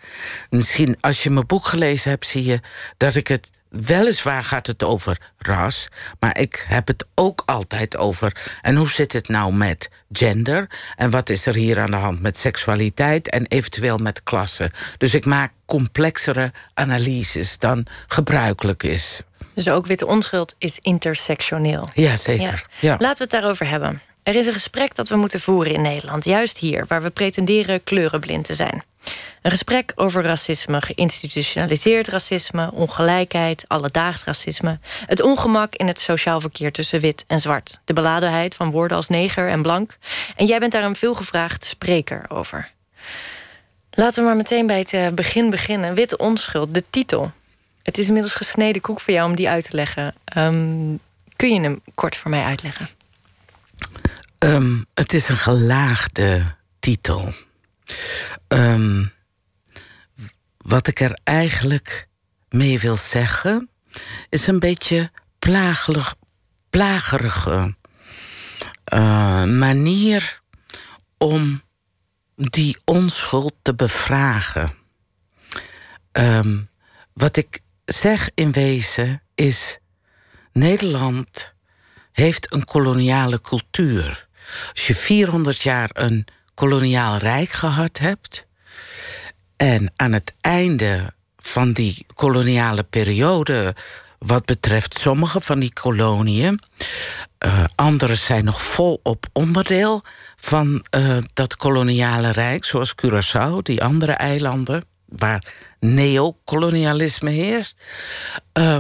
Misschien 0.51 0.97
als 1.01 1.23
je 1.23 1.31
mijn 1.31 1.47
boek 1.47 1.67
gelezen 1.67 2.11
hebt, 2.11 2.27
zie 2.27 2.45
je 2.45 2.61
dat 2.97 3.15
ik 3.15 3.29
het 3.29 3.51
Weliswaar 3.71 4.45
gaat 4.45 4.67
het 4.67 4.83
over 4.83 5.21
ras, 5.39 5.89
maar 6.21 6.39
ik 6.39 6.65
heb 6.69 6.87
het 6.87 7.05
ook 7.15 7.43
altijd 7.47 7.97
over. 7.97 8.59
En 8.63 8.77
hoe 8.77 8.91
zit 8.91 9.13
het 9.13 9.29
nou 9.29 9.53
met 9.53 9.91
gender? 10.13 10.67
En 10.97 11.11
wat 11.11 11.31
is 11.31 11.47
er 11.47 11.55
hier 11.55 11.81
aan 11.81 11.91
de 11.91 11.97
hand 11.97 12.21
met 12.21 12.39
seksualiteit 12.39 13.31
en 13.31 13.47
eventueel 13.47 13.99
met 13.99 14.23
klasse? 14.23 14.71
Dus 14.99 15.15
ik 15.15 15.25
maak 15.25 15.53
complexere 15.67 16.53
analyses 16.75 17.59
dan 17.59 17.87
gebruikelijk 18.07 18.83
is. 18.83 19.23
Dus 19.55 19.69
ook 19.69 19.87
witte 19.87 20.07
onschuld 20.07 20.55
is 20.59 20.79
intersectioneel. 20.79 21.89
Ja, 21.95 22.17
zeker. 22.17 22.67
Ja. 22.81 22.89
Ja. 22.89 22.97
Laten 22.99 23.17
we 23.17 23.23
het 23.23 23.31
daarover 23.31 23.69
hebben. 23.69 24.01
Er 24.23 24.35
is 24.35 24.47
een 24.47 24.53
gesprek 24.53 24.95
dat 24.95 25.09
we 25.09 25.17
moeten 25.17 25.41
voeren 25.41 25.73
in 25.73 25.81
Nederland, 25.81 26.25
juist 26.25 26.59
hier, 26.59 26.85
waar 26.89 27.03
we 27.03 27.11
pretenderen 27.11 27.85
kleurenblind 27.85 28.45
te 28.45 28.55
zijn. 28.55 28.83
Een 29.43 29.51
gesprek 29.51 29.93
over 29.95 30.23
racisme, 30.23 30.81
geïnstitutionaliseerd 30.81 32.09
racisme, 32.09 32.71
ongelijkheid, 32.73 33.65
alledaags 33.69 34.25
racisme, 34.25 34.79
het 35.07 35.23
ongemak 35.23 35.75
in 35.75 35.87
het 35.87 36.01
sociaal 36.01 36.41
verkeer 36.41 36.73
tussen 36.73 37.01
wit 37.01 37.25
en 37.27 37.41
zwart, 37.41 37.81
de 37.85 37.93
beladenheid 37.93 38.55
van 38.55 38.71
woorden 38.71 38.97
als 38.97 39.09
neger 39.09 39.49
en 39.49 39.63
blank. 39.63 39.99
En 40.37 40.47
jij 40.47 40.59
bent 40.59 40.73
daar 40.73 40.85
een 40.85 40.97
veelgevraagd 40.97 41.65
spreker 41.65 42.25
over. 42.29 42.71
Laten 43.91 44.23
we 44.23 44.29
maar 44.29 44.37
meteen 44.37 44.67
bij 44.67 44.87
het 44.91 45.15
begin 45.15 45.51
beginnen. 45.51 45.95
Witte 45.95 46.17
onschuld, 46.17 46.75
de 46.75 46.85
titel. 46.91 47.33
Het 47.83 47.99
is 47.99 48.07
inmiddels 48.07 48.35
gesneden 48.35 48.83
koek 48.83 49.01
voor 49.01 49.15
jou 49.15 49.31
om 49.31 49.37
die 49.37 49.49
uit 49.49 49.71
te 49.71 49.77
leggen. 49.77 50.15
Um, 50.37 51.01
kun 51.37 51.53
je 51.53 51.61
hem 51.61 51.81
kort 51.95 52.17
voor 52.17 52.31
mij 52.31 52.43
uitleggen? 52.43 52.89
Um, 54.39 54.87
het 54.95 55.15
is 55.15 55.29
een 55.29 55.37
gelaagde 55.37 56.55
titel. 56.79 57.33
Um, 58.49 59.13
wat 60.57 60.87
ik 60.87 61.01
er 61.01 61.19
eigenlijk 61.25 62.09
mee 62.49 62.79
wil 62.79 62.97
zeggen, 62.97 63.71
is 64.29 64.47
een 64.47 64.59
beetje 64.59 65.11
plagelig, 65.39 66.15
plagerige 66.71 67.77
uh, 68.95 69.45
manier 69.45 70.41
om 71.19 71.63
die 72.35 72.77
onschuld 72.85 73.55
te 73.63 73.75
bevragen. 73.75 74.71
Um, 76.13 76.69
wat 77.13 77.37
ik 77.37 77.61
zeg 77.85 78.31
in 78.35 78.53
wezen 78.53 79.23
is: 79.35 79.79
Nederland 80.53 81.53
heeft 82.13 82.53
een 82.53 82.65
koloniale 82.65 83.41
cultuur. 83.41 84.29
Als 84.73 84.87
je 84.87 84.95
400 84.95 85.63
jaar 85.63 85.91
een 85.93 86.27
koloniaal 86.59 87.17
rijk 87.17 87.51
gehad 87.51 87.99
hebt. 87.99 88.47
En 89.57 89.93
aan 89.97 90.13
het 90.13 90.35
einde 90.41 91.13
van 91.37 91.73
die 91.73 92.07
koloniale 92.15 92.83
periode, 92.83 93.75
wat 94.19 94.45
betreft 94.45 94.99
sommige 94.99 95.41
van 95.41 95.59
die 95.59 95.73
koloniën, 95.73 96.61
uh, 97.47 97.65
andere 97.75 98.15
zijn 98.15 98.45
nog 98.45 98.63
volop 98.63 99.27
onderdeel 99.33 100.03
van 100.37 100.85
uh, 100.97 101.17
dat 101.33 101.57
koloniale 101.57 102.31
rijk, 102.31 102.65
zoals 102.65 102.95
Curaçao, 102.95 103.63
die 103.63 103.83
andere 103.83 104.13
eilanden, 104.13 104.85
waar 105.05 105.45
neocolonialisme 105.81 107.31
heerst. 107.31 107.85
Uh, 108.59 108.77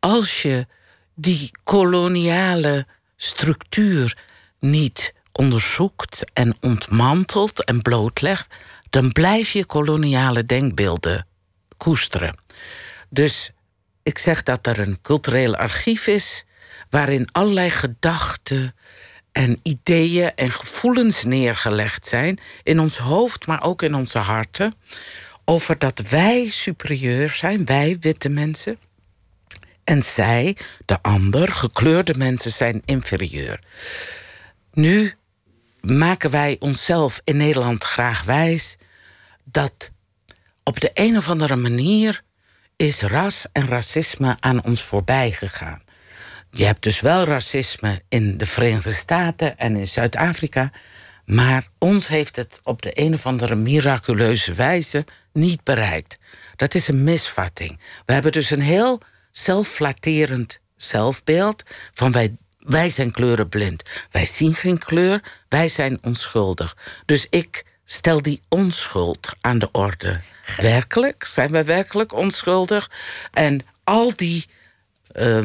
als 0.00 0.42
je 0.42 0.66
die 1.14 1.50
koloniale 1.64 2.86
structuur 3.16 4.16
niet 4.60 5.16
onderzoekt 5.38 6.24
en 6.32 6.56
ontmantelt 6.60 7.64
en 7.64 7.82
blootlegt, 7.82 8.54
dan 8.90 9.12
blijf 9.12 9.50
je 9.50 9.66
koloniale 9.66 10.42
denkbeelden 10.42 11.26
koesteren. 11.76 12.38
Dus 13.10 13.52
ik 14.02 14.18
zeg 14.18 14.42
dat 14.42 14.66
er 14.66 14.78
een 14.78 15.00
cultureel 15.02 15.56
archief 15.56 16.06
is 16.06 16.44
waarin 16.90 17.28
allerlei 17.32 17.70
gedachten 17.70 18.74
en 19.32 19.60
ideeën 19.62 20.34
en 20.34 20.50
gevoelens 20.50 21.24
neergelegd 21.24 22.06
zijn 22.06 22.38
in 22.62 22.80
ons 22.80 22.98
hoofd, 22.98 23.46
maar 23.46 23.62
ook 23.62 23.82
in 23.82 23.94
onze 23.94 24.18
harten, 24.18 24.74
over 25.44 25.78
dat 25.78 25.98
wij 25.98 26.48
superieur 26.50 27.30
zijn, 27.30 27.64
wij 27.64 27.96
witte 28.00 28.28
mensen, 28.28 28.78
en 29.84 30.02
zij, 30.02 30.56
de 30.84 31.02
ander, 31.02 31.48
gekleurde 31.52 32.14
mensen, 32.16 32.52
zijn 32.52 32.82
inferieur. 32.84 33.60
Nu 34.72 35.17
maken 35.96 36.30
wij 36.30 36.56
onszelf 36.58 37.20
in 37.24 37.36
Nederland 37.36 37.84
graag 37.84 38.22
wijs 38.22 38.76
dat 39.44 39.90
op 40.62 40.80
de 40.80 40.90
een 40.94 41.16
of 41.16 41.28
andere 41.28 41.56
manier 41.56 42.22
is 42.76 43.02
ras 43.02 43.46
en 43.52 43.66
racisme 43.66 44.36
aan 44.40 44.64
ons 44.64 44.82
voorbij 44.82 45.30
gegaan. 45.30 45.82
Je 46.50 46.64
hebt 46.64 46.82
dus 46.82 47.00
wel 47.00 47.24
racisme 47.24 48.02
in 48.08 48.38
de 48.38 48.46
Verenigde 48.46 48.92
Staten 48.92 49.58
en 49.58 49.76
in 49.76 49.88
Zuid-Afrika, 49.88 50.70
Maar 51.24 51.68
ons 51.78 52.08
heeft 52.08 52.36
het 52.36 52.60
op 52.64 52.82
de 52.82 52.90
een 53.00 53.14
of 53.14 53.26
andere 53.26 53.54
miraculeuze 53.54 54.54
wijze 54.54 55.04
niet 55.32 55.64
bereikt. 55.64 56.18
Dat 56.56 56.74
is 56.74 56.88
een 56.88 57.04
misvatting. 57.04 57.80
We 58.06 58.12
hebben 58.12 58.32
dus 58.32 58.50
een 58.50 58.60
heel 58.60 59.00
zelfflatterend 59.30 60.60
zelfbeeld 60.76 61.62
van 61.92 62.12
wij, 62.12 62.36
wij 62.68 62.90
zijn 62.90 63.10
kleurenblind. 63.10 63.82
Wij 64.10 64.24
zien 64.24 64.54
geen 64.54 64.78
kleur, 64.78 65.22
wij 65.48 65.68
zijn 65.68 65.98
onschuldig. 66.02 66.76
Dus 67.06 67.26
ik 67.30 67.64
stel 67.84 68.22
die 68.22 68.40
onschuld 68.48 69.28
aan 69.40 69.58
de 69.58 69.68
orde. 69.72 70.20
Werkelijk? 70.56 71.24
Zijn 71.24 71.50
wij 71.50 71.64
werkelijk 71.64 72.12
onschuldig? 72.12 72.90
En 73.32 73.60
al 73.84 74.12
die 74.16 74.44
uh, 75.12 75.40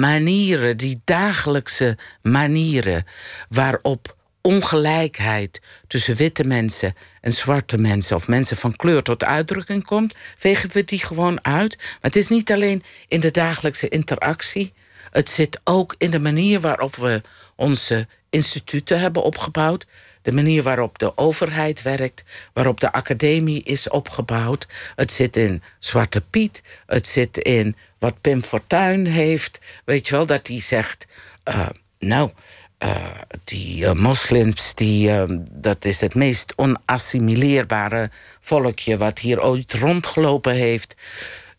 manieren, 0.00 0.76
die 0.76 1.00
dagelijkse 1.04 1.96
manieren 2.22 3.06
waarop 3.48 4.16
ongelijkheid 4.40 5.60
tussen 5.86 6.16
witte 6.16 6.44
mensen 6.44 6.94
en 7.20 7.32
zwarte 7.32 7.78
mensen 7.78 8.16
of 8.16 8.28
mensen 8.28 8.56
van 8.56 8.76
kleur 8.76 9.02
tot 9.02 9.24
uitdrukking 9.24 9.84
komt, 9.84 10.14
vegen 10.36 10.70
we 10.72 10.84
die 10.84 11.04
gewoon 11.04 11.44
uit. 11.44 11.76
Maar 11.76 11.98
het 12.00 12.16
is 12.16 12.28
niet 12.28 12.52
alleen 12.52 12.82
in 13.08 13.20
de 13.20 13.30
dagelijkse 13.30 13.88
interactie, 13.88 14.72
het 15.14 15.30
zit 15.30 15.60
ook 15.64 15.94
in 15.98 16.10
de 16.10 16.18
manier 16.18 16.60
waarop 16.60 16.96
we 16.96 17.22
onze 17.54 18.06
instituten 18.30 19.00
hebben 19.00 19.22
opgebouwd, 19.22 19.86
de 20.22 20.32
manier 20.32 20.62
waarop 20.62 20.98
de 20.98 21.16
overheid 21.16 21.82
werkt, 21.82 22.24
waarop 22.52 22.80
de 22.80 22.92
academie 22.92 23.62
is 23.62 23.88
opgebouwd. 23.88 24.66
Het 24.94 25.12
zit 25.12 25.36
in 25.36 25.62
Zwarte 25.78 26.20
Piet, 26.20 26.62
het 26.86 27.06
zit 27.06 27.38
in 27.38 27.76
wat 27.98 28.20
Pim 28.20 28.42
Fortuyn 28.42 29.06
heeft. 29.06 29.60
Weet 29.84 30.08
je 30.08 30.14
wel, 30.14 30.26
dat 30.26 30.46
hij 30.46 30.60
zegt, 30.60 31.06
uh, 31.48 31.68
nou, 31.98 32.30
uh, 32.78 33.20
die 33.44 33.84
uh, 33.84 33.92
moslims, 33.92 34.74
die, 34.74 35.10
dat 35.52 35.84
is 35.84 36.00
het 36.00 36.14
meest 36.14 36.52
onassimileerbare 36.56 38.10
volkje 38.40 38.96
wat 38.96 39.18
hier 39.18 39.42
ooit 39.42 39.74
rondgelopen 39.74 40.52
heeft. 40.52 40.94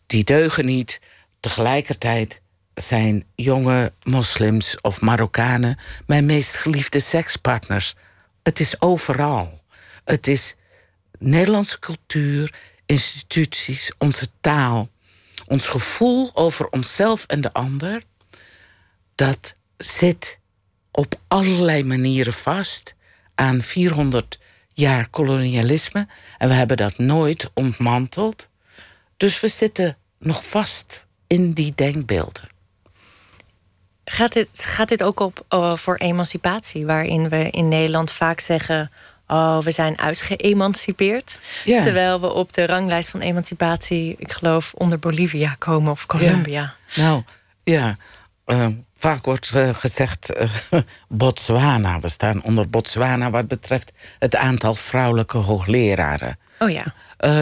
Die 0.06 0.24
deugen 0.24 0.64
niet. 0.64 1.00
Tegelijkertijd 1.40 2.40
zijn 2.76 3.24
jonge 3.34 3.92
moslims 4.02 4.80
of 4.80 5.00
Marokkanen 5.00 5.78
mijn 6.06 6.26
meest 6.26 6.56
geliefde 6.56 7.00
sekspartners. 7.00 7.94
Het 8.42 8.60
is 8.60 8.80
overal. 8.80 9.62
Het 10.04 10.26
is 10.26 10.56
Nederlandse 11.18 11.78
cultuur, 11.78 12.54
instituties, 12.86 13.92
onze 13.98 14.28
taal, 14.40 14.88
ons 15.46 15.68
gevoel 15.68 16.30
over 16.34 16.68
onszelf 16.68 17.24
en 17.26 17.40
de 17.40 17.52
ander. 17.52 18.02
Dat 19.14 19.54
zit 19.76 20.38
op 20.90 21.20
allerlei 21.28 21.84
manieren 21.84 22.32
vast 22.32 22.94
aan 23.34 23.62
400 23.62 24.38
jaar 24.72 25.08
kolonialisme. 25.08 26.06
En 26.38 26.48
we 26.48 26.54
hebben 26.54 26.76
dat 26.76 26.98
nooit 26.98 27.50
ontmanteld. 27.54 28.48
Dus 29.16 29.40
we 29.40 29.48
zitten 29.48 29.96
nog 30.18 30.46
vast 30.46 31.06
in 31.26 31.52
die 31.52 31.72
denkbeelden. 31.74 32.55
Gaat 34.08 34.32
dit, 34.32 34.48
gaat 34.52 34.88
dit 34.88 35.02
ook 35.02 35.20
op 35.20 35.44
uh, 35.50 35.74
voor 35.74 35.96
emancipatie, 35.96 36.86
waarin 36.86 37.28
we 37.28 37.50
in 37.50 37.68
Nederland 37.68 38.12
vaak 38.12 38.40
zeggen: 38.40 38.90
Oh, 39.26 39.58
we 39.58 39.70
zijn 39.70 39.98
uitgeëmancipeerd. 39.98 41.40
Ja. 41.64 41.82
Terwijl 41.82 42.20
we 42.20 42.32
op 42.32 42.52
de 42.52 42.66
ranglijst 42.66 43.10
van 43.10 43.20
emancipatie, 43.20 44.14
ik 44.18 44.32
geloof, 44.32 44.72
onder 44.74 44.98
Bolivia 44.98 45.54
komen 45.58 45.92
of 45.92 46.06
Colombia. 46.06 46.74
Ja. 46.88 47.02
Nou, 47.02 47.22
ja. 47.64 47.96
Uh, 48.46 48.66
vaak 48.96 49.24
wordt 49.24 49.52
uh, 49.54 49.74
gezegd 49.74 50.32
Botswana. 51.08 52.00
We 52.00 52.08
staan 52.08 52.42
onder 52.42 52.68
Botswana 52.68 53.30
wat 53.30 53.48
betreft 53.48 53.92
het 54.18 54.36
aantal 54.36 54.74
vrouwelijke 54.74 55.38
hoogleraren. 55.38 56.38
Oh 56.58 56.70
ja. 56.70 56.84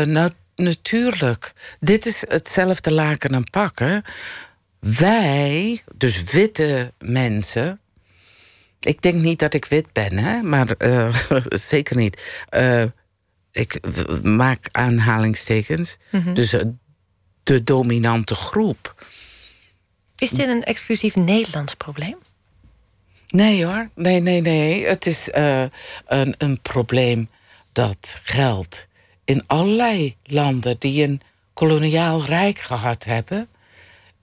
nou, 0.04 0.30
natuurlijk. 0.56 1.52
Dit 1.80 2.06
is 2.06 2.24
hetzelfde 2.28 2.92
laken 2.92 3.30
en 3.30 3.50
pakken 3.50 4.04
wij, 4.84 5.82
dus 5.94 6.22
witte 6.22 6.92
mensen. 6.98 7.80
Ik 8.80 9.02
denk 9.02 9.14
niet 9.14 9.38
dat 9.38 9.54
ik 9.54 9.64
wit 9.64 9.92
ben, 9.92 10.18
hè? 10.18 10.42
maar 10.42 10.74
uh, 10.78 11.16
zeker 11.48 11.96
niet. 11.96 12.22
Uh, 12.50 12.84
ik 13.52 13.80
maak 14.22 14.68
aanhalingstekens. 14.72 15.96
Mm 16.10 16.22
-hmm. 16.22 16.34
Dus 16.34 16.54
uh, 16.54 16.62
de 17.42 17.64
dominante 17.64 18.34
groep. 18.34 19.06
Is 20.16 20.30
dit 20.30 20.48
een 20.48 20.64
exclusief 20.64 21.16
Nederlands 21.16 21.74
probleem? 21.74 22.16
Nee 23.26 23.66
hoor, 23.66 23.88
nee, 23.94 24.20
nee, 24.20 24.40
nee. 24.40 24.86
Het 24.86 25.06
is 25.06 25.28
een, 25.32 26.34
een 26.38 26.60
probleem 26.62 27.28
dat 27.72 28.18
geldt 28.22 28.86
in 29.24 29.42
allerlei 29.46 30.16
landen 30.22 30.76
die 30.78 31.04
een 31.04 31.20
koloniaal 31.54 32.24
rijk 32.24 32.58
gehad 32.58 33.04
hebben 33.04 33.48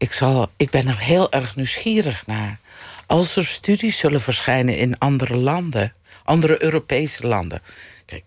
ik, 0.01 0.13
zal, 0.13 0.49
ik 0.57 0.69
ben 0.69 0.87
er 0.87 0.99
heel 0.99 1.31
erg 1.31 1.55
nieuwsgierig 1.55 2.27
naar. 2.27 2.59
Als 3.05 3.35
er 3.35 3.45
studies 3.45 3.97
zullen 3.97 4.21
verschijnen 4.21 4.77
in 4.77 4.97
andere 4.97 5.37
landen, 5.37 5.93
andere 6.23 6.63
Europese 6.63 7.27
landen. 7.27 7.61
Kijk, 8.05 8.23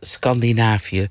Scandinavië, 0.00 1.08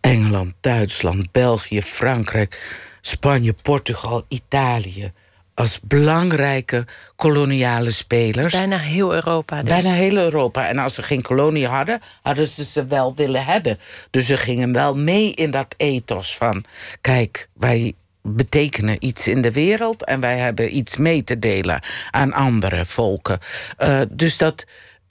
Engeland, 0.00 0.54
Duitsland, 0.60 1.32
België, 1.32 1.82
Frankrijk, 1.82 2.78
Spanje, 3.00 3.52
Portugal, 3.52 4.24
Italië. 4.28 5.12
Als 5.54 5.80
belangrijke 5.82 6.86
koloniale 7.16 7.90
spelers. 7.90 8.52
Bijna 8.52 8.78
heel 8.78 9.14
Europa. 9.14 9.62
Dus. 9.62 9.68
Bijna 9.68 9.90
heel 9.90 10.16
Europa. 10.16 10.68
En 10.68 10.78
als 10.78 10.94
ze 10.94 11.02
geen 11.02 11.22
kolonie 11.22 11.66
hadden, 11.66 12.00
hadden 12.22 12.46
ze 12.46 12.64
ze 12.64 12.86
wel 12.86 13.14
willen 13.14 13.44
hebben. 13.44 13.78
Dus 14.10 14.26
ze 14.26 14.36
gingen 14.36 14.72
wel 14.72 14.96
mee 14.96 15.34
in 15.34 15.50
dat 15.50 15.74
ethos 15.76 16.36
van: 16.36 16.64
kijk, 17.00 17.48
wij 17.54 17.94
betekenen 18.34 18.96
iets 18.98 19.28
in 19.28 19.42
de 19.42 19.52
wereld 19.52 20.04
en 20.04 20.20
wij 20.20 20.38
hebben 20.38 20.76
iets 20.76 20.96
mee 20.96 21.24
te 21.24 21.38
delen 21.38 21.80
aan 22.10 22.32
andere 22.32 22.84
volken. 22.84 23.38
Uh, 23.78 24.00
dus 24.10 24.38
dat 24.38 24.66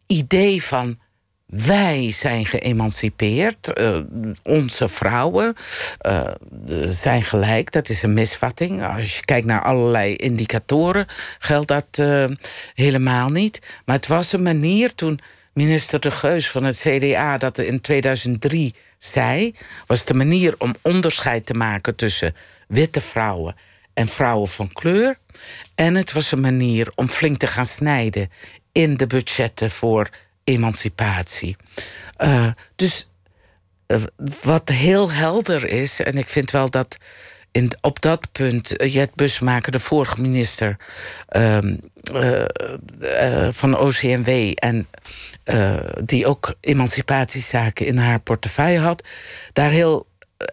idee 0.08 0.64
van 0.64 1.00
wij 1.46 2.12
zijn 2.12 2.46
geëmancipeerd, 2.46 3.80
uh, 3.80 3.98
onze 4.44 4.88
vrouwen 4.88 5.56
uh, 6.08 6.30
zijn 6.84 7.24
gelijk. 7.24 7.72
Dat 7.72 7.90
is 7.90 8.04
een 8.04 8.14
misvatting. 8.14 8.86
Als 8.86 9.16
je 9.16 9.26
kijkt 9.26 9.48
naar 9.48 9.64
allerlei 9.64 10.16
indicatoren, 10.16 11.06
geldt 11.40 11.68
dat 11.68 12.08
helemaal 12.74 13.30
niet. 13.30 13.62
Maar 13.86 13.96
het 13.96 14.08
was 14.08 14.34
een 14.34 14.44
manier 14.44 14.96
toen 14.96 15.20
minister 15.56 16.00
De 16.00 16.12
Geus 16.12 16.50
van 16.50 16.64
het 16.64 16.78
CDA 16.78 17.38
dat 17.38 17.58
in 17.58 17.82
2003 17.82 18.76
zei, 18.98 19.56
was 19.88 20.06
de 20.06 20.14
manier 20.14 20.56
om 20.58 20.76
onderscheid 20.82 21.46
te 21.46 21.54
maken 21.54 21.96
tussen 21.96 22.36
witte 22.68 23.02
vrouwen 23.02 23.56
en 23.94 24.08
vrouwen 24.08 24.50
van 24.50 24.74
kleur. 24.74 25.18
En 25.76 25.96
het 25.96 26.12
was 26.12 26.32
een 26.32 26.40
manier 26.40 26.92
om 26.96 27.08
flink 27.08 27.38
te 27.38 27.48
gaan 27.48 27.66
snijden 27.66 28.30
in 28.72 28.98
de 28.98 29.08
budgetten 29.08 29.72
voor 29.72 30.10
emancipatie. 30.44 31.56
Uh, 32.18 32.48
dus 32.76 33.10
uh, 33.88 34.02
wat 34.42 34.70
heel 34.70 35.12
helder 35.12 35.70
is, 35.70 36.00
en 36.00 36.18
ik 36.18 36.28
vind 36.28 36.52
wel 36.52 36.70
dat 36.70 36.98
op 37.82 38.02
dat 38.02 38.32
punt 38.32 38.74
Jet 38.78 39.16
Busmaker, 39.16 39.72
de 39.72 39.80
vorige 39.80 40.22
minister 40.22 40.78
uh, 41.38 41.58
van 43.50 43.78
OCMW 43.78 44.52
en 44.56 44.88
die 46.04 46.28
ook 46.28 46.56
emancipatiezaken 46.60 47.86
in 47.86 47.98
haar 47.98 48.20
portefeuille 48.20 48.80
had, 48.80 49.08
daar 49.54 49.70
heel 49.70 50.08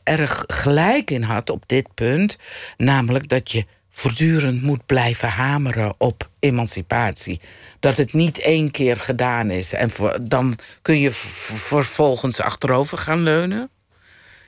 erg 0.05 0.45
gelijk 0.47 1.11
in 1.11 1.23
had 1.23 1.51
op 1.51 1.65
dit 1.67 1.95
punt. 1.95 2.39
Namelijk 2.77 3.29
dat 3.29 3.53
je 3.53 3.65
voortdurend 3.91 4.63
moet 4.63 4.87
blijven 4.87 5.29
hameren 5.29 5.95
op 5.99 6.29
emancipatie. 6.39 7.41
Dat 7.81 7.97
het 7.97 8.13
niet 8.13 8.39
één 8.39 8.71
keer 8.71 8.97
gedaan 8.97 9.51
is 9.51 9.73
en 9.73 9.91
dan 10.21 10.59
kun 10.83 10.99
je 10.99 11.11
vervolgens 11.13 12.41
achterover 12.41 12.99
gaan 12.99 13.23
leunen. 13.23 13.71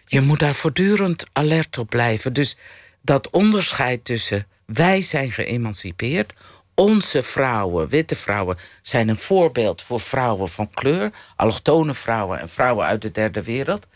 Je 0.06 0.20
moet 0.20 0.38
daar 0.38 0.54
voortdurend 0.54 1.24
alert 1.32 1.78
op 1.78 1.88
blijven. 1.88 2.32
Dus 2.32 2.56
dat 3.00 3.30
onderscheid 3.30 4.04
tussen 4.04 4.46
wij 4.66 5.02
zijn 5.02 5.32
geëmancipeerd, 5.32 6.32
onze 6.74 7.22
vrouwen, 7.22 7.88
witte 7.88 8.16
vrouwen, 8.16 8.56
zijn 8.82 9.08
een 9.08 9.16
voorbeeld 9.16 9.82
voor 9.82 10.00
vrouwen 10.00 10.48
van 10.48 10.70
kleur, 10.70 11.10
allochtone 11.36 11.94
vrouwen 11.94 12.40
en 12.40 12.48
vrouwen 12.48 12.86
uit 12.86 13.02
de 13.02 13.12
derde 13.12 13.42
wereld 13.42 13.86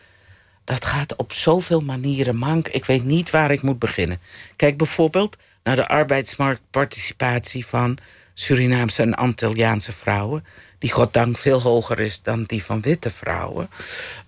dat 0.69 0.85
gaat 0.85 1.16
op 1.16 1.33
zoveel 1.33 1.81
manieren 1.81 2.37
mank. 2.37 2.69
Ik 2.69 2.85
weet 2.85 3.05
niet 3.05 3.31
waar 3.31 3.51
ik 3.51 3.62
moet 3.62 3.79
beginnen. 3.79 4.21
Kijk 4.57 4.77
bijvoorbeeld 4.77 5.37
naar 5.62 5.77
de 5.77 5.89
arbeidsmarktparticipatie 5.89 7.66
van 7.66 7.99
Surinaamse 8.35 9.03
en 9.03 9.14
Antilliaanse 9.14 9.93
vrouwen, 9.93 10.45
die 10.79 10.93
goddank 10.93 11.39
veel 11.39 11.62
hoger 11.62 12.01
is 12.01 12.23
dan 12.23 12.45
die 12.45 12.64
van 12.64 12.81
witte 12.81 13.11
vrouwen. 13.11 13.71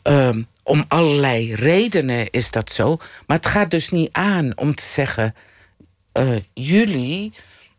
Um, 0.03 0.47
om 0.63 0.85
allerlei 0.89 1.55
redenen 1.55 2.31
is 2.31 2.51
dat 2.51 2.71
zo. 2.71 2.97
Maar 3.27 3.37
het 3.37 3.47
gaat 3.47 3.71
dus 3.71 3.91
niet 3.91 4.13
aan 4.13 4.57
om 4.57 4.75
te 4.75 4.85
zeggen: 4.85 5.35
uh, 6.13 6.37
jullie, 6.55 7.33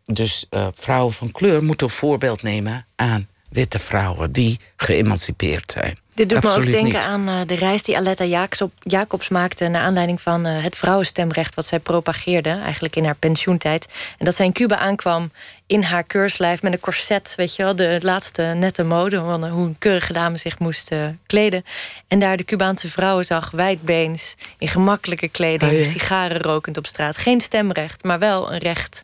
dus 0.04 0.46
uh, 0.50 0.68
vrouwen 0.74 1.12
van 1.12 1.32
kleur, 1.32 1.64
moeten 1.64 1.86
een 1.86 1.92
voorbeeld 1.92 2.42
nemen 2.42 2.86
aan 2.96 3.22
witte 3.52 3.78
vrouwen 3.78 4.32
die 4.32 4.58
geëmancipeerd 4.76 5.72
zijn. 5.72 5.98
Dit 6.14 6.28
doet 6.28 6.44
Absoluut 6.44 6.68
me 6.68 6.76
ook 6.76 6.82
denken 6.82 7.00
niet. 7.00 7.08
aan 7.08 7.28
uh, 7.28 7.46
de 7.46 7.54
reis 7.54 7.82
die 7.82 7.96
Aletta 7.96 8.24
Jacobs, 8.24 8.72
Jacobs 8.78 9.28
maakte... 9.28 9.68
naar 9.68 9.82
aanleiding 9.82 10.20
van 10.20 10.46
uh, 10.46 10.62
het 10.62 10.76
vrouwenstemrecht 10.76 11.54
wat 11.54 11.66
zij 11.66 11.78
propageerde... 11.78 12.50
eigenlijk 12.50 12.96
in 12.96 13.04
haar 13.04 13.14
pensioentijd. 13.14 13.88
En 14.18 14.24
dat 14.24 14.34
zij 14.34 14.46
in 14.46 14.52
Cuba 14.52 14.76
aankwam 14.76 15.32
in 15.66 15.82
haar 15.82 16.04
keurslijf 16.04 16.62
met 16.62 16.72
een 16.72 16.80
corset... 16.80 17.34
weet 17.36 17.56
je 17.56 17.62
wel, 17.62 17.76
de 17.76 17.98
laatste 18.02 18.42
nette 18.42 18.84
mode... 18.84 19.16
van 19.16 19.48
hoe 19.48 19.66
een 19.66 19.78
keurige 19.78 20.12
dame 20.12 20.38
zich 20.38 20.58
moest 20.58 20.90
kleden. 21.26 21.64
En 22.08 22.18
daar 22.18 22.36
de 22.36 22.44
Cubaanse 22.44 22.88
vrouwen 22.88 23.24
zag, 23.24 23.50
wijdbeens... 23.50 24.34
in 24.58 24.68
gemakkelijke 24.68 25.28
kleding, 25.28 25.72
Oh, 25.72 25.78
ja. 25.78 25.84
sigaren 25.84 26.40
rokend 26.40 26.76
op 26.76 26.86
straat. 26.86 27.16
Geen 27.16 27.40
stemrecht, 27.40 28.04
maar 28.04 28.18
wel 28.18 28.52
een 28.52 28.58
recht 28.58 29.02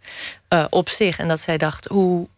op 0.71 0.89
zich. 0.89 1.19
En 1.19 1.29
dat 1.29 1.41
zij 1.41 1.57
dacht, 1.57 1.87
hoe 1.87 2.29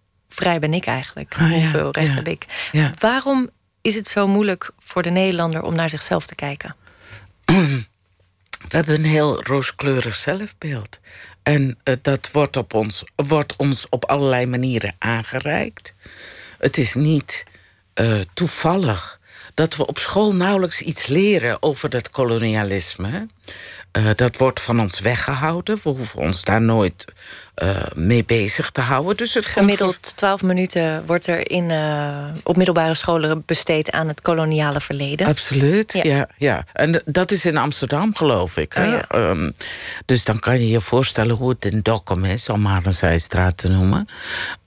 vrij 0.40 0.58
ben 0.58 0.74
ik 0.74 0.86
eigenlijk? 0.86 1.36
Oh, 1.40 1.50
ja, 1.50 1.56
Hoeveel 1.56 1.90
recht 1.90 2.06
ja. 2.06 2.14
heb 2.14 2.28
ik? 2.28 2.46
Ja. 2.72 2.92
Waarom 2.98 3.50
is 3.80 3.94
het 3.94 4.08
zo 4.08 4.26
moeilijk 4.26 4.70
voor 4.78 5.02
de 5.02 5.10
Nederlander 5.10 5.62
om 5.62 5.74
naar 5.74 5.88
zichzelf 5.88 6.26
te 6.26 6.34
kijken? 6.34 6.76
We 8.68 8.76
hebben 8.76 8.94
een 8.94 9.04
heel 9.04 9.42
rooskleurig 9.42 10.14
zelfbeeld. 10.14 11.00
En 11.42 11.78
uh, 11.84 11.94
dat 12.02 12.30
wordt, 12.32 12.56
op 12.56 12.74
ons, 12.74 13.04
wordt 13.16 13.56
ons 13.56 13.86
op 13.88 14.04
allerlei 14.04 14.46
manieren 14.46 14.94
aangereikt. 14.98 15.94
Het 16.58 16.78
is 16.78 16.94
niet 16.94 17.44
uh, 17.94 18.20
toevallig 18.34 19.20
dat 19.54 19.76
we 19.76 19.86
op 19.86 19.98
school 19.98 20.34
nauwelijks 20.34 20.80
iets 20.80 21.06
leren 21.06 21.62
over 21.62 21.90
dat 21.90 22.10
kolonialisme. 22.10 23.26
Uh, 23.98 24.10
dat 24.16 24.36
wordt 24.36 24.60
van 24.60 24.80
ons 24.80 25.00
weggehouden. 25.00 25.80
We 25.82 25.90
hoeven 25.90 26.20
ons 26.20 26.44
daar 26.44 26.62
nooit 26.62 27.04
uh, 27.62 27.68
mee 27.94 28.24
bezig 28.24 28.70
te 28.70 28.80
houden. 28.80 29.16
Dus 29.16 29.34
het 29.34 29.46
Gemiddeld 29.46 30.16
12 30.16 30.42
minuten 30.42 31.06
wordt 31.06 31.26
er 31.26 31.50
in, 31.50 31.70
uh, 31.70 32.24
op 32.42 32.56
middelbare 32.56 32.94
scholen 32.94 33.42
besteed 33.46 33.90
aan 33.90 34.08
het 34.08 34.20
koloniale 34.20 34.80
verleden. 34.80 35.26
Absoluut, 35.26 35.92
ja. 35.92 36.02
ja, 36.04 36.28
ja. 36.36 36.64
En 36.72 37.02
dat 37.04 37.30
is 37.30 37.44
in 37.44 37.56
Amsterdam, 37.56 38.16
geloof 38.16 38.56
ik. 38.56 38.72
Hè? 38.72 38.86
Oh, 38.86 39.00
ja. 39.10 39.30
um, 39.30 39.54
dus 40.06 40.24
dan 40.24 40.38
kan 40.38 40.60
je 40.60 40.68
je 40.68 40.80
voorstellen 40.80 41.36
hoe 41.36 41.50
het 41.50 41.64
in 41.64 41.80
Dokkum 41.82 42.24
is, 42.24 42.48
om 42.48 42.60
maar 42.60 42.86
een 42.86 42.94
zijstraat 42.94 43.56
te 43.56 43.68
noemen. 43.68 43.98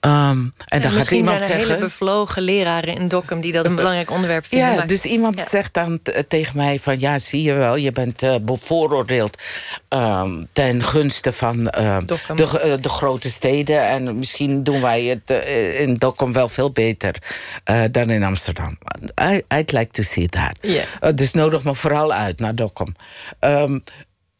en 0.00 0.54
ja, 0.66 0.78
dan 0.78 0.90
gaat 0.90 1.10
iemand 1.10 1.40
zijn 1.40 1.50
er 1.50 1.56
zeggen. 1.56 1.74
hele 1.74 1.78
bevlogen 1.78 2.42
leraren 2.42 2.96
in 2.96 3.08
Dokkum 3.08 3.40
die 3.40 3.52
dat 3.52 3.64
een 3.64 3.74
belangrijk 3.74 4.10
onderwerp 4.10 4.46
vinden. 4.46 4.68
Ja, 4.68 4.74
maar... 4.74 4.86
dus 4.86 5.04
iemand 5.04 5.40
zegt 5.48 5.74
dan 5.74 6.00
tegen 6.28 6.56
mij 6.56 6.78
van 6.78 7.00
ja, 7.00 7.18
zie 7.18 7.42
je 7.42 7.52
wel, 7.52 7.76
je 7.76 7.92
bent 7.92 8.22
uh, 8.22 8.34
bevooroordeeld 8.42 9.42
um, 9.88 10.46
ten 10.52 10.82
gunste 10.84 11.32
van 11.32 11.64
de, 11.64 12.78
de 12.84 12.90
grote 12.90 13.30
steden. 13.30 13.82
En 13.82 14.18
misschien 14.18 14.62
doen 14.62 14.80
wij 14.80 15.02
het 15.04 15.30
uh, 15.30 15.80
in 15.80 15.96
Dokkum 15.96 16.32
wel 16.32 16.48
veel 16.48 16.70
beter 16.70 17.22
uh, 17.70 17.82
dan 17.90 18.10
in 18.10 18.22
Amsterdam. 18.22 18.78
I, 19.22 19.42
I'd 19.54 19.72
like 19.72 19.90
to 19.90 20.02
see 20.02 20.28
that. 20.28 20.56
Yeah. 20.60 20.84
Uh, 21.02 21.10
dus 21.14 21.32
nodig 21.32 21.64
me 21.64 21.74
vooral 21.74 22.12
uit 22.12 22.40
naar 22.40 22.54
Dokkum. 22.54 22.94
Um, 23.40 23.84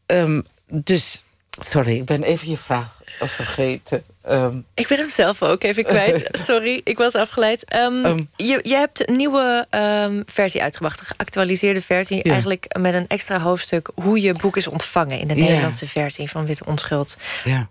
um, 0.05 0.45
dus, 0.67 1.23
sorry, 1.59 1.95
ik 1.95 2.05
ben 2.05 2.23
even 2.23 2.49
je 2.49 2.57
vraag 2.57 3.03
vergeten. 3.19 4.03
Um, 4.29 4.65
ik 4.73 4.87
ben 4.87 4.97
hem 4.97 5.09
zelf 5.09 5.43
ook 5.43 5.63
even 5.63 5.83
kwijt. 5.83 6.29
Sorry, 6.47 6.81
ik 6.83 6.97
was 6.97 7.15
afgeleid. 7.15 7.75
Um, 7.75 8.29
je, 8.35 8.59
je 8.63 8.75
hebt 8.75 9.09
een 9.09 9.15
nieuwe 9.15 9.67
versie 10.25 10.61
uitgebracht, 10.61 10.99
een 10.99 11.05
geactualiseerde 11.05 11.81
versie. 11.81 12.23
Eigenlijk 12.23 12.75
met 12.79 12.93
een 12.93 13.07
extra 13.07 13.39
hoofdstuk 13.39 13.89
hoe 13.93 14.21
je 14.21 14.33
boek 14.33 14.57
is 14.57 14.67
ontvangen 14.67 15.19
in 15.19 15.27
de. 15.27 15.33
Nederlandse 15.33 15.87
versie 15.87 16.29
van 16.29 16.45
Witte 16.45 16.65
Onschuld. 16.65 17.17
ja. 17.43 17.67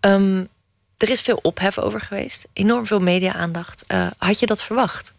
Er 0.99 1.11
is 1.11 1.21
veel 1.21 1.39
ophef 1.43 1.79
over 1.79 2.01
geweest, 2.01 2.47
enorm 2.53 2.87
veel 2.87 3.01
media-aandacht. 3.01 3.85
Uh, 3.89 4.07
had 4.19 4.39
je 4.39 4.47
dat 4.47 4.63
verwacht? 4.63 5.15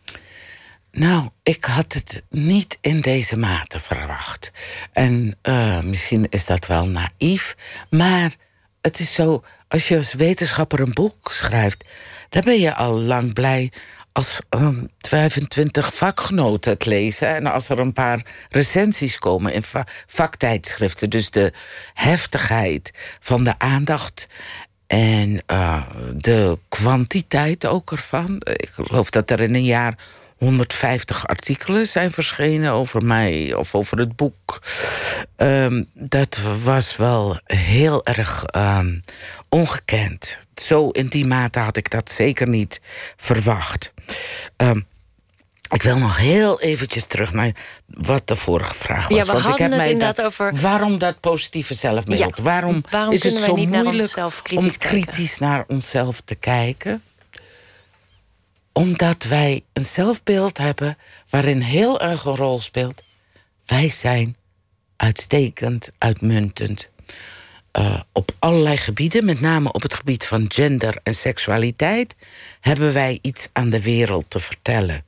Nou, 0.91 1.29
ik 1.43 1.65
had 1.65 1.93
het 1.93 2.23
niet 2.29 2.77
in 2.81 3.01
deze 3.01 3.37
mate 3.37 3.79
verwacht. 3.79 4.51
En 4.91 5.37
uh, 5.43 5.79
misschien 5.79 6.27
is 6.29 6.45
dat 6.45 6.67
wel 6.67 6.87
naïef, 6.87 7.55
maar 7.89 8.35
het 8.81 8.99
is 8.99 9.13
zo, 9.13 9.43
als 9.67 9.87
je 9.87 9.95
als 9.95 10.13
wetenschapper 10.13 10.79
een 10.79 10.93
boek 10.93 11.31
schrijft, 11.31 11.85
dan 12.29 12.41
ben 12.45 12.59
je 12.59 12.75
al 12.75 12.99
lang 12.99 13.33
blij 13.33 13.71
als 14.11 14.39
um, 14.49 14.89
25 14.97 15.95
vakgenoten 15.95 16.71
het 16.71 16.85
lezen 16.85 17.27
en 17.27 17.45
als 17.45 17.69
er 17.69 17.79
een 17.79 17.93
paar 17.93 18.25
recensies 18.49 19.19
komen 19.19 19.53
in 19.53 19.63
va 19.63 19.87
vaktijdschriften. 20.07 21.09
Dus 21.09 21.29
de 21.29 21.53
heftigheid 21.93 22.91
van 23.19 23.43
de 23.43 23.59
aandacht 23.59 24.27
en 24.87 25.41
uh, 25.51 25.81
de 26.15 26.59
kwantiteit 26.69 27.65
ook 27.65 27.91
ervan. 27.91 28.35
Ik 28.39 28.69
geloof 28.73 29.09
dat 29.09 29.29
er 29.29 29.39
in 29.39 29.55
een 29.55 29.63
jaar 29.63 29.97
150 30.37 31.27
artikelen 31.27 31.87
zijn 31.87 32.11
verschenen 32.11 32.71
over 32.71 33.05
mij 33.05 33.53
of 33.53 33.75
over 33.75 33.97
het 33.97 34.15
boek. 34.15 34.61
Um, 35.37 35.89
dat 35.93 36.39
was 36.63 36.95
wel 36.95 37.39
heel 37.43 38.05
erg 38.05 38.45
um, 38.55 39.01
ongekend. 39.49 40.39
Zo 40.55 40.89
in 40.89 41.07
die 41.07 41.25
mate 41.25 41.59
had 41.59 41.77
ik 41.77 41.89
dat 41.89 42.11
zeker 42.11 42.47
niet 42.47 42.81
verwacht. 43.17 43.93
Um, 44.57 44.85
ik 45.69 45.81
wil 45.81 45.97
nog 45.97 46.17
heel 46.17 46.61
eventjes 46.61 47.05
terug 47.05 47.33
naar 47.33 47.51
wat 47.87 48.27
de 48.27 48.35
vorige 48.35 48.73
vraag 48.73 49.07
was. 49.07 49.17
Ja, 49.17 49.25
we 49.25 49.31
want 49.31 49.43
hadden 49.43 49.51
ik 49.51 49.57
heb 49.57 49.69
het 49.69 49.79
mij 49.79 49.91
inderdaad 49.91 50.15
dat, 50.15 50.25
over... 50.25 50.55
Waarom 50.61 50.97
dat 50.97 51.19
positieve 51.19 51.73
zelfbeeld? 51.73 52.19
Ja, 52.19 52.43
waarom, 52.43 52.83
waarom 52.89 53.13
is 53.13 53.23
het 53.23 53.37
zo 53.37 53.55
niet 53.55 53.69
naar 53.69 53.83
moeilijk 53.83 54.03
onszelf 54.03 54.37
om 54.37 54.43
kritisch 54.43 54.77
kijken? 54.77 54.99
kritisch 55.03 55.37
naar 55.37 55.63
onszelf 55.67 56.21
te 56.21 56.35
kijken? 56.35 57.03
Omdat 58.73 59.23
wij 59.23 59.63
een 59.73 59.85
zelfbeeld 59.85 60.57
hebben 60.57 60.97
waarin 61.29 61.61
heel 61.61 62.01
erg 62.01 62.25
een 62.25 62.35
rol 62.35 62.61
speelt. 62.61 63.03
Wij 63.65 63.89
zijn 63.89 64.35
uitstekend, 64.95 65.89
uitmuntend. 65.97 66.89
Uh, 67.77 67.99
op 68.11 68.31
allerlei 68.39 68.77
gebieden, 68.77 69.25
met 69.25 69.39
name 69.41 69.71
op 69.71 69.81
het 69.81 69.93
gebied 69.93 70.25
van 70.25 70.45
gender 70.47 70.97
en 71.03 71.15
seksualiteit, 71.15 72.15
hebben 72.59 72.93
wij 72.93 73.19
iets 73.21 73.49
aan 73.53 73.69
de 73.69 73.81
wereld 73.81 74.25
te 74.27 74.39
vertellen. 74.39 75.05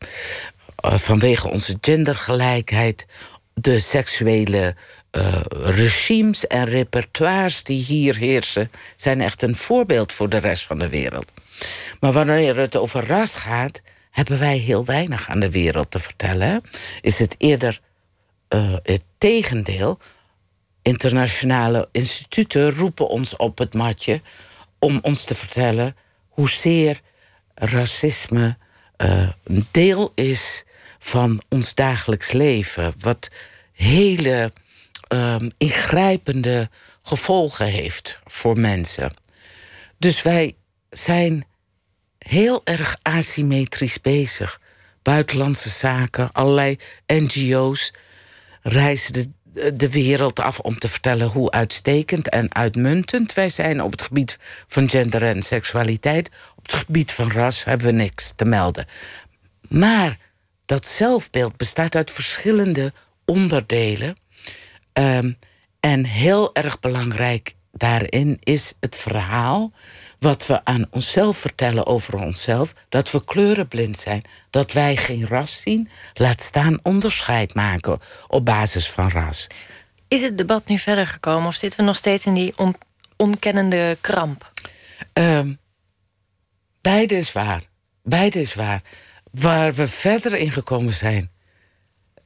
Uh, 0.86 0.98
vanwege 0.98 1.50
onze 1.50 1.78
gendergelijkheid, 1.82 3.06
de 3.54 3.80
seksuele 3.80 4.76
uh, 5.12 5.42
regimes 5.52 6.48
en 6.48 6.66
repertoires 6.66 7.64
die 7.64 7.84
hier 7.84 8.16
heersen, 8.16 8.72
zijn 8.96 9.22
echt 9.22 9.42
een 9.42 9.56
voorbeeld 9.56 10.14
voor 10.14 10.30
de 10.30 10.38
rest 10.38 10.64
van 10.64 10.80
de 10.80 10.90
wereld. 10.90 11.32
Maar 12.00 12.12
wanneer 12.12 12.58
het 12.58 12.76
over 12.76 13.08
ras 13.08 13.36
gaat, 13.36 13.82
hebben 14.12 14.40
wij 14.40 14.58
heel 14.58 14.86
weinig 14.86 15.30
aan 15.30 15.40
de 15.40 15.52
wereld 15.52 15.92
te 15.92 16.00
vertellen. 16.00 16.62
Is 17.02 17.20
het 17.20 17.36
eerder 17.38 17.80
het 18.84 19.04
tegendeel. 19.18 20.00
Internationale 20.88 21.90
instituten 21.92 22.72
roepen 22.72 23.08
ons 23.08 23.36
op 23.36 23.58
het 23.58 23.74
matje 23.74 24.22
om 24.80 25.00
ons 25.02 25.24
te 25.24 25.36
vertellen 25.36 25.96
hoezeer 26.28 27.02
racisme 27.54 28.58
uh, 28.98 29.30
een 29.44 29.68
deel 29.72 30.12
is 30.16 30.64
van 31.00 31.42
ons 31.50 31.76
dagelijks 31.76 32.32
leven. 32.32 32.94
Wat 33.00 33.30
hele 33.74 34.52
um, 35.14 35.52
ingrijpende 35.58 36.70
gevolgen 37.02 37.66
heeft 37.66 38.20
voor 38.26 38.60
mensen. 38.60 39.14
Dus 39.98 40.22
wij 40.22 40.56
zijn 40.90 41.46
heel 42.18 42.62
erg 42.64 42.98
asymmetrisch 43.02 44.02
bezig. 44.02 44.62
Buitenlandse 45.02 45.70
zaken, 45.70 46.32
allerlei 46.32 46.78
NGO's 47.08 47.94
reizen 48.62 49.14
de, 49.58 49.76
de 49.76 49.90
wereld 49.92 50.40
af 50.40 50.60
om 50.60 50.78
te 50.78 50.88
vertellen 50.88 51.28
hoe 51.28 51.52
uitstekend 51.52 52.30
en 52.30 52.56
uitmuntend 52.56 53.34
wij 53.34 53.50
zijn 53.50 53.82
op 53.82 53.92
het 53.92 54.02
gebied 54.02 54.38
van 54.68 54.90
gender 54.90 55.24
en 55.24 55.42
seksualiteit. 55.42 56.30
Op 56.56 56.64
het 56.66 56.74
gebied 56.74 57.12
van 57.12 57.32
ras 57.32 57.64
hebben 57.64 57.88
we 57.88 57.94
niks 57.94 58.34
te 58.36 58.46
melden. 58.46 58.86
Maar 59.68 60.18
dat 60.66 60.86
zelfbeeld 60.86 61.58
bestaat 61.58 61.96
uit 61.96 62.12
verschillende 62.12 62.94
onderdelen. 63.26 64.18
Um, 64.94 65.38
en 65.80 66.06
heel 66.06 66.56
erg 66.56 66.80
belangrijk 66.80 67.56
daarin 67.72 68.38
is 68.44 68.74
het 68.80 68.96
verhaal 68.96 69.72
wat 70.20 70.46
we 70.46 70.66
aan 70.66 70.86
onszelf 70.92 71.38
vertellen 71.38 71.86
over 71.86 72.16
onszelf, 72.16 72.74
dat 72.90 73.12
we 73.12 73.24
kleurenblind 73.24 73.98
zijn, 73.98 74.24
dat 74.50 74.72
wij 74.72 74.96
geen 74.96 75.28
ras 75.28 75.62
zien, 75.62 75.90
laat 76.14 76.42
staan 76.42 76.80
onderscheid 76.84 77.54
maken 77.54 78.00
op 78.28 78.46
basis 78.46 78.90
van 78.90 79.10
ras. 79.10 79.48
Is 80.08 80.22
het 80.22 80.38
debat 80.38 80.68
nu 80.68 80.78
verder 80.78 81.08
gekomen 81.08 81.48
of 81.48 81.56
zitten 81.56 81.80
we 81.80 81.86
nog 81.86 81.96
steeds 81.96 82.26
in 82.26 82.34
die 82.34 82.54
on 82.56 82.76
onkennende 83.16 83.98
kramp? 84.02 84.52
Um, 85.14 85.58
beide 86.82 87.18
is 87.18 87.32
waar. 87.32 87.64
Beide 88.04 88.40
is 88.40 88.54
waar. 88.54 88.82
Waar 89.32 89.74
we 89.74 89.88
verder 89.88 90.36
in 90.36 90.52
gekomen 90.52 90.94
zijn, 90.94 91.32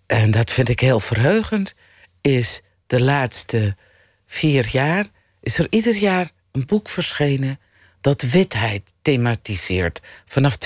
en 0.06 0.32
dat 0.32 0.52
vind 0.52 0.70
ik 0.70 0.80
heel 0.80 1.00
verheugend, 1.00 1.76
is 2.22 2.62
de 2.88 3.02
laatste 3.02 3.76
vier 4.26 4.68
jaar 4.72 5.06
is 5.42 5.58
er 5.58 5.68
ieder 5.70 5.96
jaar 5.96 6.30
een 6.52 6.66
boek 6.66 6.90
verschenen 6.90 7.60
dat 8.02 8.22
witheid 8.22 8.82
thematiseert. 9.02 10.02
Vanaf 10.26 10.58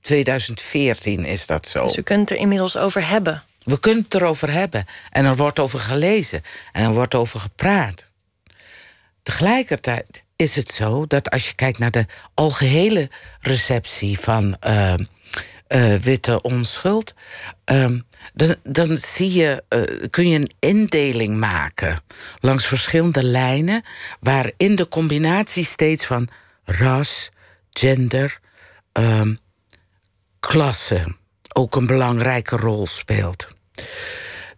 2014 0.00 1.24
is 1.24 1.46
dat 1.46 1.66
zo. 1.66 1.84
Dus 1.84 1.96
u 1.96 2.02
kunt 2.02 2.30
er 2.30 2.36
inmiddels 2.36 2.76
over 2.76 3.08
hebben. 3.08 3.42
We 3.64 3.80
kunnen 3.80 4.04
het 4.04 4.14
erover 4.14 4.52
hebben. 4.52 4.84
En 5.10 5.24
er 5.24 5.36
wordt 5.36 5.58
over 5.58 5.80
gelezen. 5.80 6.42
En 6.72 6.84
er 6.84 6.92
wordt 6.92 7.14
over 7.14 7.40
gepraat. 7.40 8.10
Tegelijkertijd 9.22 10.24
is 10.36 10.56
het 10.56 10.70
zo 10.70 11.06
dat 11.06 11.30
als 11.30 11.48
je 11.48 11.54
kijkt 11.54 11.78
naar 11.78 11.90
de 11.90 12.06
algehele 12.34 13.10
receptie 13.40 14.18
van 14.18 14.56
uh, 14.66 14.94
uh, 15.68 15.94
witte 15.94 16.42
onschuld, 16.42 17.14
uh, 17.72 17.86
dan, 18.34 18.54
dan 18.62 18.96
zie 18.96 19.32
je, 19.32 19.62
uh, 19.68 20.08
kun 20.10 20.28
je 20.28 20.38
een 20.38 20.50
indeling 20.58 21.38
maken 21.38 22.02
langs 22.40 22.66
verschillende 22.66 23.22
lijnen, 23.22 23.84
waarin 24.20 24.76
de 24.76 24.88
combinatie 24.88 25.64
steeds 25.64 26.04
van 26.04 26.28
ras, 26.72 27.30
gender, 27.70 28.40
ehm, 28.92 29.34
klasse 30.40 31.16
ook 31.52 31.76
een 31.76 31.86
belangrijke 31.86 32.56
rol 32.56 32.86
speelt. 32.86 33.48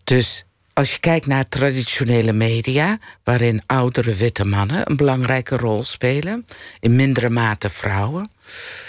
Dus 0.05 0.45
als 0.73 0.93
je 0.93 1.01
kijkt 1.01 1.27
naar 1.27 1.49
traditionele 1.49 2.33
media, 2.33 2.99
waarin 3.25 3.62
oudere 3.67 4.15
witte 4.15 4.45
mannen 4.45 4.91
een 4.91 4.97
belangrijke 4.97 5.57
rol 5.57 5.85
spelen, 5.85 6.47
in 6.81 6.97
mindere 6.97 7.31
mate 7.31 7.71
vrouwen, 7.71 8.31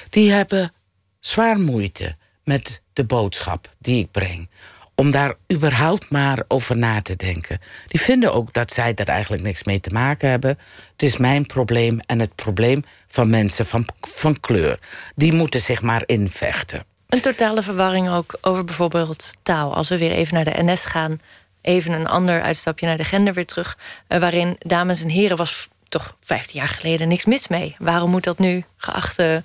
die 0.09 0.31
hebben 0.31 0.73
zwaar 1.19 1.59
moeite 1.59 2.15
met 2.43 2.81
de 2.93 3.03
boodschap 3.03 3.69
die 3.79 3.99
ik 3.99 4.11
breng. 4.11 4.49
Om 4.95 5.11
daar 5.11 5.33
überhaupt 5.53 6.09
maar 6.09 6.43
over 6.47 6.77
na 6.77 7.01
te 7.01 7.15
denken. 7.15 7.59
Die 7.87 8.01
vinden 8.01 8.33
ook 8.33 8.53
dat 8.53 8.73
zij 8.73 8.95
er 8.95 9.07
eigenlijk 9.07 9.43
niks 9.43 9.63
mee 9.63 9.79
te 9.79 9.89
maken 9.89 10.29
hebben. 10.29 10.57
Het 10.91 11.03
is 11.03 11.17
mijn 11.17 11.45
probleem 11.45 11.99
en 12.05 12.19
het 12.19 12.35
probleem 12.35 12.83
van 13.07 13.29
mensen 13.29 13.65
van, 13.65 13.87
van 14.01 14.39
kleur. 14.39 14.79
Die 15.15 15.33
moeten 15.33 15.61
zich 15.61 15.81
maar 15.81 16.03
invechten. 16.05 16.85
Een 17.09 17.21
totale 17.21 17.61
verwarring 17.61 18.09
ook 18.09 18.37
over 18.41 18.63
bijvoorbeeld 18.63 19.33
taal. 19.43 19.75
Als 19.75 19.89
we 19.89 19.97
weer 19.97 20.11
even 20.11 20.33
naar 20.33 20.43
de 20.43 20.63
NS 20.63 20.85
gaan, 20.85 21.19
even 21.61 21.91
een 21.91 22.07
ander 22.07 22.41
uitstapje 22.41 22.85
naar 22.85 22.97
de 22.97 23.03
gender 23.03 23.33
weer 23.33 23.45
terug. 23.45 23.77
Uh, 24.09 24.19
waarin 24.19 24.55
dames 24.59 25.01
en 25.01 25.09
heren 25.09 25.37
was 25.37 25.67
toch 25.89 26.15
15 26.21 26.59
jaar 26.59 26.69
geleden 26.69 27.07
niks 27.07 27.25
mis 27.25 27.47
mee. 27.47 27.75
Waarom 27.77 28.09
moet 28.09 28.23
dat 28.23 28.39
nu 28.39 28.63
geachte 28.77 29.43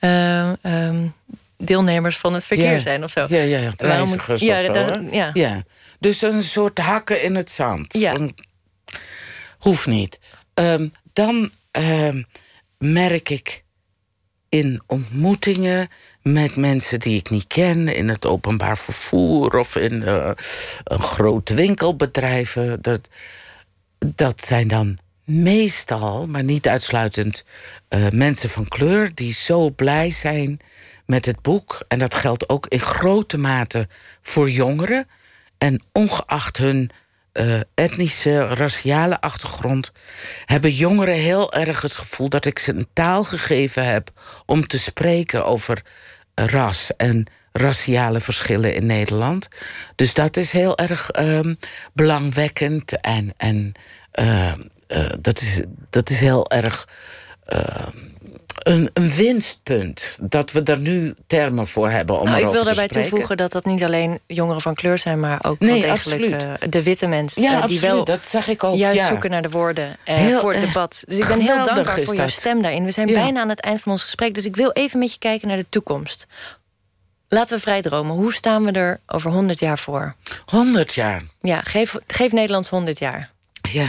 uh, 0.00 0.52
um, 0.62 1.14
deelnemers 1.60 2.16
van 2.16 2.34
het 2.34 2.44
verkeer 2.44 2.72
ja. 2.72 2.78
zijn 2.78 3.04
of 3.04 3.10
zo? 3.10 3.26
Ja, 3.28 3.42
ja, 3.42 3.58
ja. 3.58 3.72
Reizigers 3.76 4.40
ja, 4.40 4.58
of 4.58 4.64
zo, 4.64 4.72
daar, 4.72 5.02
ja. 5.02 5.30
ja. 5.32 5.62
Dus 5.98 6.22
een 6.22 6.42
soort 6.42 6.78
hakken 6.78 7.22
in 7.22 7.34
het 7.34 7.50
zand. 7.50 7.92
Ja. 7.92 8.16
Hoeft 9.58 9.86
niet. 9.86 10.18
Um, 10.54 10.92
dan 11.12 11.50
um, 11.78 12.26
merk 12.78 13.28
ik 13.28 13.64
in 14.48 14.82
ontmoetingen 14.86 15.88
met 16.22 16.56
mensen 16.56 17.00
die 17.00 17.16
ik 17.16 17.30
niet 17.30 17.46
ken, 17.46 17.88
in 17.88 18.08
het 18.08 18.26
openbaar 18.26 18.78
vervoer 18.78 19.58
of 19.58 19.76
in 19.76 19.92
uh, 19.92 20.30
een 20.84 21.02
grote 21.02 21.54
winkelbedrijven. 21.54 22.82
Dat, 22.82 23.08
dat 23.98 24.44
zijn 24.44 24.68
dan 24.68 24.98
meestal, 25.24 26.26
maar 26.26 26.44
niet 26.44 26.68
uitsluitend, 26.68 27.44
uh, 27.88 28.08
mensen 28.08 28.50
van 28.50 28.68
kleur 28.68 29.14
die 29.14 29.32
zo 29.32 29.70
blij 29.70 30.10
zijn 30.10 30.60
met 31.10 31.26
het 31.26 31.42
boek. 31.42 31.80
En 31.88 31.98
dat 31.98 32.14
geldt 32.14 32.48
ook 32.48 32.66
in 32.66 32.80
grote 32.80 33.38
mate 33.38 33.88
voor 34.22 34.50
jongeren. 34.50 35.08
En 35.58 35.82
ongeacht 35.92 36.56
hun 36.56 36.90
uh, 37.32 37.60
etnische, 37.74 38.46
raciale 38.46 39.20
achtergrond, 39.20 39.92
hebben 40.44 40.70
jongeren 40.70 41.14
heel 41.14 41.52
erg 41.52 41.82
het 41.82 41.92
gevoel 41.92 42.28
dat 42.28 42.44
ik 42.44 42.58
ze 42.58 42.72
een 42.72 42.88
taal 42.92 43.24
gegeven 43.24 43.86
heb 43.86 44.10
om 44.46 44.66
te 44.66 44.78
spreken 44.78 45.44
over 45.44 45.82
ras 46.34 46.90
en 46.96 47.26
raciale 47.52 48.20
verschillen 48.20 48.74
in 48.74 48.86
Nederland. 48.86 49.48
Dus 49.94 50.14
dat 50.14 50.36
is 50.36 50.52
heel 50.52 50.78
erg 50.78 51.10
um, 51.18 51.58
belangwekkend 51.92 53.00
en, 53.00 53.32
en 53.36 53.72
uh, 54.20 54.52
uh, 54.88 55.12
dat, 55.20 55.40
is, 55.40 55.60
dat 55.90 56.10
is 56.10 56.20
heel 56.20 56.50
erg. 56.50 56.88
Uh, 57.54 57.86
een, 58.60 58.90
een, 58.92 59.10
winstpunt 59.10 60.18
dat 60.22 60.52
we 60.52 60.62
er 60.62 60.78
nu 60.78 61.14
termen 61.26 61.66
voor 61.66 61.90
hebben 61.90 62.18
om 62.20 62.24
nou, 62.26 62.36
Ik 62.38 62.42
wil 62.44 62.52
daarbij 62.64 62.74
spreken. 62.74 63.08
toevoegen 63.08 63.36
dat 63.36 63.52
dat 63.52 63.64
niet 63.64 63.84
alleen 63.84 64.20
jongeren 64.26 64.60
van 64.60 64.74
kleur 64.74 64.98
zijn, 64.98 65.20
maar 65.20 65.38
ook 65.42 65.58
Nee, 65.58 65.90
absoluut. 65.90 66.30
uh, 66.42 66.52
de 66.68 66.82
witte 66.82 67.06
mensen. 67.06 67.42
Ja, 67.42 67.48
uh, 67.48 67.54
die 67.54 67.62
absoluut, 67.62 67.80
wel 67.94 68.04
dat 68.04 68.26
zag 68.26 68.48
ik 68.48 68.64
ook. 68.64 68.76
juist 68.76 68.98
ja. 68.98 69.06
zoeken 69.06 69.30
naar 69.30 69.42
de 69.42 69.50
woorden 69.50 69.96
uh, 70.04 70.14
Heel, 70.14 70.40
voor 70.40 70.52
het 70.52 70.60
eh, 70.62 70.66
debat. 70.66 71.02
Dus 71.06 71.18
ik 71.18 71.26
ben 71.26 71.40
heel 71.40 71.64
dankbaar 71.64 72.00
voor 72.00 72.14
jouw 72.16 72.28
stem 72.28 72.62
daarin. 72.62 72.84
We 72.84 72.90
zijn 72.90 73.08
Ja. 73.08 73.14
bijna 73.14 73.40
aan 73.40 73.48
het 73.48 73.60
eind 73.60 73.80
van 73.80 73.92
ons 73.92 74.02
gesprek, 74.02 74.34
dus 74.34 74.44
ik 74.44 74.56
wil 74.56 74.70
even 74.70 74.98
met 74.98 75.12
je 75.12 75.18
kijken 75.18 75.48
naar 75.48 75.56
de 75.58 75.66
toekomst. 75.68 76.26
Laten 77.28 77.56
we 77.56 77.62
vrij 77.62 77.82
dromen. 77.82 78.16
Hoe 78.16 78.32
staan 78.32 78.64
we 78.64 78.72
er 78.72 79.00
over 79.06 79.30
100 79.30 79.58
jaar 79.60 79.78
voor? 79.78 80.14
100 80.44 80.94
jaar. 80.94 81.22
Ja, 81.42 81.60
geef, 81.64 81.96
geef 82.06 82.32
Nederlands 82.32 82.68
100 82.68 82.98
jaar. 82.98 83.30
Ja. 83.70 83.88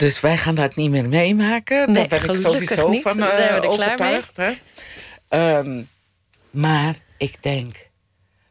Dus 0.00 0.20
wij 0.20 0.36
gaan 0.36 0.54
dat 0.54 0.76
niet 0.76 0.90
meer 0.90 1.08
meemaken. 1.08 1.92
Nee, 1.92 2.08
Daar 2.08 2.20
ben 2.20 2.34
ik 2.34 2.40
sowieso 2.40 2.88
niet. 2.88 3.02
van 3.02 3.20
eh, 3.22 3.28
zijn 3.28 3.48
we 3.48 3.54
er 3.54 3.60
klaar 3.60 3.72
overtuigd. 3.72 4.36
Hè? 4.36 4.52
Ehm, 5.28 5.82
maar 6.50 6.94
ik 7.18 7.42
denk 7.42 7.76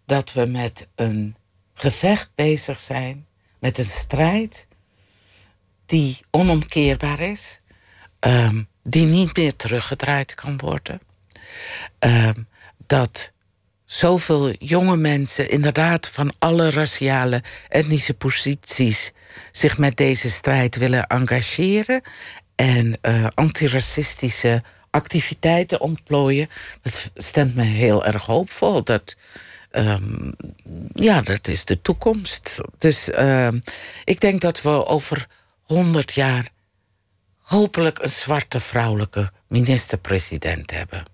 dat 0.05 0.33
we 0.33 0.45
met 0.45 0.87
een 0.95 1.35
gevecht 1.73 2.29
bezig 2.35 2.79
zijn, 2.79 3.27
met 3.59 3.77
een 3.77 3.85
strijd 3.85 4.67
die 5.85 6.17
onomkeerbaar 6.31 7.19
is, 7.19 7.61
ehm, 8.19 8.63
die 8.83 9.05
niet 9.05 9.37
meer 9.37 9.55
teruggedraaid 9.55 10.33
kan 10.33 10.57
worden. 10.57 11.01
Ehm, 11.99 12.43
dat 12.87 13.31
zoveel 13.85 14.51
jonge 14.51 14.97
mensen, 14.97 15.49
inderdaad 15.49 16.07
van 16.07 16.33
alle 16.39 16.69
raciale, 16.69 17.43
etnische 17.67 18.13
posities, 18.13 19.11
zich 19.51 19.77
met 19.77 19.97
deze 19.97 20.29
strijd 20.29 20.75
willen 20.75 21.07
engageren 21.07 22.01
en 22.55 22.97
uh, 23.01 23.27
antiracistische 23.33 24.63
activiteiten 24.89 25.81
ontplooien. 25.81 26.49
Dat 26.81 27.11
stemt 27.15 27.55
me 27.55 27.63
heel 27.63 28.05
erg 28.05 28.25
hoopvol. 28.25 28.83
Dat, 28.83 29.15
um, 29.71 30.35
ja, 30.93 31.21
dat 31.21 31.47
is 31.47 31.65
de 31.65 31.81
toekomst. 31.81 32.61
Dus 32.77 33.09
uh, 33.09 33.47
ik 34.03 34.21
denk 34.21 34.41
dat 34.41 34.61
we 34.61 34.85
over 34.85 35.27
100 35.61 36.13
jaar 36.13 36.49
hopelijk 37.41 37.99
een 37.99 38.09
zwarte 38.09 38.59
vrouwelijke 38.59 39.31
minister-president 39.47 40.71
hebben. 40.71 41.05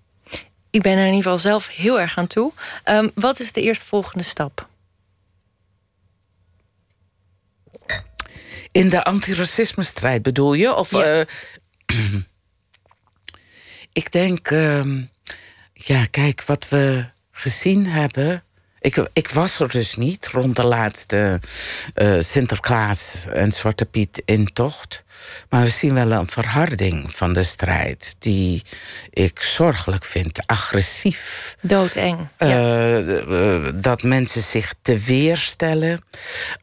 Ik 0.70 0.82
ben 0.82 0.92
er 0.92 0.98
in 0.98 1.06
ieder 1.06 1.22
geval 1.22 1.38
zelf 1.38 1.68
heel 1.68 2.00
erg 2.00 2.18
aan 2.18 2.26
toe. 2.26 2.52
Um, 2.84 3.10
wat 3.14 3.40
is 3.40 3.52
de 3.52 3.62
eerstvolgende 3.62 4.24
stap? 4.24 4.68
In 8.76 8.88
de 8.88 9.04
antiracisme-strijd 9.04 10.22
bedoel 10.22 10.54
je? 10.54 10.74
Of, 10.74 10.90
Ja. 10.90 11.18
uh, 11.18 11.24
ik 13.92 14.12
denk, 14.12 14.50
uh, 14.50 15.02
ja, 15.72 16.04
kijk, 16.10 16.44
wat 16.44 16.68
we 16.68 17.06
gezien 17.30 17.86
hebben. 17.86 18.44
Ik, 18.80 19.08
ik 19.12 19.30
was 19.30 19.60
er 19.60 19.68
dus 19.68 19.96
niet 19.96 20.26
rond 20.28 20.56
de 20.56 20.64
laatste 20.64 21.40
uh, 21.94 22.20
Sinterklaas 22.20 23.26
en 23.32 23.52
Zwarte 23.52 23.84
Piet 23.84 24.22
intocht. 24.24 25.04
Maar 25.48 25.62
we 25.62 25.68
zien 25.68 25.94
wel 25.94 26.10
een 26.10 26.26
verharding 26.28 27.16
van 27.16 27.32
de 27.32 27.42
strijd 27.42 28.16
die 28.18 28.62
ik 29.10 29.40
zorgelijk 29.40 30.04
vind, 30.04 30.46
agressief. 30.46 31.56
Doodeng. 31.60 32.18
Ja. 32.38 32.98
uh, 32.98 33.68
dat 33.74 34.02
mensen 34.02 34.42
zich 34.42 34.74
te 34.82 34.98
weerstellen 34.98 36.04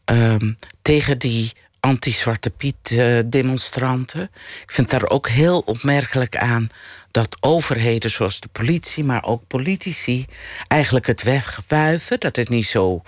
um, 0.05 0.57
tegen 0.82 1.18
die 1.18 1.51
anti-Zwarte 1.84 2.50
Piet 2.50 2.92
uh, 2.92 3.20
demonstranten. 3.26 4.30
Ik 4.64 4.72
vind 4.72 4.90
daar 4.90 5.10
ook 5.10 5.28
heel 5.30 5.60
opmerkelijk 5.60 6.38
aan 6.38 6.70
dat 7.12 7.38
overheden 7.40 8.12
zoals 8.12 8.40
de 8.40 8.48
politie, 8.52 9.04
maar 9.04 9.24
ook 9.24 9.48
politici, 9.48 10.26
eigenlijk 10.68 11.08
het 11.08 11.24
wegwuiven. 11.24 12.20
Dat 12.20 12.36
het 12.36 12.50
niet 12.50 12.66
zo 12.66 13.02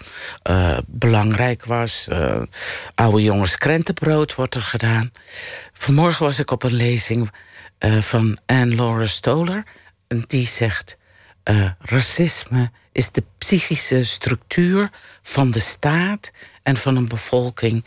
uh, 0.49 0.77
belangrijk 0.87 1.65
was. 1.65 2.07
Uh, 2.11 2.41
oude 2.95 3.21
jongens 3.21 3.57
krentenbrood 3.57 4.35
wordt 4.35 4.55
er 4.55 4.61
gedaan. 4.61 5.11
Vanmorgen 5.73 6.25
was 6.25 6.39
ik 6.39 6.51
op 6.51 6.63
een 6.63 6.73
lezing 6.73 7.31
van 7.99 8.37
Anne 8.45 8.75
Laura 8.75 9.05
Stoller. 9.05 9.63
En 10.07 10.23
die 10.27 10.47
zegt: 10.47 10.97
racisme 11.79 12.71
is 12.91 13.11
de 13.11 13.23
psychische 13.37 14.05
structuur 14.05 14.89
van 15.21 15.51
de 15.51 15.59
staat 15.59 16.31
en 16.63 16.77
van 16.77 16.95
een 16.95 17.07
bevolking 17.07 17.85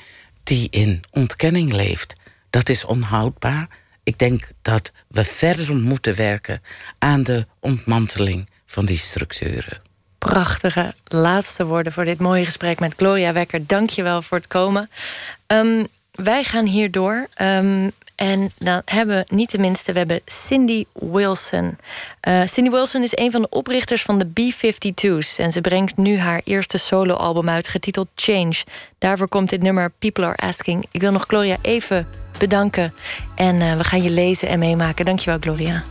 die 0.48 0.68
in 0.70 1.00
ontkenning 1.10 1.72
leeft. 1.72 2.14
Dat 2.50 2.68
is 2.68 2.84
onhoudbaar. 2.84 3.68
Ik 4.02 4.18
denk 4.18 4.50
dat 4.62 4.92
we 5.08 5.24
verder 5.24 5.76
moeten 5.76 6.14
werken 6.14 6.62
aan 6.98 7.22
de 7.22 7.46
ontmanteling 7.60 8.48
van 8.66 8.84
die 8.84 8.98
structuren. 8.98 9.82
Prachtige 10.18 10.94
laatste 11.04 11.66
woorden 11.66 11.92
voor 11.92 12.04
dit 12.04 12.18
mooie 12.18 12.44
gesprek 12.44 12.80
met 12.80 12.94
Gloria 12.96 13.32
Wekker. 13.32 13.66
Dank 13.66 13.90
je 13.90 14.02
wel 14.02 14.22
voor 14.22 14.36
het 14.36 14.46
komen. 14.46 14.90
Um, 15.46 15.86
wij 16.12 16.44
gaan 16.44 16.66
hierdoor. 16.66 17.26
Um, 17.42 17.92
En 18.18 18.50
dan 18.58 18.82
hebben 18.84 19.16
we 19.16 19.34
niet 19.34 19.48
tenminste, 19.48 19.92
we 19.92 19.98
hebben 19.98 20.20
Cindy 20.24 20.84
Wilson. 20.92 21.78
Uh, 22.28 22.46
Cindy 22.46 22.70
Wilson 22.70 23.02
is 23.02 23.16
een 23.16 23.30
van 23.30 23.40
de 23.40 23.48
oprichters 23.48 24.02
van 24.02 24.18
de 24.18 24.26
B-52's. 24.26 25.38
En 25.38 25.52
ze 25.52 25.60
brengt 25.60 25.96
nu 25.96 26.18
haar 26.18 26.40
eerste 26.44 26.78
soloalbum 26.78 27.48
uit, 27.48 27.68
getiteld 27.68 28.08
Change. 28.14 28.54
Daarvoor 28.98 29.28
komt 29.28 29.50
dit 29.50 29.62
nummer 29.62 29.92
People 29.98 30.24
Are 30.24 30.36
Asking. 30.36 30.86
Ik 30.90 31.00
wil 31.00 31.12
nog 31.12 31.24
Gloria 31.26 31.56
even 31.62 32.06
bedanken. 32.38 32.94
En 33.34 33.54
uh, 33.60 33.76
we 33.76 33.84
gaan 33.84 34.02
je 34.02 34.10
lezen 34.10 34.48
en 34.48 34.58
meemaken. 34.58 35.04
Dankjewel, 35.04 35.38
Gloria. 35.40 35.84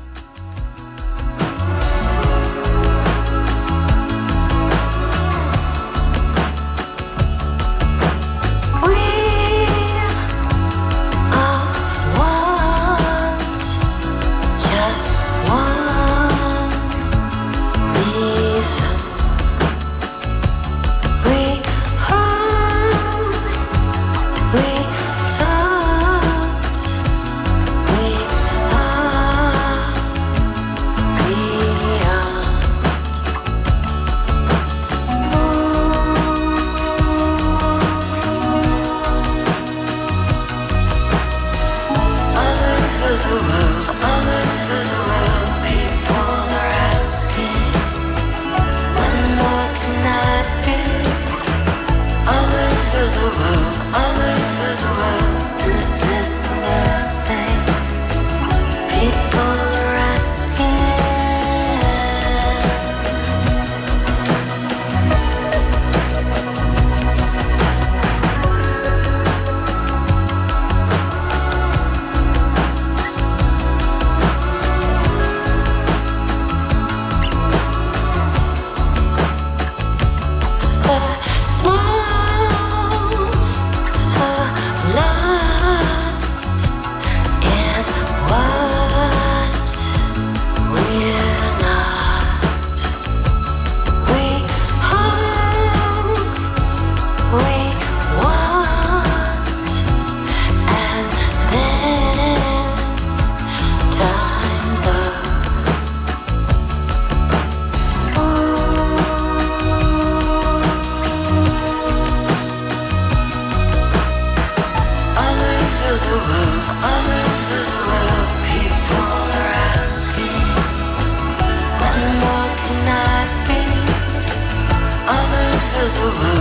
the 125.77 125.99
world. 125.99 126.36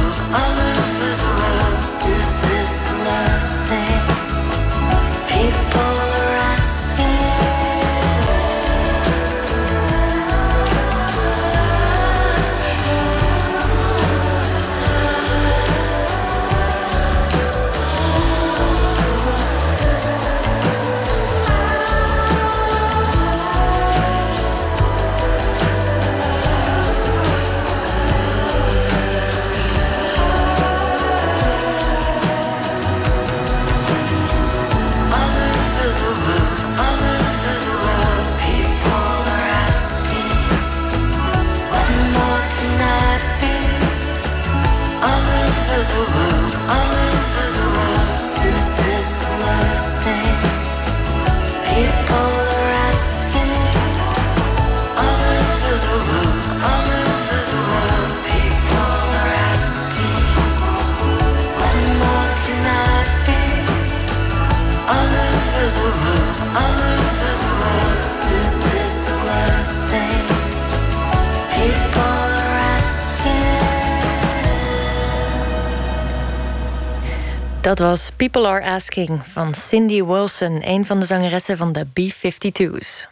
Dat 77.66 77.78
was 77.78 78.10
People 78.16 78.46
Are 78.46 78.64
Asking 78.64 79.26
van 79.26 79.54
Cindy 79.54 80.02
Wilson, 80.04 80.68
een 80.68 80.86
van 80.86 81.00
de 81.00 81.06
zangeressen 81.06 81.56
van 81.56 81.72
de 81.72 81.84
B-52's. 81.84 83.08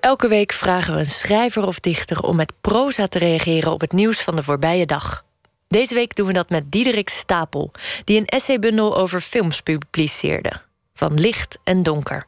Elke 0.00 0.28
week 0.28 0.52
vragen 0.52 0.92
we 0.92 0.98
een 0.98 1.06
schrijver 1.06 1.66
of 1.66 1.80
dichter 1.80 2.22
om 2.22 2.36
met 2.36 2.52
proza 2.60 3.06
te 3.06 3.18
reageren 3.18 3.72
op 3.72 3.80
het 3.80 3.92
nieuws 3.92 4.22
van 4.22 4.36
de 4.36 4.42
voorbije 4.42 4.86
dag. 4.86 5.24
Deze 5.68 5.94
week 5.94 6.14
doen 6.14 6.26
we 6.26 6.32
dat 6.32 6.50
met 6.50 6.72
Diederik 6.72 7.08
Stapel, 7.08 7.72
die 8.04 8.18
een 8.18 8.26
essaybundel 8.26 8.96
over 8.96 9.20
films 9.20 9.60
publiceerde. 9.60 10.52
Van 10.94 11.20
licht 11.20 11.58
en 11.64 11.82
donker. 11.82 12.26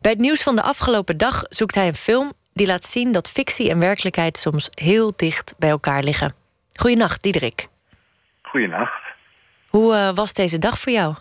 Bij 0.00 0.12
het 0.12 0.20
nieuws 0.20 0.42
van 0.42 0.56
de 0.56 0.62
afgelopen 0.62 1.16
dag 1.16 1.44
zoekt 1.48 1.74
hij 1.74 1.86
een 1.86 1.94
film 1.94 2.32
die 2.52 2.66
laat 2.66 2.84
zien 2.84 3.12
dat 3.12 3.28
fictie 3.28 3.70
en 3.70 3.78
werkelijkheid 3.78 4.38
soms 4.38 4.68
heel 4.74 5.12
dicht 5.16 5.54
bij 5.58 5.70
elkaar 5.70 6.02
liggen. 6.02 6.45
Goedenacht, 6.78 7.22
Diederik. 7.22 7.68
Goedenacht. 8.42 9.02
Hoe 9.68 9.94
uh, 9.94 10.10
was 10.14 10.32
deze 10.32 10.58
dag 10.58 10.78
voor 10.78 10.92
jou? 10.92 11.14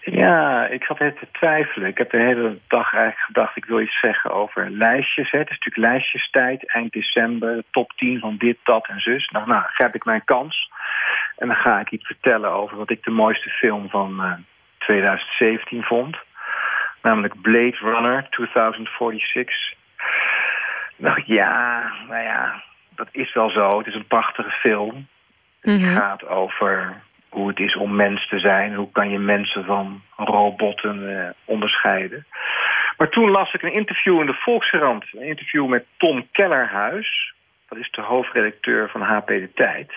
Ja, 0.00 0.66
ik 0.66 0.84
zat 0.84 1.00
even 1.00 1.18
te 1.18 1.28
twijfelen. 1.32 1.88
Ik 1.88 1.98
heb 1.98 2.10
de 2.10 2.18
hele 2.18 2.58
dag 2.68 2.92
eigenlijk 2.92 3.24
gedacht... 3.24 3.56
ik 3.56 3.64
wil 3.64 3.80
iets 3.80 4.00
zeggen 4.00 4.30
over 4.30 4.70
lijstjes. 4.70 5.30
Hè. 5.30 5.38
Het 5.38 5.50
is 5.50 5.58
natuurlijk 5.58 5.92
lijstjestijd, 5.92 6.72
eind 6.72 6.92
december... 6.92 7.62
top 7.70 7.92
10 7.96 8.20
van 8.20 8.36
dit, 8.36 8.56
dat 8.62 8.86
en 8.86 9.00
zus. 9.00 9.28
Nou, 9.28 9.46
nou 9.46 9.62
grijp 9.66 9.94
ik 9.94 10.04
mijn 10.04 10.24
kans. 10.24 10.70
En 11.36 11.46
dan 11.46 11.56
ga 11.56 11.80
ik 11.80 11.90
iets 11.90 12.06
vertellen 12.06 12.50
over 12.50 12.76
wat 12.76 12.90
ik 12.90 13.04
de 13.04 13.10
mooiste 13.10 13.48
film 13.48 13.88
van 13.88 14.20
uh, 14.20 14.30
eh, 14.30 14.38
2017 14.78 15.82
vond. 15.82 16.16
Namelijk 17.02 17.40
Blade 17.40 17.76
Runner 17.80 18.26
2046. 18.30 19.54
Nou 20.96 21.22
ja, 21.26 21.82
nou 22.08 22.22
ja, 22.22 22.62
dat 22.94 23.08
is 23.10 23.34
wel 23.34 23.50
zo. 23.50 23.78
Het 23.78 23.86
is 23.86 23.94
een 23.94 24.06
prachtige 24.06 24.50
film. 24.50 25.06
Het 25.60 25.80
mhm. 25.80 25.94
gaat 25.94 26.26
over 26.26 27.02
hoe 27.28 27.48
het 27.48 27.58
is 27.58 27.76
om 27.76 27.96
mens 27.96 28.28
te 28.28 28.38
zijn. 28.38 28.74
Hoe 28.74 28.90
kan 28.92 29.10
je 29.10 29.18
mensen 29.18 29.64
van 29.64 30.02
robotten 30.16 31.18
eh, 31.18 31.30
onderscheiden. 31.44 32.26
Maar 32.96 33.08
toen 33.08 33.30
las 33.30 33.54
ik 33.54 33.62
een 33.62 33.72
interview 33.72 34.20
in 34.20 34.26
de 34.26 34.34
Volkskrant. 34.34 35.04
Een 35.12 35.26
interview 35.26 35.66
met 35.66 35.84
Tom 35.96 36.26
Kellerhuis. 36.32 37.34
Dat 37.68 37.78
is 37.78 37.90
de 37.90 38.00
hoofdredacteur 38.00 38.88
van 38.90 39.00
HP 39.00 39.26
De 39.26 39.50
Tijd. 39.54 39.92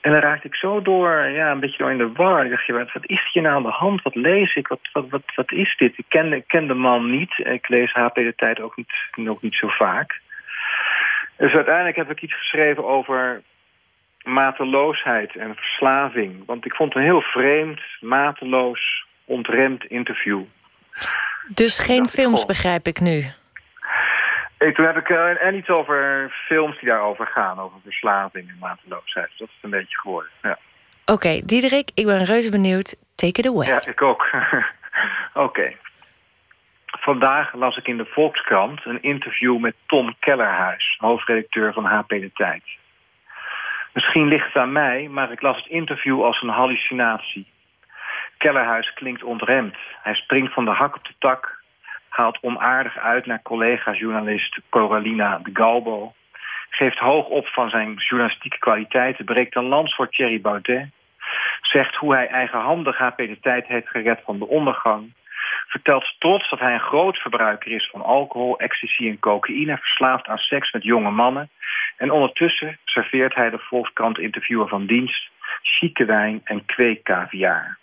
En 0.00 0.10
dan 0.10 0.20
raakte 0.20 0.46
ik 0.46 0.54
zo 0.54 0.82
door, 0.82 1.28
ja, 1.28 1.50
een 1.50 1.60
beetje 1.60 1.78
door 1.78 1.90
in 1.90 1.98
de 1.98 2.12
war. 2.12 2.44
Ik 2.44 2.50
dacht, 2.50 2.66
je, 2.66 2.72
wat, 2.72 2.92
wat 2.92 3.06
is 3.06 3.30
hier 3.32 3.42
nou 3.42 3.54
aan 3.54 3.62
de 3.62 3.68
hand? 3.68 4.02
Wat 4.02 4.14
lees 4.14 4.54
ik? 4.54 4.68
Wat, 4.68 4.80
wat, 4.92 5.08
wat, 5.08 5.22
wat 5.34 5.52
is 5.52 5.76
dit? 5.76 5.98
Ik 5.98 6.04
ken, 6.08 6.32
ik 6.32 6.44
ken 6.46 6.66
de 6.66 6.74
man 6.74 7.10
niet. 7.10 7.38
Ik 7.38 7.68
lees 7.68 7.92
HP 7.92 8.14
de 8.14 8.32
Tijd 8.36 8.60
ook 8.60 8.76
niet, 8.76 8.92
ook 9.28 9.42
niet 9.42 9.54
zo 9.54 9.68
vaak. 9.68 10.20
Dus 11.42 11.54
uiteindelijk 11.54 11.96
heb 11.96 12.10
ik 12.10 12.22
iets 12.22 12.34
geschreven 12.34 12.84
over 12.84 13.42
mateloosheid 14.24 15.36
en 15.36 15.54
verslaving. 15.54 16.46
Want 16.46 16.64
ik 16.64 16.74
vond 16.74 16.94
het 16.94 17.02
een 17.02 17.08
heel 17.08 17.20
vreemd, 17.20 17.80
mateloos, 18.00 19.06
ontremd 19.24 19.84
interview. 19.84 20.42
Dus 21.48 21.78
geen 21.78 22.06
films, 22.06 22.46
begrijp 22.46 22.86
ik 22.86 23.00
nu? 23.00 23.24
Hey, 24.58 24.72
toen 24.72 24.86
heb 24.86 24.96
ik 24.96 25.08
uh, 25.08 25.42
en 25.44 25.54
iets 25.54 25.68
over 25.68 26.30
films 26.46 26.78
die 26.80 26.88
daarover 26.88 27.26
gaan. 27.26 27.58
Over 27.58 27.78
verslaving 27.84 28.48
en 28.48 28.56
mateloosheid. 28.60 29.30
Dat 29.38 29.48
is 29.48 29.54
het 29.54 29.64
een 29.64 29.70
beetje 29.70 29.98
geworden, 29.98 30.30
ja. 30.42 30.58
Oké, 31.02 31.12
okay, 31.12 31.42
Diederik, 31.44 31.90
ik 31.94 32.06
ben 32.06 32.24
reuze 32.24 32.50
benieuwd. 32.50 32.96
Take 33.14 33.40
it 33.40 33.46
away. 33.46 33.66
Ja, 33.66 33.86
ik 33.86 34.02
ook. 34.02 34.26
Oké. 35.34 35.72
Vandaag 37.04 37.54
las 37.54 37.76
ik 37.76 37.88
in 37.88 37.96
de 37.96 38.04
Volkskrant 38.04 38.84
een 38.84 39.02
interview 39.02 39.58
met 39.58 39.74
Tom 39.86 40.14
Kellerhuis... 40.18 40.96
hoofdredacteur 40.98 41.72
van 41.72 41.84
HP 41.84 42.08
De 42.08 42.30
Tijd. 42.34 42.62
Misschien 43.92 44.26
ligt 44.28 44.46
het 44.46 44.56
aan 44.56 44.72
mij, 44.72 45.08
maar 45.08 45.32
ik 45.32 45.42
las 45.42 45.56
het 45.56 45.66
interview 45.66 46.24
als 46.24 46.42
een 46.42 46.48
hallucinatie. 46.48 47.46
Kellerhuis 48.38 48.92
klinkt 48.92 49.22
ontremd. 49.22 49.76
Hij 50.02 50.14
springt 50.14 50.52
van 50.52 50.64
de 50.64 50.70
hak 50.70 50.96
op 50.96 51.04
de 51.04 51.14
tak 51.18 51.62
haalt 52.08 52.38
onaardig 52.40 52.98
uit 52.98 53.26
naar 53.26 53.42
collega-journalist 53.42 54.60
Coralina 54.68 55.40
de 55.42 55.50
Galbo... 55.52 56.12
geeft 56.70 56.98
hoog 56.98 57.26
op 57.26 57.46
van 57.46 57.70
zijn 57.70 57.94
journalistieke 57.94 58.58
kwaliteiten... 58.58 59.24
breekt 59.24 59.56
een 59.56 59.68
lans 59.68 59.94
voor 59.94 60.08
Thierry 60.08 60.40
Baudet... 60.40 60.90
zegt 61.60 61.94
hoe 61.94 62.14
hij 62.14 62.28
eigenhandig 62.28 62.98
HP 62.98 63.16
de 63.16 63.38
tijd 63.40 63.66
heeft 63.66 63.88
gered 63.88 64.20
van 64.24 64.38
de 64.38 64.48
ondergang... 64.48 65.12
vertelt 65.72 66.14
trots 66.18 66.50
dat 66.50 66.58
hij 66.58 66.74
een 66.74 66.80
groot 66.80 67.18
verbruiker 67.18 67.70
is 67.70 67.88
van 67.90 68.02
alcohol, 68.02 68.58
ecstasy 68.58 69.08
en 69.08 69.18
cocaïne... 69.18 69.78
verslaafd 69.78 70.26
aan 70.26 70.38
seks 70.38 70.72
met 70.72 70.82
jonge 70.82 71.10
mannen... 71.10 71.50
en 71.96 72.10
ondertussen 72.10 72.78
serveert 72.84 73.34
hij 73.34 73.50
de 73.50 73.58
Volkskrant-interviewer 73.58 74.68
van 74.68 74.86
dienst... 74.86 75.30
chique 75.62 76.04
wijn 76.04 76.40
en 76.44 76.64
kweekkaviaar. 76.64 77.78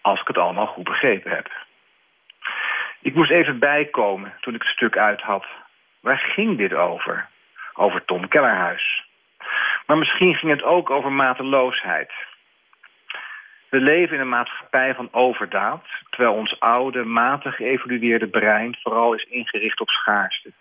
Als 0.00 0.20
ik 0.20 0.26
het 0.26 0.38
allemaal 0.38 0.66
goed 0.66 0.84
begrepen 0.84 1.30
heb. 1.30 1.50
Ik 3.00 3.14
moest 3.14 3.30
even 3.30 3.58
bijkomen 3.58 4.32
toen 4.40 4.54
ik 4.54 4.62
het 4.62 4.72
stuk 4.72 4.96
uit 4.96 5.20
had. 5.20 5.46
Waar 6.00 6.18
ging 6.18 6.56
dit 6.56 6.74
over? 6.74 7.28
Over 7.74 8.04
Tom 8.04 8.28
Kellerhuis. 8.28 9.04
Maar 9.86 9.98
misschien 9.98 10.34
ging 10.34 10.52
het 10.52 10.62
ook 10.62 10.90
over 10.90 11.12
mateloosheid. 11.12 12.12
We 13.68 13.80
leven 13.80 14.14
in 14.14 14.20
een 14.20 14.28
maatschappij 14.28 14.94
van 14.94 15.08
overdaad... 15.12 15.84
terwijl 16.10 16.34
ons 16.34 16.60
oude, 16.60 17.04
matig 17.04 17.56
geëvolueerde 17.56 18.28
brein 18.28 18.76
vooral 18.82 19.14
is 19.14 19.26
ingericht 19.28 19.80
op 19.80 19.90
schaarste. 19.90 20.52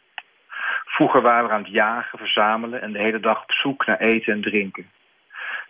Vroeger 0.85 1.21
waren 1.21 1.47
we 1.47 1.53
aan 1.53 1.63
het 1.63 1.73
jagen, 1.73 2.17
verzamelen... 2.17 2.81
en 2.81 2.91
de 2.91 2.99
hele 2.99 3.19
dag 3.19 3.41
op 3.41 3.51
zoek 3.51 3.85
naar 3.85 3.99
eten 3.99 4.33
en 4.33 4.41
drinken. 4.41 4.91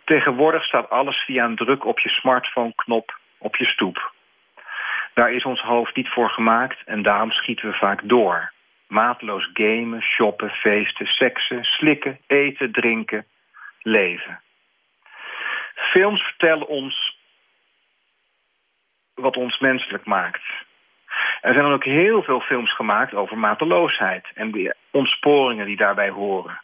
Tegenwoordig 0.04 0.64
staat 0.64 0.90
alles 0.90 1.24
via 1.24 1.44
een 1.44 1.56
druk 1.56 1.84
op 1.84 1.98
je 1.98 2.08
smartphone-knop 2.08 3.18
op 3.38 3.56
je 3.56 3.66
stoep. 3.66 4.12
Daar 5.14 5.32
is 5.32 5.44
ons 5.44 5.60
hoofd 5.60 5.96
niet 5.96 6.08
voor 6.08 6.30
gemaakt 6.30 6.82
en 6.84 7.02
daarom 7.02 7.30
schieten 7.30 7.68
we 7.68 7.76
vaak 7.76 8.00
door. 8.04 8.52
Maatloos 8.86 9.50
gamen, 9.52 10.02
shoppen, 10.02 10.50
feesten, 10.50 11.06
seksen, 11.06 11.64
slikken, 11.64 12.18
eten, 12.26 12.72
drinken, 12.72 13.26
leven. 13.82 14.40
Films 15.74 16.22
vertellen 16.22 16.68
ons 16.68 17.17
wat 19.18 19.36
ons 19.36 19.58
menselijk 19.58 20.04
maakt. 20.04 20.42
Er 21.40 21.52
zijn 21.52 21.64
dan 21.64 21.72
ook 21.72 21.84
heel 21.84 22.22
veel 22.22 22.40
films 22.40 22.74
gemaakt 22.74 23.14
over 23.14 23.38
mateloosheid... 23.38 24.26
en 24.34 24.50
de 24.50 24.74
ontsporingen 24.90 25.66
die 25.66 25.76
daarbij 25.76 26.10
horen. 26.10 26.60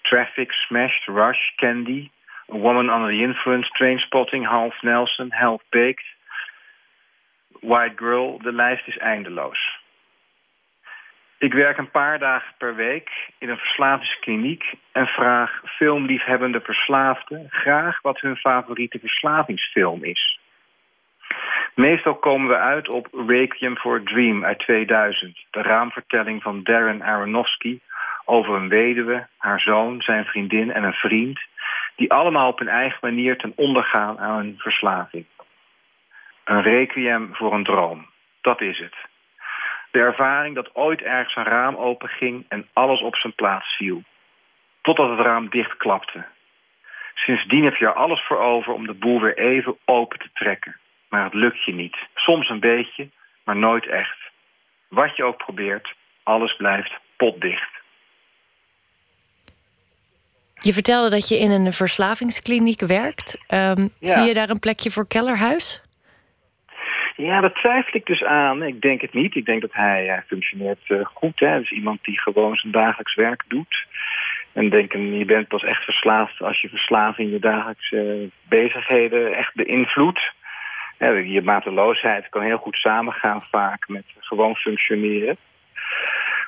Traffic, 0.00 0.52
Smashed, 0.52 1.06
Rush, 1.06 1.54
Candy... 1.56 2.10
A 2.52 2.56
Woman 2.56 2.88
Under 2.88 3.10
the 3.10 3.22
Influence, 3.22 3.70
Trainspotting, 3.70 4.46
Half 4.46 4.82
Nelson, 4.82 5.32
Half 5.32 5.62
Baked... 5.68 6.04
White 7.60 7.96
Girl, 7.96 8.38
de 8.42 8.52
lijst 8.52 8.86
is 8.86 8.98
eindeloos. 8.98 9.82
Ik 11.38 11.52
werk 11.52 11.78
een 11.78 11.90
paar 11.90 12.18
dagen 12.18 12.54
per 12.58 12.74
week 12.74 13.10
in 13.38 13.48
een 13.48 13.58
verslavingskliniek... 13.58 14.72
en 14.92 15.06
vraag 15.06 15.60
filmliefhebbende 15.64 16.60
verslaafden 16.60 17.46
graag 17.50 18.02
wat 18.02 18.20
hun 18.20 18.36
favoriete 18.36 18.98
verslavingsfilm 18.98 20.04
is. 20.04 20.38
Meestal 21.74 22.14
komen 22.14 22.48
we 22.48 22.56
uit 22.56 22.88
op 22.88 23.08
Requiem 23.26 23.76
for 23.76 23.96
a 23.96 24.00
Dream 24.04 24.44
uit 24.44 24.58
2000... 24.58 25.46
de 25.50 25.62
raamvertelling 25.62 26.42
van 26.42 26.62
Darren 26.62 27.02
Aronofsky 27.02 27.78
over 28.24 28.54
een 28.54 28.68
weduwe, 28.68 29.26
haar 29.36 29.60
zoon, 29.60 30.02
zijn 30.02 30.24
vriendin 30.24 30.72
en 30.72 30.84
een 30.84 30.92
vriend... 30.92 31.40
die 31.96 32.12
allemaal 32.12 32.48
op 32.48 32.58
hun 32.58 32.68
eigen 32.68 32.98
manier 33.00 33.36
ten 33.36 33.52
onder 33.56 33.84
gaan 33.84 34.18
aan 34.18 34.36
hun 34.36 34.54
verslaving. 34.58 35.24
Een 36.44 36.62
requiem 36.62 37.34
voor 37.34 37.54
een 37.54 37.64
droom. 37.64 38.06
Dat 38.40 38.60
is 38.60 38.78
het. 38.78 38.94
De 39.90 40.00
ervaring 40.00 40.54
dat 40.54 40.74
ooit 40.74 41.02
ergens 41.02 41.36
een 41.36 41.44
raam 41.44 41.76
openging 41.76 42.44
en 42.48 42.68
alles 42.72 43.00
op 43.00 43.16
zijn 43.16 43.34
plaats 43.34 43.76
viel. 43.76 44.02
Totdat 44.82 45.10
het 45.10 45.26
raam 45.26 45.48
dichtklapte. 45.48 46.24
Sindsdien 47.14 47.64
heb 47.64 47.76
je 47.76 47.86
er 47.86 47.92
alles 47.92 48.26
voor 48.26 48.38
over 48.38 48.72
om 48.72 48.86
de 48.86 48.94
boel 48.94 49.20
weer 49.20 49.38
even 49.38 49.76
open 49.84 50.18
te 50.18 50.28
trekken. 50.32 50.76
Maar 51.14 51.24
het 51.24 51.34
lukt 51.34 51.64
je 51.64 51.74
niet. 51.74 51.96
Soms 52.14 52.48
een 52.48 52.60
beetje, 52.60 53.08
maar 53.44 53.56
nooit 53.56 53.86
echt. 53.86 54.16
Wat 54.88 55.16
je 55.16 55.24
ook 55.24 55.36
probeert, 55.36 55.94
alles 56.22 56.56
blijft 56.56 56.92
potdicht. 57.16 57.70
Je 60.60 60.72
vertelde 60.72 61.10
dat 61.10 61.28
je 61.28 61.38
in 61.38 61.50
een 61.50 61.72
verslavingskliniek 61.72 62.80
werkt. 62.80 63.38
Um, 63.48 63.90
Zie 64.00 64.22
je 64.22 64.34
daar 64.34 64.50
een 64.50 64.58
plekje 64.58 64.90
voor 64.90 65.06
Kellerhuis? 65.06 65.82
Ja, 67.16 67.40
dat 67.40 67.54
twijfel 67.54 67.94
ik 67.94 68.06
dus 68.06 68.24
aan. 68.24 68.62
Ik 68.62 68.80
denk 68.80 69.00
het 69.00 69.12
niet. 69.12 69.34
Ik 69.34 69.46
denk 69.46 69.60
dat 69.60 69.72
hij, 69.72 70.22
functioneert 70.26 70.88
uh, 70.88 71.04
goed. 71.04 71.40
Hè. 71.40 71.58
Dus 71.58 71.70
iemand 71.70 72.04
die 72.04 72.20
gewoon 72.20 72.56
zijn 72.56 72.72
dagelijks 72.72 73.14
werk 73.14 73.44
doet. 73.48 73.86
En 74.52 74.70
denken, 74.70 75.18
je 75.18 75.24
bent 75.24 75.48
pas 75.48 75.62
echt 75.62 75.84
verslaafd 75.84 76.42
als 76.42 76.60
je 76.60 76.68
verslaving 76.68 77.30
je 77.30 77.38
dagelijkse 77.38 78.30
bezigheden 78.42 79.36
echt 79.36 79.54
beïnvloedt. 79.54 80.32
Je 80.98 81.40
mateloosheid 81.44 82.28
kan 82.28 82.42
heel 82.42 82.56
goed 82.56 82.76
samengaan 82.76 83.42
vaak 83.50 83.88
met 83.88 84.04
gewoon 84.18 84.54
functioneren. 84.54 85.36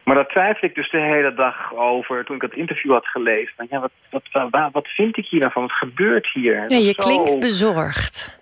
Maar 0.04 0.14
daar 0.14 0.26
twijfel 0.26 0.68
ik 0.68 0.74
dus 0.74 0.90
de 0.90 1.00
hele 1.00 1.34
dag 1.34 1.74
over 1.74 2.24
toen 2.24 2.34
ik 2.34 2.42
dat 2.42 2.54
interview 2.54 2.92
had 2.92 3.06
gelezen. 3.06 3.66
Ja, 3.70 3.80
wat, 3.80 3.90
wat, 4.10 4.50
wat, 4.50 4.72
wat 4.72 4.88
vind 4.88 5.16
ik 5.16 5.26
hier 5.26 5.40
nou 5.40 5.52
van? 5.52 5.62
Wat 5.62 5.72
gebeurt 5.72 6.30
hier? 6.32 6.64
Ja, 6.68 6.76
je 6.76 6.94
klinkt 6.94 7.40
bezorgd. 7.40 8.40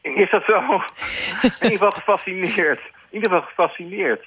Is 0.00 0.30
dat 0.30 0.44
zo? 0.46 0.60
in 1.42 1.50
ieder 1.60 1.70
geval 1.70 1.90
gefascineerd. 1.90 2.80
In 3.10 3.20
ieder 3.20 3.30
geval 3.30 3.46
gefascineerd. 3.46 4.24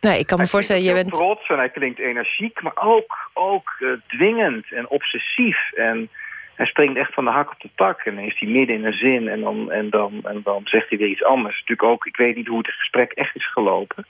Nee, 0.00 0.18
ik 0.18 0.26
kan 0.26 0.38
me 0.38 0.46
voorstellen, 0.46 0.82
je 0.82 0.92
bent... 0.92 1.12
trots 1.12 1.48
en 1.48 1.56
hij 1.56 1.68
klinkt 1.68 1.98
energiek, 1.98 2.62
maar 2.62 2.76
ook, 2.76 3.30
ook 3.34 3.76
uh, 3.78 3.92
dwingend 4.06 4.72
en 4.72 4.88
obsessief. 4.88 5.72
En 5.72 6.10
hij 6.58 6.66
springt 6.66 6.98
echt 6.98 7.14
van 7.14 7.24
de 7.24 7.30
hak 7.30 7.50
op 7.50 7.60
de 7.60 7.68
tak. 7.74 8.00
En 8.00 8.14
dan 8.14 8.24
is 8.24 8.38
hij 8.38 8.48
midden 8.48 8.76
in 8.76 8.84
een 8.84 8.92
zin 8.92 9.28
en 9.28 9.40
dan, 9.40 9.70
en 9.70 9.90
dan, 9.90 10.20
en 10.22 10.40
dan 10.44 10.60
zegt 10.64 10.88
hij 10.88 10.98
weer 10.98 11.08
iets 11.08 11.24
anders. 11.24 11.54
Natuurlijk 11.54 11.88
ook, 11.88 12.06
ik 12.06 12.16
weet 12.16 12.36
niet 12.36 12.46
hoe 12.46 12.58
het 12.58 12.70
gesprek 12.70 13.12
echt 13.12 13.36
is 13.36 13.52
gelopen. 13.52 14.06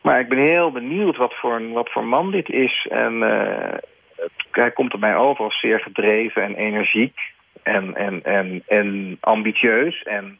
Maar 0.00 0.20
ik 0.20 0.28
ben 0.28 0.38
heel 0.38 0.70
benieuwd 0.70 1.16
wat 1.16 1.34
voor, 1.34 1.68
wat 1.72 1.90
voor 1.90 2.04
man 2.04 2.30
dit 2.30 2.48
is. 2.48 2.86
En 2.90 3.14
uh, 3.14 3.78
het, 4.16 4.32
hij 4.50 4.70
komt 4.70 4.92
er 4.92 4.98
mij 4.98 5.16
over 5.16 5.44
als 5.44 5.60
zeer 5.60 5.80
gedreven 5.80 6.42
en 6.42 6.54
energiek 6.54 7.18
en, 7.62 7.94
en, 7.94 8.24
en, 8.24 8.62
en 8.66 9.16
ambitieus 9.20 10.02
en 10.02 10.38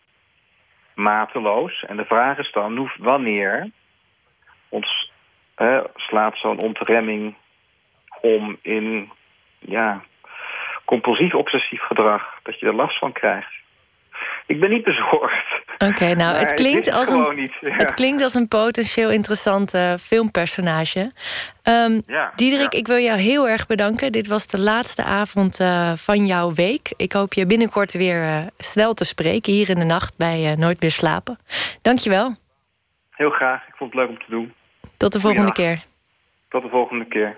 mateloos. 0.95 1.85
En 1.87 1.97
de 1.97 2.05
vraag 2.05 2.39
is 2.39 2.53
dan 2.53 2.91
wanneer 2.99 3.71
ons 4.69 5.13
slaat 5.95 6.39
zo'n 6.39 6.61
ontremming 6.61 7.35
om 8.21 8.59
in 8.63 9.11
ja, 9.59 10.03
compulsief 10.87 11.35
obsessief 11.35 11.83
gedrag, 11.83 12.23
dat 12.43 12.61
je 12.61 12.67
er 12.67 12.75
last 12.75 12.99
van 12.99 13.13
krijgt. 13.13 13.55
Ik 14.47 14.61
ben 14.61 14.71
niet 14.71 14.85
bezorgd. 14.85 15.61
Oké, 15.79 16.15
nou, 16.15 16.37
het 16.37 16.55
klinkt, 16.55 16.93
als 16.93 17.11
een, 17.11 17.51
het 17.61 17.95
klinkt 17.95 18.23
als 18.23 18.35
een 18.35 18.49
potentieel 18.49 19.11
interessante 19.11 19.97
filmpersonage. 20.01 21.13
Um, 21.63 22.03
Diederik, 22.35 22.73
ik 22.73 22.87
wil 22.87 22.99
jou 22.99 23.19
heel 23.19 23.49
erg 23.49 23.67
bedanken. 23.67 24.13
Dit 24.13 24.27
was 24.27 24.47
de 24.47 24.61
laatste 24.61 25.03
avond 25.03 25.61
uh, 25.61 25.93
van 25.93 26.27
jouw 26.27 26.53
week. 26.53 26.93
Ik 26.97 27.13
hoop 27.13 27.33
je 27.33 27.47
binnenkort 27.47 27.93
weer 27.93 28.23
uh, 28.23 28.39
snel 28.59 28.95
te 28.95 29.05
spreken 29.05 29.53
hier 29.53 29.69
in 29.69 29.79
de 29.79 29.85
nacht 29.85 30.17
bij 30.17 30.51
uh, 30.51 30.57
Nooit 30.57 30.81
meer 30.81 30.91
slapen. 30.91 31.39
Dankjewel. 31.83 32.35
Heel 33.11 33.31
graag. 33.31 33.69
Ik 33.69 33.75
vond 33.77 33.93
het 33.93 34.01
leuk 34.01 34.09
om 34.09 34.19
te 34.19 34.31
doen. 34.31 34.55
Tot 34.97 35.13
de 35.13 35.21
volgende 35.21 35.53
keer. 35.53 35.83
Tot 36.49 36.63
de 36.63 36.69
volgende 36.69 37.07
keer. 37.07 37.37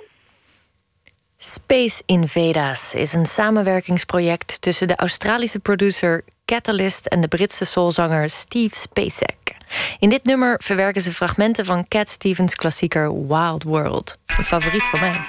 Space 1.40 2.02
Invaders 2.06 2.94
is 2.94 3.12
een 3.12 3.26
samenwerkingsproject 3.26 4.60
tussen 4.60 4.88
de 4.88 4.96
Australische 4.96 5.58
producer 5.58 6.24
Catalyst 6.44 7.06
en 7.06 7.20
de 7.20 7.28
Britse 7.28 7.64
soulzanger 7.64 8.30
Steve 8.30 8.76
Spacek. 8.76 9.56
In 9.98 10.08
dit 10.08 10.24
nummer 10.24 10.60
verwerken 10.62 11.02
ze 11.02 11.12
fragmenten 11.12 11.64
van 11.64 11.88
Cat 11.88 12.08
Stevens' 12.08 12.54
klassieker 12.54 13.26
Wild 13.26 13.62
World, 13.62 14.18
een 14.26 14.44
favoriet 14.44 14.82
van 14.82 15.00
mij. 15.00 15.20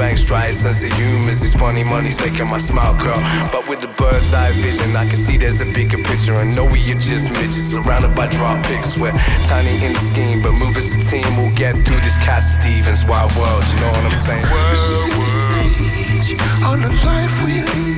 Bank's 0.00 0.24
dry. 0.24 0.50
Sense 0.50 0.82
of 0.82 0.90
humor 0.94 1.28
is 1.28 1.54
funny 1.54 1.84
money's 1.84 2.18
making 2.18 2.48
my 2.48 2.56
smile 2.56 2.96
curl. 2.96 3.20
But 3.52 3.68
with 3.68 3.80
the 3.80 3.88
bird's 4.00 4.32
eye 4.32 4.50
vision, 4.52 4.96
I 4.96 5.04
can 5.04 5.16
see 5.16 5.36
there's 5.36 5.60
a 5.60 5.66
bigger 5.66 5.98
picture. 5.98 6.36
And 6.36 6.56
know 6.56 6.64
we 6.64 6.80
are 6.90 6.98
just 6.98 7.30
midgets 7.30 7.68
surrounded 7.72 8.16
by 8.16 8.28
drop 8.28 8.64
picks. 8.64 8.96
We're 8.96 9.12
tiny 9.52 9.74
in 9.84 9.92
the 9.92 10.00
scheme, 10.10 10.40
but 10.42 10.52
move 10.52 10.78
as 10.78 10.94
a 10.94 11.00
team, 11.10 11.28
we'll 11.36 11.54
get 11.54 11.74
through 11.84 12.00
this 12.00 12.16
cat 12.18 12.42
Stevens 12.42 13.04
wild 13.04 13.30
world. 13.36 13.62
You 13.72 13.80
know 13.80 13.90
what 13.92 14.04
I'm 14.08 14.16
saying? 14.26 14.46
World, 14.48 15.10
world. 15.18 15.30
Stage 15.46 16.40
on 16.64 16.80
the 16.80 16.92
life 17.04 17.34
we 17.44 17.60
lead. 17.60 17.90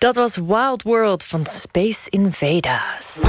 Dat 0.00 0.14
was 0.14 0.36
Wild 0.36 0.82
World 0.82 1.24
van 1.24 1.46
Space 1.46 2.10
Invaders. 2.10 3.22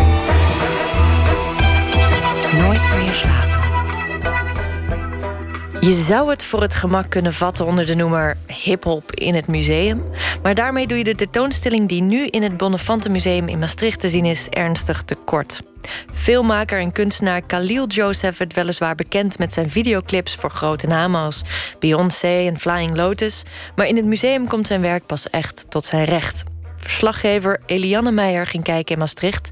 Nooit 2.53 2.91
meer 2.97 3.13
slapen. 3.13 3.59
Je 5.79 5.93
zou 5.93 6.29
het 6.29 6.43
voor 6.43 6.61
het 6.61 6.73
gemak 6.73 7.09
kunnen 7.09 7.33
vatten 7.33 7.65
onder 7.65 7.85
de 7.85 7.95
noemer 7.95 8.37
hip-hop 8.63 9.11
in 9.11 9.35
het 9.35 9.47
museum. 9.47 10.03
Maar 10.43 10.55
daarmee 10.55 10.87
doe 10.87 10.97
je 10.97 11.03
de 11.03 11.15
tentoonstelling 11.15 11.87
die 11.89 12.01
nu 12.01 12.25
in 12.27 12.43
het 12.43 12.57
Bonnefante 12.57 13.09
Museum 13.09 13.47
in 13.47 13.59
Maastricht 13.59 13.99
te 13.99 14.09
zien 14.09 14.25
is 14.25 14.47
ernstig 14.49 15.01
tekort. 15.03 15.61
Filmmaker 16.13 16.79
en 16.79 16.91
kunstenaar 16.91 17.41
Khalil 17.41 17.87
Joseph 17.87 18.37
werd 18.37 18.53
weliswaar 18.53 18.95
bekend 18.95 19.37
met 19.37 19.53
zijn 19.53 19.69
videoclips 19.69 20.35
voor 20.35 20.51
grote 20.51 20.87
namen 20.87 21.21
als 21.21 21.41
Beyoncé 21.79 22.45
en 22.47 22.59
Flying 22.59 22.95
Lotus. 22.95 23.43
Maar 23.75 23.87
in 23.87 23.95
het 23.95 24.05
museum 24.05 24.47
komt 24.47 24.67
zijn 24.67 24.81
werk 24.81 25.05
pas 25.05 25.29
echt 25.29 25.65
tot 25.69 25.85
zijn 25.85 26.05
recht. 26.05 26.43
Verslaggever 26.81 27.59
Eliane 27.65 28.11
Meijer 28.11 28.47
ging 28.47 28.63
kijken 28.63 28.93
in 28.93 28.99
Maastricht 28.99 29.51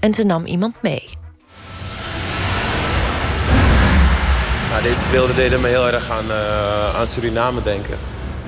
en 0.00 0.14
ze 0.14 0.22
nam 0.22 0.44
iemand 0.44 0.74
mee. 0.82 1.08
Nou, 4.70 4.82
deze 4.82 5.00
beelden 5.10 5.36
deden 5.36 5.60
me 5.60 5.68
heel 5.68 5.86
erg 5.86 6.10
aan, 6.10 6.24
uh, 6.26 6.96
aan 6.96 7.06
Suriname 7.06 7.62
denken. 7.62 7.98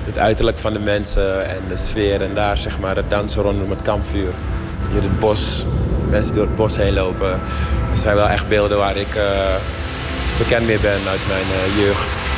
Het 0.03 0.17
uiterlijk 0.17 0.57
van 0.57 0.73
de 0.73 0.79
mensen 0.79 1.49
en 1.49 1.61
de 1.67 1.77
sfeer 1.77 2.21
en 2.21 2.33
daar 2.33 2.57
zeg 2.57 2.79
maar 2.79 2.95
het 2.95 3.09
dansen 3.09 3.41
rondom 3.41 3.69
het 3.69 3.81
kampvuur. 3.81 4.31
Hier 4.91 5.01
het 5.01 5.19
bos, 5.19 5.65
mensen 6.09 6.35
door 6.35 6.45
het 6.45 6.55
bos 6.55 6.77
heen 6.77 6.93
lopen. 6.93 7.39
Dat 7.89 7.99
zijn 7.99 8.15
wel 8.15 8.27
echt 8.27 8.47
beelden 8.47 8.77
waar 8.77 8.97
ik 8.97 9.15
uh, 9.15 9.55
bekend 10.37 10.65
mee 10.67 10.79
ben 10.79 10.99
uit 11.07 11.27
mijn 11.27 11.45
uh, 11.45 11.85
jeugd. 11.85 12.36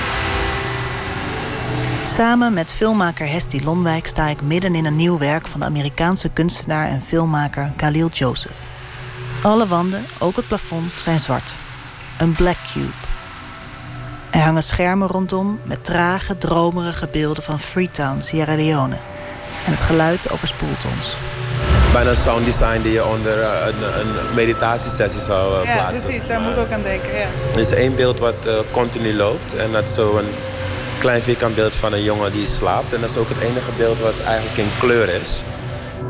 Samen 2.16 2.54
met 2.54 2.72
filmmaker 2.72 3.28
Hesti 3.28 3.64
Lomwijk 3.64 4.08
sta 4.08 4.28
ik 4.28 4.42
midden 4.42 4.76
in 4.76 4.86
een 4.86 4.96
nieuw 4.96 5.18
werk 5.18 5.48
van 5.48 5.60
de 5.60 5.66
Amerikaanse 5.66 6.30
kunstenaar 6.30 6.88
en 6.88 7.04
filmmaker 7.08 7.72
Khalil 7.76 8.08
Joseph. 8.08 8.58
Alle 9.44 9.68
wanden, 9.68 10.06
ook 10.20 10.36
het 10.36 10.48
plafond, 10.48 10.92
zijn 11.00 11.20
zwart. 11.20 11.56
Een 12.20 12.34
black 12.34 12.58
cube. 12.74 12.94
Er 14.30 14.42
hangen 14.42 14.64
schermen 14.64 15.08
rondom 15.08 15.60
met 15.64 15.84
trage, 15.84 16.38
dromerige 16.38 17.08
beelden 17.12 17.44
van 17.44 17.60
Freetown, 17.60 18.22
Sierra 18.22 18.56
Leone. 18.56 18.96
En 19.66 19.72
het 19.72 19.82
geluid 19.82 20.32
overspoelt 20.32 20.86
ons. 20.98 21.16
Bijna 21.94 22.14
sound 22.14 22.46
design 22.46 22.82
die 22.82 22.92
je 22.92 23.06
onder 23.06 23.42
eh, 23.42 23.68
een, 23.68 24.00
een 24.00 24.36
meditatiesessie 24.36 25.22
zou 25.22 25.54
uh, 25.54 25.62
plaatsen. 25.62 25.98
Ja, 25.98 26.06
precies, 26.06 26.28
daar 26.28 26.42
moet 26.42 26.52
ik 26.52 26.58
ook 26.58 26.72
aan 26.72 26.84
denken. 26.84 27.14
Ja. 27.14 27.28
Er 27.54 27.60
is 27.60 27.72
één 27.72 27.96
beeld 27.96 28.20
wat 28.20 28.46
uh, 28.46 28.54
continu 28.72 29.16
loopt 29.16 29.56
en 29.56 29.72
dat 29.72 29.84
is 29.84 29.94
zo'n 29.94 30.28
klein 31.00 31.22
vierkant 31.22 31.56
beeld 31.56 31.76
van 31.76 31.94
een 31.94 32.04
jongen 32.04 32.32
die 32.32 32.46
slaapt. 32.46 32.94
En 32.94 33.02
dat 33.02 33.10
is 33.10 33.18
ook 33.18 33.30
het 33.30 33.40
enige 33.40 33.72
beeld 33.78 34.00
wat 34.00 34.20
eigenlijk 34.26 34.58
in 34.58 34.70
kleur 34.80 35.10
is. 35.10 35.44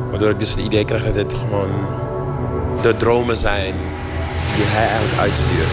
Waardoor 0.09 0.29
ik 0.29 0.39
dus 0.39 0.49
het 0.49 0.59
idee 0.59 0.85
krijg 0.85 1.03
dat 1.03 1.13
dit 1.13 1.33
gewoon 1.33 1.87
de 2.81 2.97
dromen 2.97 3.37
zijn 3.37 3.73
die 4.55 4.65
hij 4.65 4.87
eigenlijk 4.87 5.19
uitstuurt. 5.19 5.69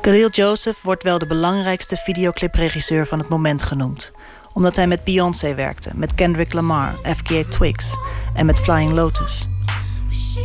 Khalil 0.00 0.28
Joseph 0.28 0.82
wordt 0.82 1.02
wel 1.02 1.18
de 1.18 1.26
belangrijkste 1.26 1.96
videoclipregisseur 1.96 3.06
van 3.06 3.18
het 3.18 3.28
moment 3.28 3.62
genoemd. 3.62 4.12
omdat 4.52 4.76
hij 4.76 4.86
met 4.86 5.04
Beyoncé 5.04 5.54
werkte, 5.54 5.90
met 5.94 6.14
Kendrick 6.14 6.52
Lamar, 6.52 6.94
FKA 7.16 7.42
Twigs 7.48 7.96
en 8.34 8.46
met 8.46 8.58
Flying 8.58 8.92
Lotus. 8.92 9.48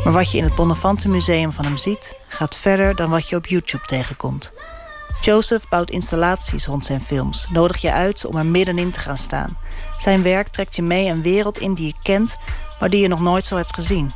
Maar 0.03 0.14
wat 0.14 0.32
je 0.32 0.38
in 0.38 0.44
het 0.44 0.56
Bonnefante 0.56 1.10
Museum 1.10 1.52
van 1.52 1.65
hem 1.65 1.78
ziet, 1.78 2.15
gaat 2.28 2.56
verder 2.56 2.95
dan 2.95 3.10
wat 3.10 3.30
je 3.30 3.36
op 3.36 3.45
YouTube 3.45 3.86
tegenkomt. 3.86 4.53
Joseph 5.22 5.69
bouwt 5.69 5.89
installaties 5.89 6.65
rond 6.65 6.85
zijn 6.85 7.02
films, 7.02 7.48
nodig 7.52 7.77
je 7.77 7.91
uit 7.91 8.26
om 8.26 8.38
er 8.38 8.45
middenin 8.45 8.91
te 8.91 8.99
gaan 8.99 9.18
staan. 9.18 9.57
Zijn 9.98 10.23
werk 10.23 10.48
trekt 10.48 10.76
je 10.76 10.81
mee 10.81 11.10
een 11.10 11.22
wereld 11.22 11.57
in 11.57 11.73
die 11.73 11.85
je 11.85 11.93
kent, 12.02 12.38
maar 12.80 12.89
die 12.89 13.02
je 13.02 13.07
nog 13.07 13.22
nooit 13.22 13.45
zo 13.45 13.56
hebt 13.56 13.73
gezien. 13.73 14.11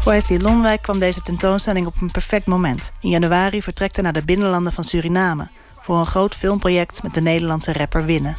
Voor 0.00 0.12
Hestie 0.12 0.40
Lonwijk 0.40 0.82
kwam 0.82 0.98
deze 0.98 1.22
tentoonstelling 1.22 1.86
op 1.86 1.94
een 2.00 2.10
perfect 2.10 2.46
moment. 2.46 2.92
In 3.00 3.08
januari 3.08 3.62
vertrekt 3.62 3.94
hij 3.94 4.04
naar 4.04 4.12
de 4.12 4.24
binnenlanden 4.24 4.72
van 4.72 4.84
Suriname 4.84 5.48
voor 5.80 5.98
een 5.98 6.06
groot 6.06 6.34
filmproject 6.34 7.02
met 7.02 7.14
de 7.14 7.20
Nederlandse 7.20 7.72
rapper 7.72 8.04
Winnen. 8.04 8.36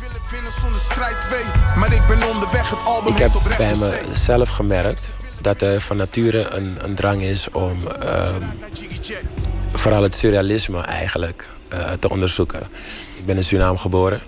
Ik 3.06 3.18
heb 3.18 3.32
bij 3.57 3.76
mezelf 4.10 4.49
gemerkt 4.49 5.11
dat 5.41 5.61
er 5.61 5.82
van 5.82 5.98
nature 5.98 6.49
een, 6.49 6.77
een 6.80 6.95
drang 6.95 7.22
is 7.22 7.49
om 7.49 7.88
ehm, 7.88 8.41
vooral 9.73 10.03
het 10.03 10.15
surrealisme 10.15 10.82
eigenlijk 10.82 11.48
uh, 11.76 11.91
te 11.99 12.10
onderzoeken. 12.10 12.61
Ik 13.18 13.26
ben 13.26 13.35
in 13.35 13.43
Suriname 13.43 13.77
geboren. 13.77 14.22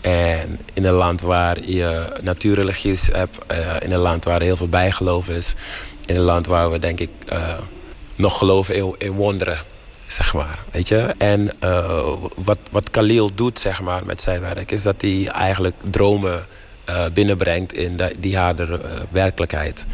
En 0.00 0.60
in 0.72 0.84
een 0.84 0.94
land 0.94 1.20
waar 1.20 1.64
je 1.64 2.12
natuurreligies 2.22 3.08
hebt, 3.12 3.38
uh, 3.50 3.74
in 3.80 3.92
een 3.92 3.98
land 3.98 4.24
waar 4.24 4.40
heel 4.40 4.56
veel 4.56 4.68
bijgeloof 4.68 5.28
is, 5.28 5.54
in 6.06 6.16
een 6.16 6.22
land 6.22 6.46
waar 6.46 6.70
we 6.70 6.78
denk 6.78 7.00
ik 7.00 7.10
uh, 7.32 7.54
nog 8.16 8.38
geloven 8.38 8.94
in, 8.98 9.12
wonderen, 9.12 9.58
zeg 10.06 10.34
maar. 10.34 10.58
Weet 10.70 10.88
je? 10.88 11.14
En 11.18 11.50
wat, 12.34 12.58
wat 12.70 12.90
Khalil 12.90 13.34
doet, 13.34 13.58
zeg 13.58 13.80
maar, 13.80 14.06
met 14.06 14.20
zijn 14.20 14.40
werk, 14.40 14.72
is 14.72 14.82
dat 14.82 15.00
hij 15.00 15.28
eigenlijk 15.28 15.74
dromen 15.90 16.46
binnenbrengt 17.12 17.72
in 17.72 18.00
die 18.18 18.38
harde 18.38 18.80
werkelijkheid. 19.10 19.86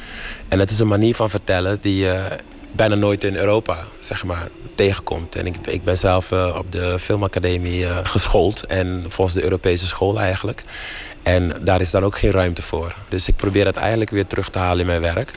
En 0.49 0.59
het 0.59 0.71
is 0.71 0.79
een 0.79 0.89
manier 0.89 1.15
van 1.15 1.31
vertellen 1.31 1.79
die 1.81 1.97
je 1.97 2.39
bijna 2.73 2.95
nooit 2.95 3.25
in 3.25 3.37
Europa, 3.37 3.79
zeg 4.01 4.25
maar, 4.25 4.49
tegenkomt. 4.75 5.37
En 5.37 5.47
ik, 5.47 5.57
ik 5.67 5.85
ben 5.85 5.99
zelf 5.99 6.31
uh, 6.31 6.55
op 6.59 6.73
de 6.73 6.99
filmacademie 6.99 7.81
uh, 7.81 7.99
geschoold. 8.03 8.67
En 8.67 9.05
volgens 9.09 9.37
de 9.37 9.43
Europese 9.43 9.87
school 9.87 10.21
eigenlijk. 10.21 10.65
En 11.23 11.53
daar 11.61 11.81
is 11.81 11.91
dan 11.91 12.05
ook 12.05 12.19
geen 12.19 12.31
ruimte 12.31 12.63
voor. 12.63 12.95
Dus 13.09 13.29
ik 13.29 13.37
probeer 13.37 13.65
dat 13.65 13.77
eigenlijk 13.77 14.11
weer 14.11 14.27
terug 14.27 14.51
te 14.51 14.59
halen 14.59 14.81
in 14.81 14.87
mijn 14.87 15.15
werk. 15.15 15.31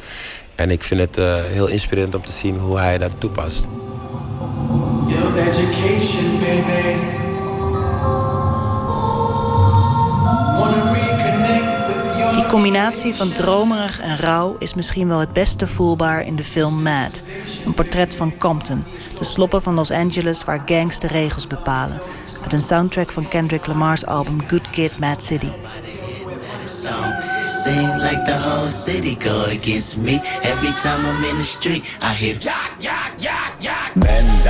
En 0.55 0.71
ik 0.71 0.81
vind 0.81 0.99
het 0.99 1.17
uh, 1.17 1.43
heel 1.43 1.67
inspirerend 1.67 2.15
om 2.15 2.25
te 2.25 2.31
zien 2.31 2.57
hoe 2.57 2.79
hij 2.79 2.97
dat 2.97 3.11
toepast. 3.19 3.67
education. 5.37 7.14
Combinatie 12.55 13.15
van 13.15 13.31
dromerig 13.31 13.99
en 13.99 14.17
rauw 14.17 14.55
is 14.59 14.73
misschien 14.73 15.07
wel 15.07 15.19
het 15.19 15.33
beste 15.33 15.67
voelbaar 15.67 16.25
in 16.25 16.35
de 16.35 16.43
film 16.43 16.81
Mad. 16.81 17.21
Een 17.65 17.73
portret 17.73 18.15
van 18.15 18.37
Compton, 18.37 18.83
de 19.19 19.25
sloppen 19.25 19.61
van 19.61 19.73
Los 19.73 19.91
Angeles 19.91 20.43
waar 20.43 20.61
gangs 20.65 20.99
de 20.99 21.07
regels 21.07 21.47
bepalen. 21.47 22.01
Met 22.43 22.53
een 22.53 22.61
soundtrack 22.61 23.11
van 23.11 23.27
Kendrick 23.27 23.67
Lamar's 23.67 24.05
album 24.05 24.41
Good 24.47 24.69
Kid, 24.69 24.99
Mad 24.99 25.23
City. 25.23 25.49
Seem 27.63 27.89
like 27.97 28.21
the 28.25 28.37
whole 28.39 28.71
city 28.71 29.17
go 29.19 29.41
against 29.41 29.97
me. 29.97 30.19
Every 30.41 30.73
time 30.73 31.05
I'm 31.05 31.23
in 31.29 31.37
the 31.37 31.43
street, 31.43 31.97
I 32.01 32.13
hear 32.13 32.37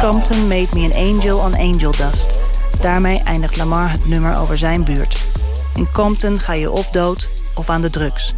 Compton 0.01 0.47
made 0.47 0.67
me 0.73 0.85
an 0.85 0.93
angel 0.93 1.39
on 1.39 1.55
angel 1.55 1.91
dust. 1.91 2.41
Daarmee 2.81 3.21
eindigt 3.23 3.57
Lamar 3.57 3.91
het 3.91 4.07
nummer 4.07 4.37
over 4.37 4.57
zijn 4.57 4.83
buurt. 4.83 5.23
In 5.73 5.87
Compton 5.91 6.39
ga 6.39 6.53
je 6.53 6.71
of 6.71 6.89
dood 6.89 7.29
of 7.55 7.69
aan 7.69 7.81
de 7.81 7.89
drugs. 7.89 8.33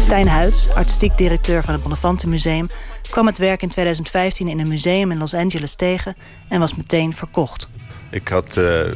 Stijn 0.00 0.28
Huids, 0.28 0.74
artistiek 0.74 1.18
directeur 1.18 1.64
van 1.64 1.72
het 1.72 1.82
Bonnefante 1.82 2.28
Museum, 2.28 2.66
kwam 3.10 3.26
het 3.26 3.38
werk 3.38 3.62
in 3.62 3.68
2015 3.68 4.48
in 4.48 4.58
een 4.58 4.68
museum 4.68 5.10
in 5.10 5.18
Los 5.18 5.34
Angeles 5.34 5.74
tegen 5.74 6.16
en 6.48 6.60
was 6.60 6.74
meteen 6.74 7.14
verkocht. 7.14 7.68
Ik 8.10 8.28
had 8.28 8.56
uh, 8.56 8.94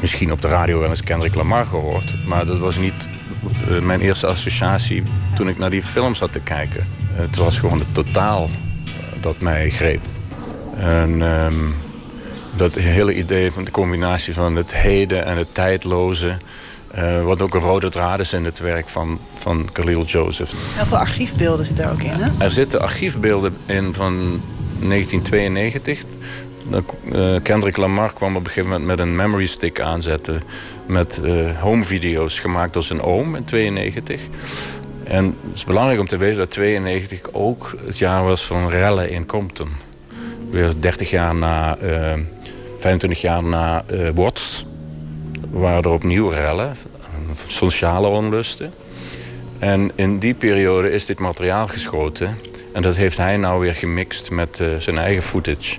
misschien 0.00 0.32
op 0.32 0.42
de 0.42 0.48
radio 0.48 0.78
wel 0.78 0.88
eens 0.88 1.02
Kendrick 1.02 1.34
Lamar 1.34 1.66
gehoord, 1.66 2.26
maar 2.26 2.46
dat 2.46 2.58
was 2.58 2.76
niet 2.76 3.08
uh, 3.68 3.80
mijn 3.80 4.00
eerste 4.00 4.26
associatie 4.26 5.02
toen 5.34 5.48
ik 5.48 5.58
naar 5.58 5.70
die 5.70 5.82
film 5.82 6.14
zat 6.14 6.32
te 6.32 6.40
kijken. 6.40 6.86
Het 7.12 7.36
was 7.36 7.58
gewoon 7.58 7.78
het 7.78 7.94
totaal 7.94 8.50
dat 9.20 9.40
mij 9.40 9.70
greep. 9.70 10.00
En 10.76 11.22
um, 11.22 11.74
dat 12.56 12.74
hele 12.74 13.14
idee 13.14 13.52
van 13.52 13.64
de 13.64 13.70
combinatie 13.70 14.34
van 14.34 14.56
het 14.56 14.74
heden 14.74 15.24
en 15.24 15.36
het 15.36 15.54
tijdloze. 15.54 16.36
Uh, 16.98 17.22
wat 17.24 17.42
ook 17.42 17.54
een 17.54 17.60
rode 17.60 17.90
draad 17.90 18.20
is 18.20 18.32
in 18.32 18.44
het 18.44 18.58
werk 18.58 18.88
van, 18.88 19.18
van 19.34 19.68
Khalil 19.72 20.04
Joseph. 20.04 20.52
Heel 20.56 20.86
veel 20.86 20.96
archiefbeelden 20.96 21.66
zitten 21.66 21.84
er 21.84 21.90
ook 21.90 22.02
in, 22.02 22.10
hè? 22.10 22.44
Er 22.44 22.50
zitten 22.50 22.80
archiefbeelden 22.80 23.56
in 23.66 23.94
van 23.94 24.40
1992. 24.80 26.04
Uh, 27.12 27.36
Kendrick 27.42 27.76
Lamar 27.76 28.12
kwam 28.12 28.36
op 28.36 28.40
een 28.40 28.46
gegeven 28.46 28.70
moment 28.70 28.86
met 28.86 28.98
een 28.98 29.16
memory 29.16 29.46
stick 29.46 29.80
aanzetten... 29.80 30.42
met 30.86 31.20
uh, 31.24 31.60
home 31.60 31.84
video's 31.84 32.38
gemaakt 32.38 32.72
door 32.72 32.82
zijn 32.82 33.02
oom 33.02 33.34
in 33.34 33.44
92. 33.44 34.20
En 35.04 35.24
het 35.24 35.54
is 35.54 35.64
belangrijk 35.64 36.00
om 36.00 36.06
te 36.06 36.16
weten 36.16 36.38
dat 36.38 36.50
92 36.50 37.20
ook 37.32 37.76
het 37.86 37.98
jaar 37.98 38.24
was 38.24 38.42
van 38.42 38.68
rellen 38.68 39.10
in 39.10 39.26
Compton. 39.26 39.68
Weer 40.50 40.72
30 40.80 41.10
jaar 41.10 41.34
na, 41.34 41.78
25 42.78 43.20
jaar 43.20 43.42
na 43.42 43.84
Watts 44.14 44.64
waren 45.50 45.82
er 45.82 45.90
opnieuw 45.90 46.28
rellen, 46.28 46.76
sociale 47.46 48.06
onlusten. 48.06 48.72
En 49.58 49.90
in 49.94 50.18
die 50.18 50.34
periode 50.34 50.90
is 50.92 51.06
dit 51.06 51.18
materiaal 51.18 51.68
geschoten. 51.68 52.38
En 52.72 52.82
dat 52.82 52.96
heeft 52.96 53.16
hij 53.16 53.36
nou 53.36 53.60
weer 53.60 53.74
gemixt 53.74 54.30
met 54.30 54.58
uh, 54.58 54.76
zijn 54.78 54.98
eigen 54.98 55.22
footage. 55.22 55.78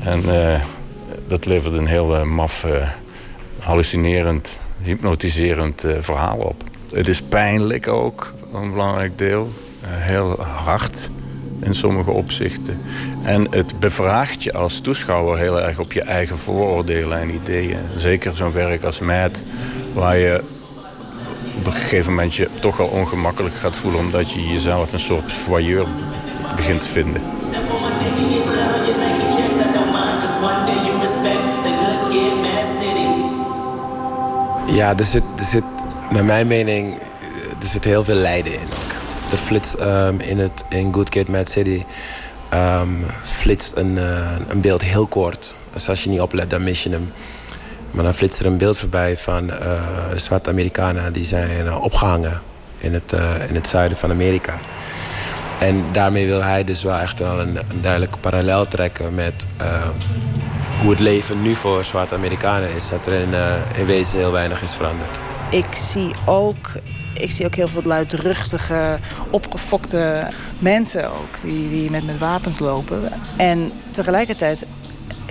En 0.00 0.22
uh, 0.26 0.60
dat 1.26 1.46
levert 1.46 1.74
een 1.74 1.86
heel 1.86 2.16
uh, 2.16 2.22
maf, 2.22 2.66
hallucinerend, 3.58 4.60
hypnotiserend 4.82 5.86
verhaal 6.00 6.38
op. 6.38 6.62
Het 6.92 7.08
is 7.08 7.22
pijnlijk 7.22 7.88
ook, 7.88 8.32
een 8.54 8.70
belangrijk 8.70 9.18
deel. 9.18 9.52
heel 9.86 10.42
hard 10.42 11.10
in 11.64 11.74
sommige 11.74 12.10
opzichten. 12.10 12.78
En 13.22 13.46
het 13.50 13.80
bevraagt 13.80 14.42
je 14.42 14.52
als 14.52 14.80
toeschouwer 14.80 15.38
heel 15.38 15.60
erg 15.60 15.78
op 15.78 15.92
je 15.92 16.02
eigen 16.02 16.38
vooroordelen 16.38 17.20
en 17.20 17.34
ideeën. 17.34 17.78
Zeker 17.96 18.36
zo'n 18.36 18.52
werk 18.52 18.84
als 18.84 18.98
Mad, 18.98 19.42
waar 19.92 20.16
je 20.16 20.42
op 21.58 21.66
een 21.66 21.72
gegeven 21.72 22.10
moment 22.10 22.34
je 22.34 22.48
toch 22.60 22.76
wel 22.76 22.86
ongemakkelijk 22.86 23.54
gaat 23.54 23.76
voelen... 23.76 24.00
omdat 24.00 24.32
je 24.32 24.46
jezelf 24.46 24.92
een 24.92 24.98
soort 24.98 25.32
voyeur 25.32 25.86
begint 26.56 26.80
te 26.80 26.88
vinden. 26.88 27.22
Ja, 34.66 34.96
er 34.96 35.04
zit, 35.04 35.22
er 35.38 35.44
zit, 35.44 35.64
naar 36.10 36.24
mijn 36.24 36.46
mening, 36.46 36.98
er 37.60 37.66
zit 37.66 37.84
heel 37.84 38.04
veel 38.04 38.14
lijden 38.14 38.52
in. 38.52 38.83
Er 39.34 39.40
flitst 39.40 39.76
um, 39.80 40.20
in, 40.20 40.38
het, 40.38 40.64
in 40.68 40.94
Good 40.94 41.08
Kid, 41.08 41.28
Mad 41.28 41.50
City 41.50 41.84
um, 42.54 43.04
flitst 43.22 43.76
een, 43.76 43.96
uh, 43.96 44.30
een 44.48 44.60
beeld 44.60 44.82
heel 44.82 45.06
kort. 45.06 45.54
Dus 45.72 45.88
als 45.88 46.04
je 46.04 46.10
niet 46.10 46.20
oplet, 46.20 46.50
dan 46.50 46.64
mis 46.64 46.82
je 46.82 46.90
hem. 46.90 47.12
Maar 47.90 48.04
dan 48.04 48.14
flitst 48.14 48.40
er 48.40 48.46
een 48.46 48.56
beeld 48.56 48.78
voorbij 48.78 49.18
van 49.18 49.50
uh, 49.50 49.56
zwarte 50.16 50.50
Amerikanen 50.50 51.12
die 51.12 51.24
zijn 51.24 51.66
uh, 51.66 51.82
opgehangen 51.82 52.40
in 52.76 52.94
het, 52.94 53.12
in 53.48 53.54
het 53.54 53.66
zuiden 53.66 53.98
van 53.98 54.10
Amerika. 54.10 54.54
En 55.60 55.84
daarmee 55.92 56.26
wil 56.26 56.42
hij 56.42 56.64
dus 56.64 56.82
wel 56.82 56.98
echt 56.98 57.18
wel 57.18 57.40
een, 57.40 57.56
een 57.56 57.80
duidelijke 57.80 58.18
parallel 58.18 58.68
trekken 58.68 59.14
met 59.14 59.46
hoe 60.80 60.90
het 60.90 61.00
leven 61.00 61.42
nu 61.42 61.54
voor 61.54 61.84
zwarte 61.84 62.14
Amerikanen 62.14 62.68
is. 62.76 62.88
Dat 62.88 63.06
er 63.06 63.12
in 63.76 63.86
wezen 63.86 64.18
heel 64.18 64.32
weinig 64.32 64.62
is 64.62 64.74
veranderd. 64.74 65.10
Ik 65.50 65.74
zie 65.74 66.10
ook 66.26 66.68
ik 67.14 67.30
zie 67.30 67.46
ook 67.46 67.54
heel 67.54 67.68
veel 67.68 67.82
luidruchtige, 67.82 68.98
opgefokte 69.30 70.28
mensen 70.58 71.10
ook. 71.10 71.40
Die, 71.42 71.68
die 71.68 71.90
met, 71.90 72.06
met 72.06 72.18
wapens 72.18 72.58
lopen. 72.58 73.12
En 73.36 73.72
tegelijkertijd 73.90 74.66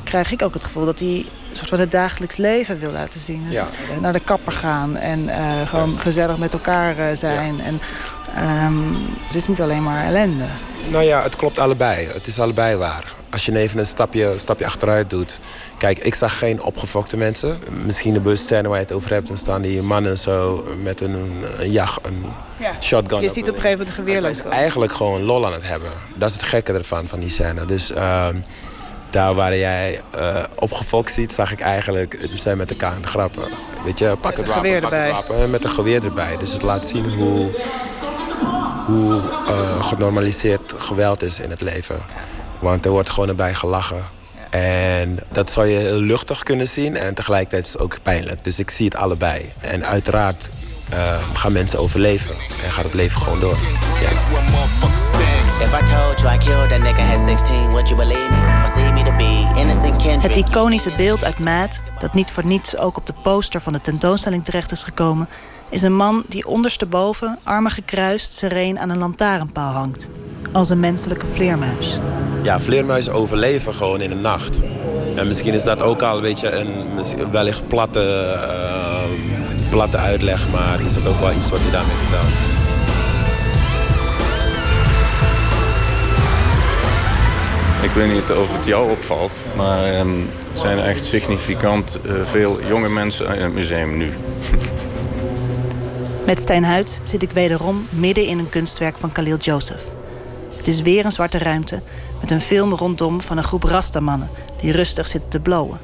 krijg 0.03 0.31
ik 0.31 0.41
ook 0.41 0.53
het 0.53 0.63
gevoel 0.63 0.85
dat 0.85 0.99
hij 0.99 1.25
soort 1.51 1.69
van 1.69 1.79
het 1.79 1.91
dagelijks 1.91 2.37
leven 2.37 2.79
wil 2.79 2.91
laten 2.91 3.19
zien. 3.19 3.45
Ja. 3.49 3.67
Naar 4.01 4.13
de 4.13 4.19
kapper 4.19 4.51
gaan 4.51 4.97
en 4.97 5.23
uh, 5.23 5.67
gewoon 5.67 5.91
gezellig 5.91 6.37
met 6.37 6.53
elkaar 6.53 6.99
uh, 6.99 7.05
zijn. 7.15 7.55
Ja. 7.55 7.63
En 7.63 7.79
um, 8.65 8.95
het 9.27 9.35
is 9.35 9.47
niet 9.47 9.61
alleen 9.61 9.83
maar 9.83 10.05
ellende. 10.05 10.45
Nou 10.89 11.03
ja, 11.03 11.23
het 11.23 11.35
klopt 11.35 11.59
allebei. 11.59 12.07
Het 12.07 12.27
is 12.27 12.39
allebei 12.39 12.75
waar. 12.75 13.13
Als 13.33 13.45
je 13.45 13.57
even 13.57 13.79
een 13.79 13.85
stapje, 13.85 14.25
een 14.25 14.39
stapje 14.39 14.65
achteruit 14.65 15.09
doet. 15.09 15.39
Kijk, 15.77 15.99
ik 15.99 16.15
zag 16.15 16.37
geen 16.37 16.63
opgefokte 16.63 17.17
mensen. 17.17 17.59
Misschien 17.85 18.13
de 18.13 18.19
busscène 18.19 18.67
waar 18.67 18.77
je 18.77 18.83
het 18.83 18.93
over 18.93 19.11
hebt. 19.11 19.27
Dan 19.27 19.37
staan 19.37 19.61
die 19.61 19.81
mannen 19.81 20.17
zo 20.17 20.65
met 20.83 21.01
een, 21.01 21.43
een 21.57 21.71
jacht, 21.71 21.99
een 22.05 22.25
ja. 22.57 22.73
shotgun. 22.81 23.21
Je 23.21 23.29
ziet 23.29 23.49
op 23.49 23.55
een 23.55 23.61
gegeven 23.61 23.85
moment 23.85 23.87
een 23.87 24.03
geweerloos 24.03 24.41
Eigenlijk 24.41 24.93
gewoon 24.93 25.23
lol 25.23 25.45
aan 25.45 25.53
het 25.53 25.67
hebben. 25.67 25.91
Dat 26.15 26.29
is 26.29 26.35
het 26.35 26.43
gekke 26.43 26.73
ervan, 26.73 27.07
van 27.07 27.19
die 27.19 27.29
scène. 27.29 27.65
Dus 27.65 27.91
uh, 27.91 28.27
daar 29.09 29.33
waar 29.33 29.57
jij 29.57 30.01
uh, 30.15 30.43
op 30.55 31.05
ziet, 31.05 31.33
zag 31.33 31.51
ik 31.51 31.59
eigenlijk 31.59 32.27
zijn 32.35 32.57
met 32.57 32.69
elkaar 32.69 32.91
aan 32.91 33.07
grappen. 33.07 33.43
Weet 33.85 33.99
je, 33.99 34.15
pak 34.21 34.37
het 34.37 34.47
wapen, 34.47 34.81
pak 34.81 34.91
het 34.91 35.11
wapen 35.11 35.49
met 35.49 35.63
een 35.63 35.69
geweer 35.69 36.03
erbij. 36.03 36.37
Dus 36.37 36.53
het 36.53 36.61
laat 36.61 36.87
zien 36.87 37.13
hoe, 37.13 37.59
hoe 38.85 39.21
uh, 39.47 39.83
genormaliseerd 39.83 40.73
geweld 40.77 41.23
is 41.23 41.39
in 41.39 41.49
het 41.49 41.61
leven. 41.61 41.97
Want 42.63 42.85
er 42.85 42.91
wordt 42.91 43.09
gewoon 43.09 43.29
erbij 43.29 43.53
gelachen. 43.53 44.03
En 44.49 45.19
dat 45.31 45.51
zou 45.51 45.67
je 45.67 45.77
heel 45.77 45.99
luchtig 45.99 46.43
kunnen 46.43 46.67
zien 46.67 46.95
en 46.95 47.13
tegelijkertijd 47.13 47.65
is 47.65 47.73
het 47.73 47.81
ook 47.81 47.97
pijnlijk. 48.03 48.43
Dus 48.43 48.59
ik 48.59 48.69
zie 48.69 48.85
het 48.85 48.95
allebei. 48.95 49.51
En 49.59 49.85
uiteraard 49.85 50.49
uh, 50.93 51.15
gaan 51.33 51.51
mensen 51.51 51.79
overleven 51.79 52.35
en 52.63 52.71
gaat 52.71 52.83
het 52.83 52.93
leven 52.93 53.21
gewoon 53.21 53.39
door. 53.39 53.57
Ja. 54.01 54.09
Het 60.21 60.35
iconische 60.35 60.91
beeld 60.97 61.23
uit 61.23 61.39
Mad, 61.39 61.81
dat 61.99 62.13
niet 62.13 62.31
voor 62.31 62.45
niets 62.45 62.77
ook 62.77 62.97
op 62.97 63.05
de 63.05 63.13
poster 63.23 63.61
van 63.61 63.73
de 63.73 63.81
tentoonstelling 63.81 64.45
terecht 64.45 64.71
is 64.71 64.83
gekomen, 64.83 65.27
is 65.73 65.81
een 65.81 65.95
man 65.95 66.23
die 66.27 66.47
ondersteboven, 66.47 67.39
armen 67.43 67.71
gekruist, 67.71 68.31
sereen 68.31 68.79
aan 68.79 68.89
een 68.89 68.97
lantaarnpaal 68.97 69.71
hangt. 69.71 70.09
Als 70.51 70.69
een 70.69 70.79
menselijke 70.79 71.25
vleermuis. 71.25 71.99
Ja, 72.43 72.59
vleermuizen 72.59 73.13
overleven 73.13 73.73
gewoon 73.73 74.01
in 74.01 74.09
de 74.09 74.15
nacht. 74.15 74.61
En 75.15 75.27
misschien 75.27 75.53
is 75.53 75.63
dat 75.63 75.81
ook 75.81 76.01
al 76.01 76.15
een 76.15 76.21
beetje 76.21 76.51
een 76.51 77.31
wellicht 77.31 77.67
platte, 77.67 78.35
uh, 78.35 79.69
platte 79.69 79.97
uitleg, 79.97 80.49
maar 80.51 80.81
is 80.85 80.93
dat 80.93 81.07
ook 81.07 81.19
wel 81.19 81.31
iets 81.31 81.49
wat 81.49 81.59
je 81.59 81.71
daarmee 81.71 81.95
vertelt. 81.95 82.31
Ik 87.83 87.91
weet 87.91 88.13
niet 88.13 88.37
of 88.37 88.53
het 88.57 88.65
jou 88.65 88.91
opvalt, 88.91 89.43
maar 89.55 89.83
er 89.83 89.93
ehm, 89.93 90.09
zijn 90.53 90.79
echt 90.79 91.05
significant 91.05 91.99
uh, 92.05 92.13
veel 92.23 92.59
jonge 92.67 92.89
mensen 92.89 93.35
in 93.35 93.41
het 93.41 93.53
museum 93.53 93.97
nu. 93.97 94.11
Met 96.25 96.39
Stijn 96.39 96.63
Huid 96.63 97.01
zit 97.03 97.21
ik 97.21 97.31
wederom 97.31 97.87
midden 97.89 98.27
in 98.27 98.39
een 98.39 98.49
kunstwerk 98.49 98.97
van 98.97 99.11
Khalil 99.11 99.37
Joseph. 99.37 99.83
Het 100.57 100.67
is 100.67 100.81
weer 100.81 101.05
een 101.05 101.11
zwarte 101.11 101.37
ruimte 101.37 101.81
met 102.21 102.31
een 102.31 102.41
film 102.41 102.73
rondom 102.73 103.21
van 103.21 103.37
een 103.37 103.43
groep 103.43 103.63
rastamannen 103.63 104.29
die 104.61 104.71
rustig 104.71 105.07
zitten 105.07 105.29
te 105.29 105.39
blowen. 105.39 105.79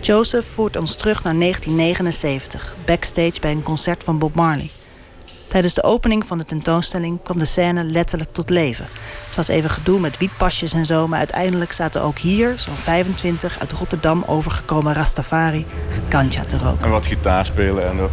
Joseph 0.00 0.46
voert 0.46 0.76
ons 0.76 0.96
terug 0.96 1.24
naar 1.24 1.38
1979, 1.38 2.74
backstage 2.84 3.40
bij 3.40 3.50
een 3.50 3.62
concert 3.62 4.04
van 4.04 4.18
Bob 4.18 4.34
Marley. 4.34 4.70
Tijdens 5.48 5.74
de 5.74 5.82
opening 5.82 6.26
van 6.26 6.38
de 6.38 6.44
tentoonstelling 6.44 7.22
kwam 7.22 7.38
de 7.38 7.44
scène 7.44 7.84
letterlijk 7.84 8.32
tot 8.32 8.50
leven. 8.50 8.86
Het 9.26 9.36
was 9.36 9.48
even 9.48 9.70
gedoe 9.70 10.00
met 10.00 10.18
wietpasjes 10.18 10.72
en 10.72 10.86
zo, 10.86 11.08
maar 11.08 11.18
uiteindelijk 11.18 11.72
zaten 11.72 12.02
ook 12.02 12.18
hier 12.18 12.54
zo'n 12.56 12.74
25 12.74 13.58
uit 13.60 13.72
Rotterdam 13.72 14.24
overgekomen 14.26 14.94
Rastafari 14.94 15.66
ganja 16.08 16.44
te 16.44 16.58
roken. 16.58 16.84
En 16.84 16.90
wat 16.90 17.06
gitaar 17.06 17.46
spelen 17.46 17.88
en 17.88 18.08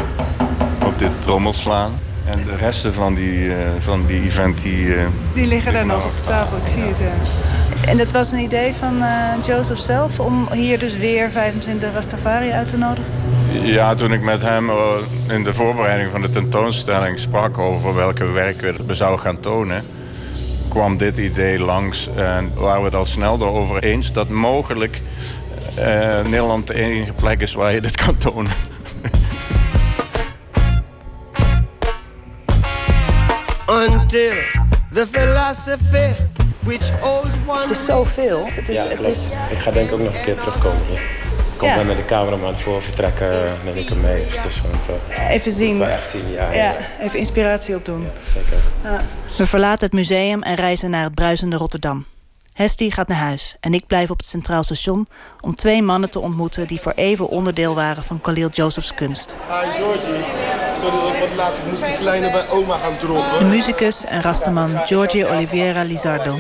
dit 0.97 1.21
trommel 1.21 1.53
slaan. 1.53 1.99
En 2.25 2.43
de 2.45 2.55
resten 2.55 2.93
van 2.93 3.15
die, 3.15 3.37
uh, 3.37 3.55
van 3.79 4.05
die 4.05 4.21
event 4.21 4.61
die... 4.61 4.85
Uh, 4.85 5.05
die 5.33 5.47
liggen 5.47 5.73
daar 5.73 5.85
nog 5.85 6.05
op 6.05 6.17
de 6.17 6.23
tafel, 6.23 6.57
ik 6.57 6.67
zie 6.67 6.81
het. 6.81 6.99
Ja. 6.99 7.89
En 7.89 7.97
dat 7.97 8.11
was 8.11 8.31
een 8.31 8.39
idee 8.39 8.73
van 8.73 8.97
uh, 8.97 9.07
Joseph 9.45 9.79
zelf 9.79 10.19
om 10.19 10.47
hier 10.51 10.79
dus 10.79 10.97
weer 10.97 11.31
25 11.31 11.93
Rastafari 11.93 12.51
uit 12.51 12.69
te 12.69 12.77
nodigen? 12.77 13.11
Ja, 13.63 13.95
toen 13.95 14.13
ik 14.13 14.21
met 14.21 14.41
hem 14.41 14.69
in 15.27 15.43
de 15.43 15.53
voorbereiding 15.53 16.11
van 16.11 16.21
de 16.21 16.29
tentoonstelling 16.29 17.19
sprak 17.19 17.57
over 17.57 17.95
welke 17.95 18.25
werk 18.25 18.73
we 18.87 18.95
zouden 18.95 19.19
gaan 19.19 19.39
tonen, 19.39 19.83
kwam 20.69 20.97
dit 20.97 21.17
idee 21.17 21.59
langs 21.59 22.09
en 22.15 22.51
waren 22.55 22.79
we 22.79 22.85
het 22.85 22.95
al 22.95 23.05
snel 23.05 23.37
erover 23.41 23.83
eens 23.83 24.13
dat 24.13 24.29
mogelijk 24.29 25.01
Nederland 26.23 26.67
de 26.67 26.73
enige 26.73 27.13
plek 27.13 27.41
is 27.41 27.53
waar 27.53 27.73
je 27.73 27.81
dit 27.81 27.95
kan 27.95 28.17
tonen. 28.17 28.51
The 34.09 35.07
philosophy 35.11 36.15
which 36.63 37.03
old 37.03 37.29
one 37.45 37.61
Het 37.61 37.71
is 37.71 37.85
zoveel. 37.85 38.45
Het 38.49 38.69
is, 38.69 38.83
ja, 38.83 38.87
het 38.87 39.05
is... 39.05 39.27
Ik 39.49 39.57
ga 39.57 39.71
denk 39.71 39.87
ik 39.87 39.93
ook 39.93 39.99
nog 39.99 40.15
een 40.15 40.23
keer 40.23 40.37
terugkomen 40.37 40.85
hier. 40.85 40.99
Ik 40.99 41.57
kom 41.57 41.69
ja. 41.69 41.83
met 41.83 41.97
de 41.97 42.05
cameraman 42.05 42.57
voor 42.57 42.81
vertrekken, 42.81 43.51
neem 43.65 43.75
ik 43.75 43.89
hem 43.89 44.01
mee. 44.01 44.27
Dus, 44.43 44.61
want, 44.61 44.99
uh, 45.09 45.29
even 45.29 45.51
zien. 45.51 45.83
echt 45.83 46.07
zien, 46.07 46.31
ja, 46.31 46.51
ja, 46.51 46.75
Even 46.99 47.19
inspiratie 47.19 47.75
opdoen. 47.75 48.01
Ja, 48.01 48.09
zeker. 48.23 48.57
We 49.37 49.47
verlaten 49.47 49.85
het 49.85 49.95
museum 49.95 50.43
en 50.43 50.55
reizen 50.55 50.89
naar 50.89 51.03
het 51.03 51.15
bruisende 51.15 51.55
Rotterdam. 51.55 52.05
Hestie 52.53 52.91
gaat 52.91 53.07
naar 53.07 53.17
huis 53.17 53.57
en 53.59 53.73
ik 53.73 53.87
blijf 53.87 54.09
op 54.09 54.17
het 54.17 54.25
Centraal 54.25 54.63
Station 54.63 55.07
om 55.41 55.55
twee 55.55 55.81
mannen 55.81 56.09
te 56.09 56.19
ontmoeten 56.19 56.67
die 56.67 56.79
voor 56.81 56.93
even 56.95 57.27
onderdeel 57.27 57.75
waren 57.75 58.03
van 58.03 58.21
Khalil 58.21 58.49
Joseph's 58.49 58.93
kunst. 58.93 59.35
Hi 59.49 59.81
Georgie, 59.81 60.23
sorry 60.77 60.99
dat 60.99 61.13
ik 61.13 61.19
wat 61.19 61.35
laat. 61.35 61.57
Ik 61.57 61.65
moest 61.69 61.85
die 61.85 61.95
kleine 61.95 62.31
bij 62.31 62.49
oma 62.49 62.77
gaan 62.77 62.97
droppen. 62.97 63.39
De 63.39 63.45
muzikus 63.45 64.05
en 64.05 64.21
rastaman 64.21 64.77
Georgie 64.85 65.27
Oliveira 65.27 65.83
Lizardo 65.83 66.39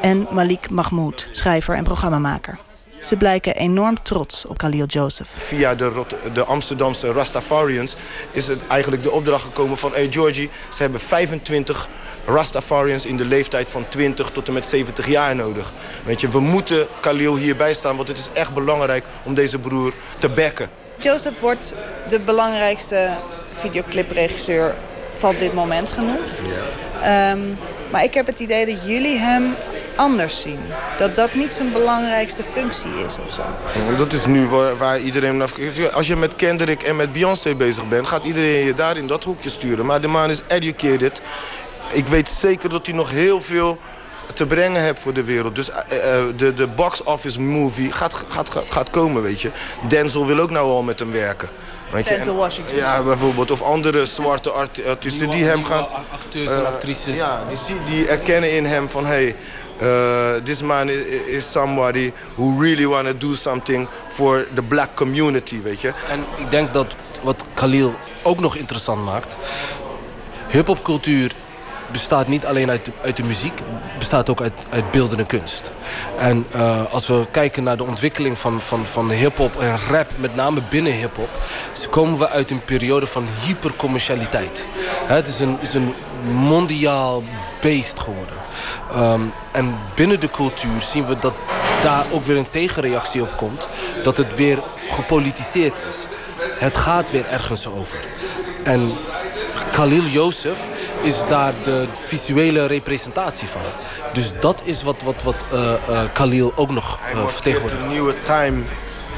en 0.00 0.26
Malik 0.30 0.70
Mahmoud, 0.70 1.28
schrijver 1.32 1.74
en 1.74 1.84
programmamaker. 1.84 2.58
Ze 3.00 3.16
blijken 3.16 3.56
enorm 3.56 4.02
trots 4.02 4.46
op 4.46 4.58
Khalil 4.58 4.86
Joseph. 4.86 5.30
Via 5.36 5.74
de, 5.74 6.04
de 6.32 6.44
Amsterdamse 6.44 7.12
Rastafarians 7.12 7.96
is 8.30 8.46
het 8.46 8.66
eigenlijk 8.66 9.02
de 9.02 9.10
opdracht 9.10 9.44
gekomen 9.44 9.78
van... 9.78 9.92
hey 9.92 10.06
Georgie, 10.10 10.50
ze 10.68 10.82
hebben 10.82 11.00
25 11.00 11.88
Rastafarians 12.26 13.06
in 13.06 13.16
de 13.16 13.24
leeftijd 13.24 13.70
van 13.70 13.88
20 13.88 14.30
tot 14.30 14.46
en 14.46 14.52
met 14.52 14.66
70 14.66 15.06
jaar 15.06 15.34
nodig. 15.34 15.72
Weet 16.04 16.20
je, 16.20 16.28
we 16.28 16.40
moeten 16.40 16.86
Khalil 17.00 17.36
hierbij 17.36 17.74
staan, 17.74 17.96
want 17.96 18.08
het 18.08 18.18
is 18.18 18.28
echt 18.32 18.54
belangrijk 18.54 19.04
om 19.22 19.34
deze 19.34 19.58
broer 19.58 19.92
te 20.18 20.28
bekken. 20.28 20.70
Joseph 20.98 21.40
wordt 21.40 21.74
de 22.08 22.18
belangrijkste 22.18 23.10
videoclipregisseur 23.60 24.74
van 25.18 25.34
dit 25.38 25.54
moment 25.54 25.90
genoemd. 25.90 26.38
Ja. 27.02 27.30
Um, 27.30 27.58
maar 27.90 28.04
ik 28.04 28.14
heb 28.14 28.26
het 28.26 28.40
idee 28.40 28.66
dat 28.66 28.86
jullie 28.86 29.18
hem 29.18 29.54
anders 29.96 30.40
zien. 30.40 30.58
Dat 30.98 31.16
dat 31.16 31.34
niet 31.34 31.54
zijn 31.54 31.72
belangrijkste 31.72 32.42
functie 32.52 32.90
is 33.06 33.18
of 33.26 33.34
zo. 33.34 33.42
Dat 33.96 34.12
is 34.12 34.26
nu 34.26 34.46
waar, 34.46 34.76
waar 34.76 35.00
iedereen 35.00 35.36
naar 35.36 35.50
Als 35.92 36.06
je 36.06 36.16
met 36.16 36.36
Kendrick 36.36 36.82
en 36.82 36.96
met 36.96 37.12
Beyoncé 37.12 37.54
bezig 37.54 37.88
bent... 37.88 38.06
gaat 38.06 38.24
iedereen 38.24 38.64
je 38.64 38.72
daar 38.72 38.96
in 38.96 39.06
dat 39.06 39.24
hoekje 39.24 39.48
sturen. 39.48 39.86
Maar 39.86 40.00
de 40.00 40.08
man 40.08 40.30
is 40.30 40.42
educated. 40.46 41.20
Ik 41.92 42.06
weet 42.06 42.28
zeker 42.28 42.68
dat 42.68 42.86
hij 42.86 42.94
nog 42.94 43.10
heel 43.10 43.40
veel 43.40 43.78
te 44.34 44.46
brengen 44.46 44.82
hebt 44.82 45.00
voor 45.00 45.12
de 45.12 45.24
wereld. 45.24 45.54
Dus 45.54 45.68
uh, 45.68 45.74
de, 46.36 46.54
de 46.54 46.66
box 46.66 47.02
office 47.02 47.40
movie 47.40 47.92
gaat, 47.92 48.14
gaat, 48.28 48.50
gaat, 48.50 48.64
gaat 48.70 48.90
komen, 48.90 49.22
weet 49.22 49.40
je. 49.40 49.50
Denzel 49.88 50.26
wil 50.26 50.38
ook 50.38 50.50
nou 50.50 50.68
al 50.68 50.82
met 50.82 50.98
hem 50.98 51.12
werken. 51.12 51.48
Weet 51.90 52.08
je? 52.08 52.14
Denzel 52.14 52.34
Washington. 52.34 52.76
Ja, 52.76 53.02
bijvoorbeeld. 53.02 53.50
Of 53.50 53.62
andere 53.62 54.06
zwarte 54.06 54.50
artiesten 54.86 55.30
die 55.30 55.44
hem 55.44 55.64
gaan... 55.64 55.86
acteurs 56.12 56.50
en 56.50 56.66
actrices. 56.66 57.16
Ja, 57.16 57.42
die, 57.66 57.76
die 57.86 58.06
erkennen 58.06 58.52
in 58.52 58.66
hem 58.66 58.88
van... 58.88 59.06
Hey, 59.06 59.36
uh, 59.82 60.34
this 60.44 60.62
man 60.62 60.88
is, 60.88 61.04
is, 61.26 61.50
somebody 61.50 62.12
who 62.34 62.60
really 62.60 62.86
want 62.86 63.06
to 63.06 63.16
do 63.16 63.34
something 63.34 63.88
for 64.08 64.46
the 64.54 64.62
black 64.62 64.94
community, 64.94 65.62
weet 65.62 65.80
je. 65.80 65.92
En 66.08 66.24
ik 66.36 66.50
denk 66.50 66.72
dat 66.72 66.94
wat 67.22 67.44
Khalil 67.54 67.94
ook 68.22 68.40
nog 68.40 68.56
interessant 68.56 69.04
maakt... 69.04 69.36
hip-hopcultuur 70.48 71.32
bestaat 71.92 72.28
niet 72.28 72.46
alleen 72.46 72.70
uit 72.70 72.84
de, 72.84 72.92
uit 73.04 73.16
de 73.16 73.22
muziek, 73.22 73.60
bestaat 73.98 74.30
ook 74.30 74.40
uit, 74.40 74.52
uit 74.70 74.90
beeldende 74.90 75.26
kunst. 75.26 75.72
En 76.18 76.46
uh, 76.54 76.92
als 76.92 77.06
we 77.06 77.26
kijken 77.30 77.62
naar 77.62 77.76
de 77.76 77.84
ontwikkeling 77.84 78.38
van, 78.38 78.60
van, 78.60 78.86
van 78.86 79.10
hip-hop 79.10 79.60
en 79.60 79.78
rap, 79.90 80.10
met 80.16 80.34
name 80.34 80.62
binnen 80.70 80.92
hip-hop, 80.92 81.28
komen 81.90 82.18
we 82.18 82.28
uit 82.28 82.50
een 82.50 82.64
periode 82.64 83.06
van 83.06 83.26
hypercommercialiteit. 83.46 84.68
Het 85.04 85.28
is 85.28 85.40
een, 85.40 85.58
is 85.60 85.74
een 85.74 85.94
mondiaal 86.32 87.22
beest 87.60 87.98
geworden. 87.98 88.34
Um, 88.96 89.32
en 89.52 89.78
binnen 89.94 90.20
de 90.20 90.30
cultuur 90.30 90.80
zien 90.80 91.06
we 91.06 91.18
dat 91.18 91.34
daar 91.82 92.04
ook 92.10 92.24
weer 92.24 92.36
een 92.36 92.50
tegenreactie 92.50 93.22
op 93.22 93.36
komt. 93.36 93.68
Dat 94.02 94.16
het 94.16 94.34
weer 94.34 94.58
gepolitiseerd 94.88 95.78
is. 95.88 96.06
Het 96.58 96.76
gaat 96.76 97.10
weer 97.10 97.26
ergens 97.26 97.66
over. 97.66 97.98
En 98.62 98.92
Khalil 99.72 100.04
Joseph 100.04 100.60
is 101.02 101.16
daar 101.28 101.54
de 101.62 101.86
visuele 101.94 102.66
representatie 102.66 103.48
van. 103.48 103.60
Dus 104.12 104.32
dat 104.40 104.60
is 104.64 104.82
wat, 104.82 105.02
wat, 105.02 105.22
wat 105.22 105.44
uh, 105.52 105.60
uh, 105.60 106.00
Khalil 106.12 106.52
ook 106.56 106.70
nog 106.70 106.98
uh, 107.14 107.26
vertegenwoordigt. 107.26 107.82
Een 107.82 107.88
nieuwe 107.88 108.22
time 108.22 108.62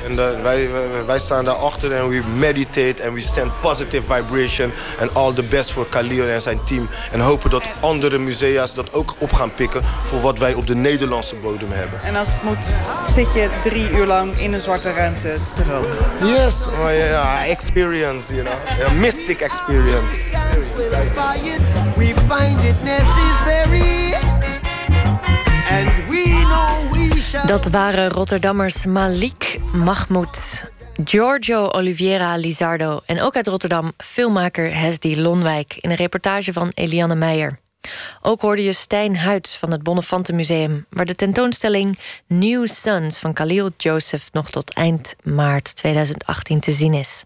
en 0.05 0.43
wij, 0.43 0.69
wij 1.07 1.19
staan 1.19 1.45
daarachter 1.45 1.93
en 1.93 2.09
we 2.09 2.23
meditate 2.37 3.03
en 3.03 3.12
we 3.12 3.20
send 3.20 3.61
positive 3.61 4.15
vibration. 4.15 4.73
En 4.99 5.15
all 5.15 5.33
the 5.33 5.43
best 5.43 5.73
voor 5.73 5.87
Khalil 5.87 6.29
en 6.29 6.41
zijn 6.41 6.65
team. 6.65 6.89
En 7.12 7.20
hopen 7.20 7.51
dat 7.51 7.65
andere 7.81 8.19
musea's 8.19 8.74
dat 8.74 8.93
ook 8.93 9.15
op 9.19 9.33
gaan 9.33 9.55
pikken 9.55 9.83
voor 10.05 10.20
wat 10.20 10.39
wij 10.39 10.55
op 10.55 10.66
de 10.66 10.74
Nederlandse 10.74 11.35
bodem 11.37 11.73
hebben. 11.73 12.03
En 12.03 12.16
als 12.16 12.29
het 12.29 12.43
moet, 12.43 12.74
zit 13.07 13.33
je 13.33 13.49
drie 13.62 13.91
uur 13.91 14.07
lang 14.07 14.39
in 14.39 14.53
een 14.53 14.61
zwarte 14.61 14.93
ruimte 14.93 15.37
te 15.55 15.62
roken? 15.65 16.29
Yes, 16.29 16.66
oh, 16.66 16.91
yeah, 16.91 17.51
experience, 17.51 18.35
you 18.35 18.47
know. 18.47 18.89
A 18.89 18.93
mystic 18.93 19.41
experience. 19.41 20.29
We 21.97 22.15
find 22.29 22.61
it 22.61 22.83
necessary. 22.83 24.15
And 25.70 26.02
Dat 27.32 27.66
waren 27.66 28.10
Rotterdammers 28.10 28.86
Malik 28.86 29.59
Mahmoud, 29.72 30.64
Giorgio 31.04 31.68
Oliveira 31.68 32.36
Lizardo 32.36 33.00
en 33.06 33.20
ook 33.20 33.36
uit 33.36 33.46
Rotterdam 33.46 33.92
filmmaker 33.96 34.74
Hesdy 34.74 35.14
Lonwijk 35.14 35.76
in 35.80 35.90
een 35.90 35.96
reportage 35.96 36.52
van 36.52 36.70
Eliane 36.74 37.14
Meijer. 37.14 37.59
Ook 38.20 38.40
hoorde 38.40 38.62
je 38.62 38.72
Stijn 38.72 39.16
Huids 39.16 39.56
van 39.56 39.70
het 39.70 39.82
Bonnefantenmuseum, 39.82 40.86
waar 40.90 41.04
de 41.04 41.14
tentoonstelling 41.14 41.98
New 42.26 42.66
Sons 42.66 43.18
van 43.18 43.32
Khalil 43.32 43.70
Joseph 43.76 44.32
nog 44.32 44.50
tot 44.50 44.74
eind 44.74 45.16
maart 45.22 45.76
2018 45.76 46.60
te 46.60 46.72
zien 46.72 46.94
is. 46.94 47.24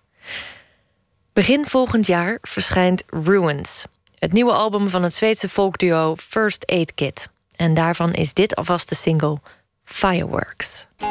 Begin 1.32 1.66
volgend 1.66 2.06
jaar 2.06 2.38
verschijnt 2.42 3.04
Ruins, 3.06 3.84
het 4.18 4.32
nieuwe 4.32 4.52
album 4.52 4.88
van 4.88 5.02
het 5.02 5.14
Zweedse 5.14 5.48
folkduo 5.48 6.14
First 6.16 6.66
Aid 6.66 6.94
Kit. 6.94 7.28
En 7.56 7.74
daarvan 7.74 8.12
is 8.12 8.32
dit 8.32 8.56
alvast 8.56 8.88
de 8.88 8.94
single 8.94 9.40
Fireworks. 9.86 10.86
I 11.00 11.06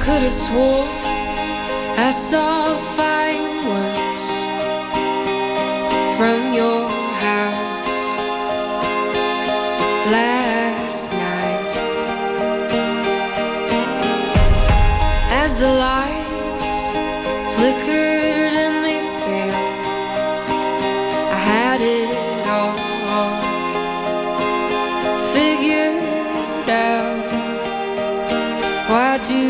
could 0.00 0.22
have 0.22 0.32
swore 0.32 0.88
I 1.96 2.10
saw 2.12 2.76
fireworks 2.96 4.26
from 6.16 6.52
your 6.52 6.79
do 29.24 29.49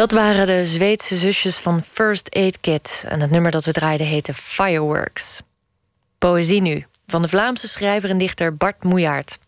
Dat 0.00 0.10
waren 0.10 0.46
de 0.46 0.64
Zweedse 0.64 1.16
zusjes 1.16 1.58
van 1.58 1.82
First 1.82 2.34
Aid 2.34 2.60
Kit. 2.60 3.04
En 3.08 3.20
het 3.20 3.30
nummer 3.30 3.50
dat 3.50 3.64
we 3.64 3.72
draaiden 3.72 4.06
heette 4.06 4.34
Fireworks. 4.34 5.40
Poëzie 6.18 6.60
nu, 6.60 6.86
van 7.06 7.22
de 7.22 7.28
Vlaamse 7.28 7.68
schrijver 7.68 8.10
en 8.10 8.18
dichter 8.18 8.56
Bart 8.56 8.84
Moejaert. 8.84 9.38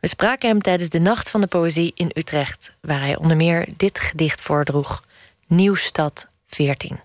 We 0.00 0.08
spraken 0.08 0.48
hem 0.48 0.62
tijdens 0.62 0.88
de 0.88 0.98
Nacht 0.98 1.30
van 1.30 1.40
de 1.40 1.46
Poëzie 1.46 1.92
in 1.94 2.10
Utrecht... 2.14 2.76
waar 2.80 3.00
hij 3.00 3.16
onder 3.16 3.36
meer 3.36 3.68
dit 3.76 3.98
gedicht 3.98 4.42
voordroeg. 4.42 5.04
Nieuwstad 5.46 6.28
14. 6.46 7.00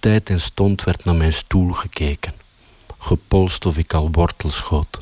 Tijd 0.00 0.30
en 0.30 0.40
stond 0.40 0.84
werd 0.84 1.04
naar 1.04 1.14
mijn 1.14 1.32
stoel 1.32 1.72
gekeken, 1.72 2.32
gepolst 2.98 3.66
of 3.66 3.78
ik 3.78 3.94
al 3.94 4.08
wortel 4.12 4.50
schoot. 4.50 5.00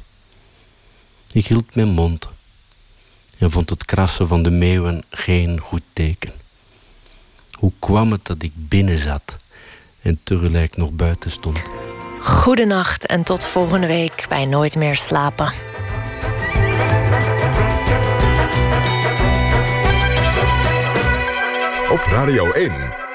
Ik 1.32 1.46
hield 1.46 1.74
mijn 1.74 1.88
mond 1.88 2.28
en 3.38 3.50
vond 3.50 3.70
het 3.70 3.84
krassen 3.84 4.28
van 4.28 4.42
de 4.42 4.50
meeuwen 4.50 5.04
geen 5.10 5.60
goed 5.60 5.82
teken. 5.92 6.32
Hoe 7.58 7.72
kwam 7.78 8.12
het 8.12 8.24
dat 8.24 8.42
ik 8.42 8.52
binnen 8.54 8.98
zat 8.98 9.36
en 10.02 10.20
tegelijk 10.22 10.76
nog 10.76 10.90
buiten 10.90 11.30
stond? 11.30 11.60
Goedenacht 12.20 13.06
en 13.06 13.22
tot 13.22 13.44
volgende 13.44 13.86
week 13.86 14.26
bij 14.28 14.44
Nooit 14.44 14.76
meer 14.76 14.96
slapen. 14.96 15.52
Op 21.90 22.02
Radio 22.02 22.50
1. 22.50 22.95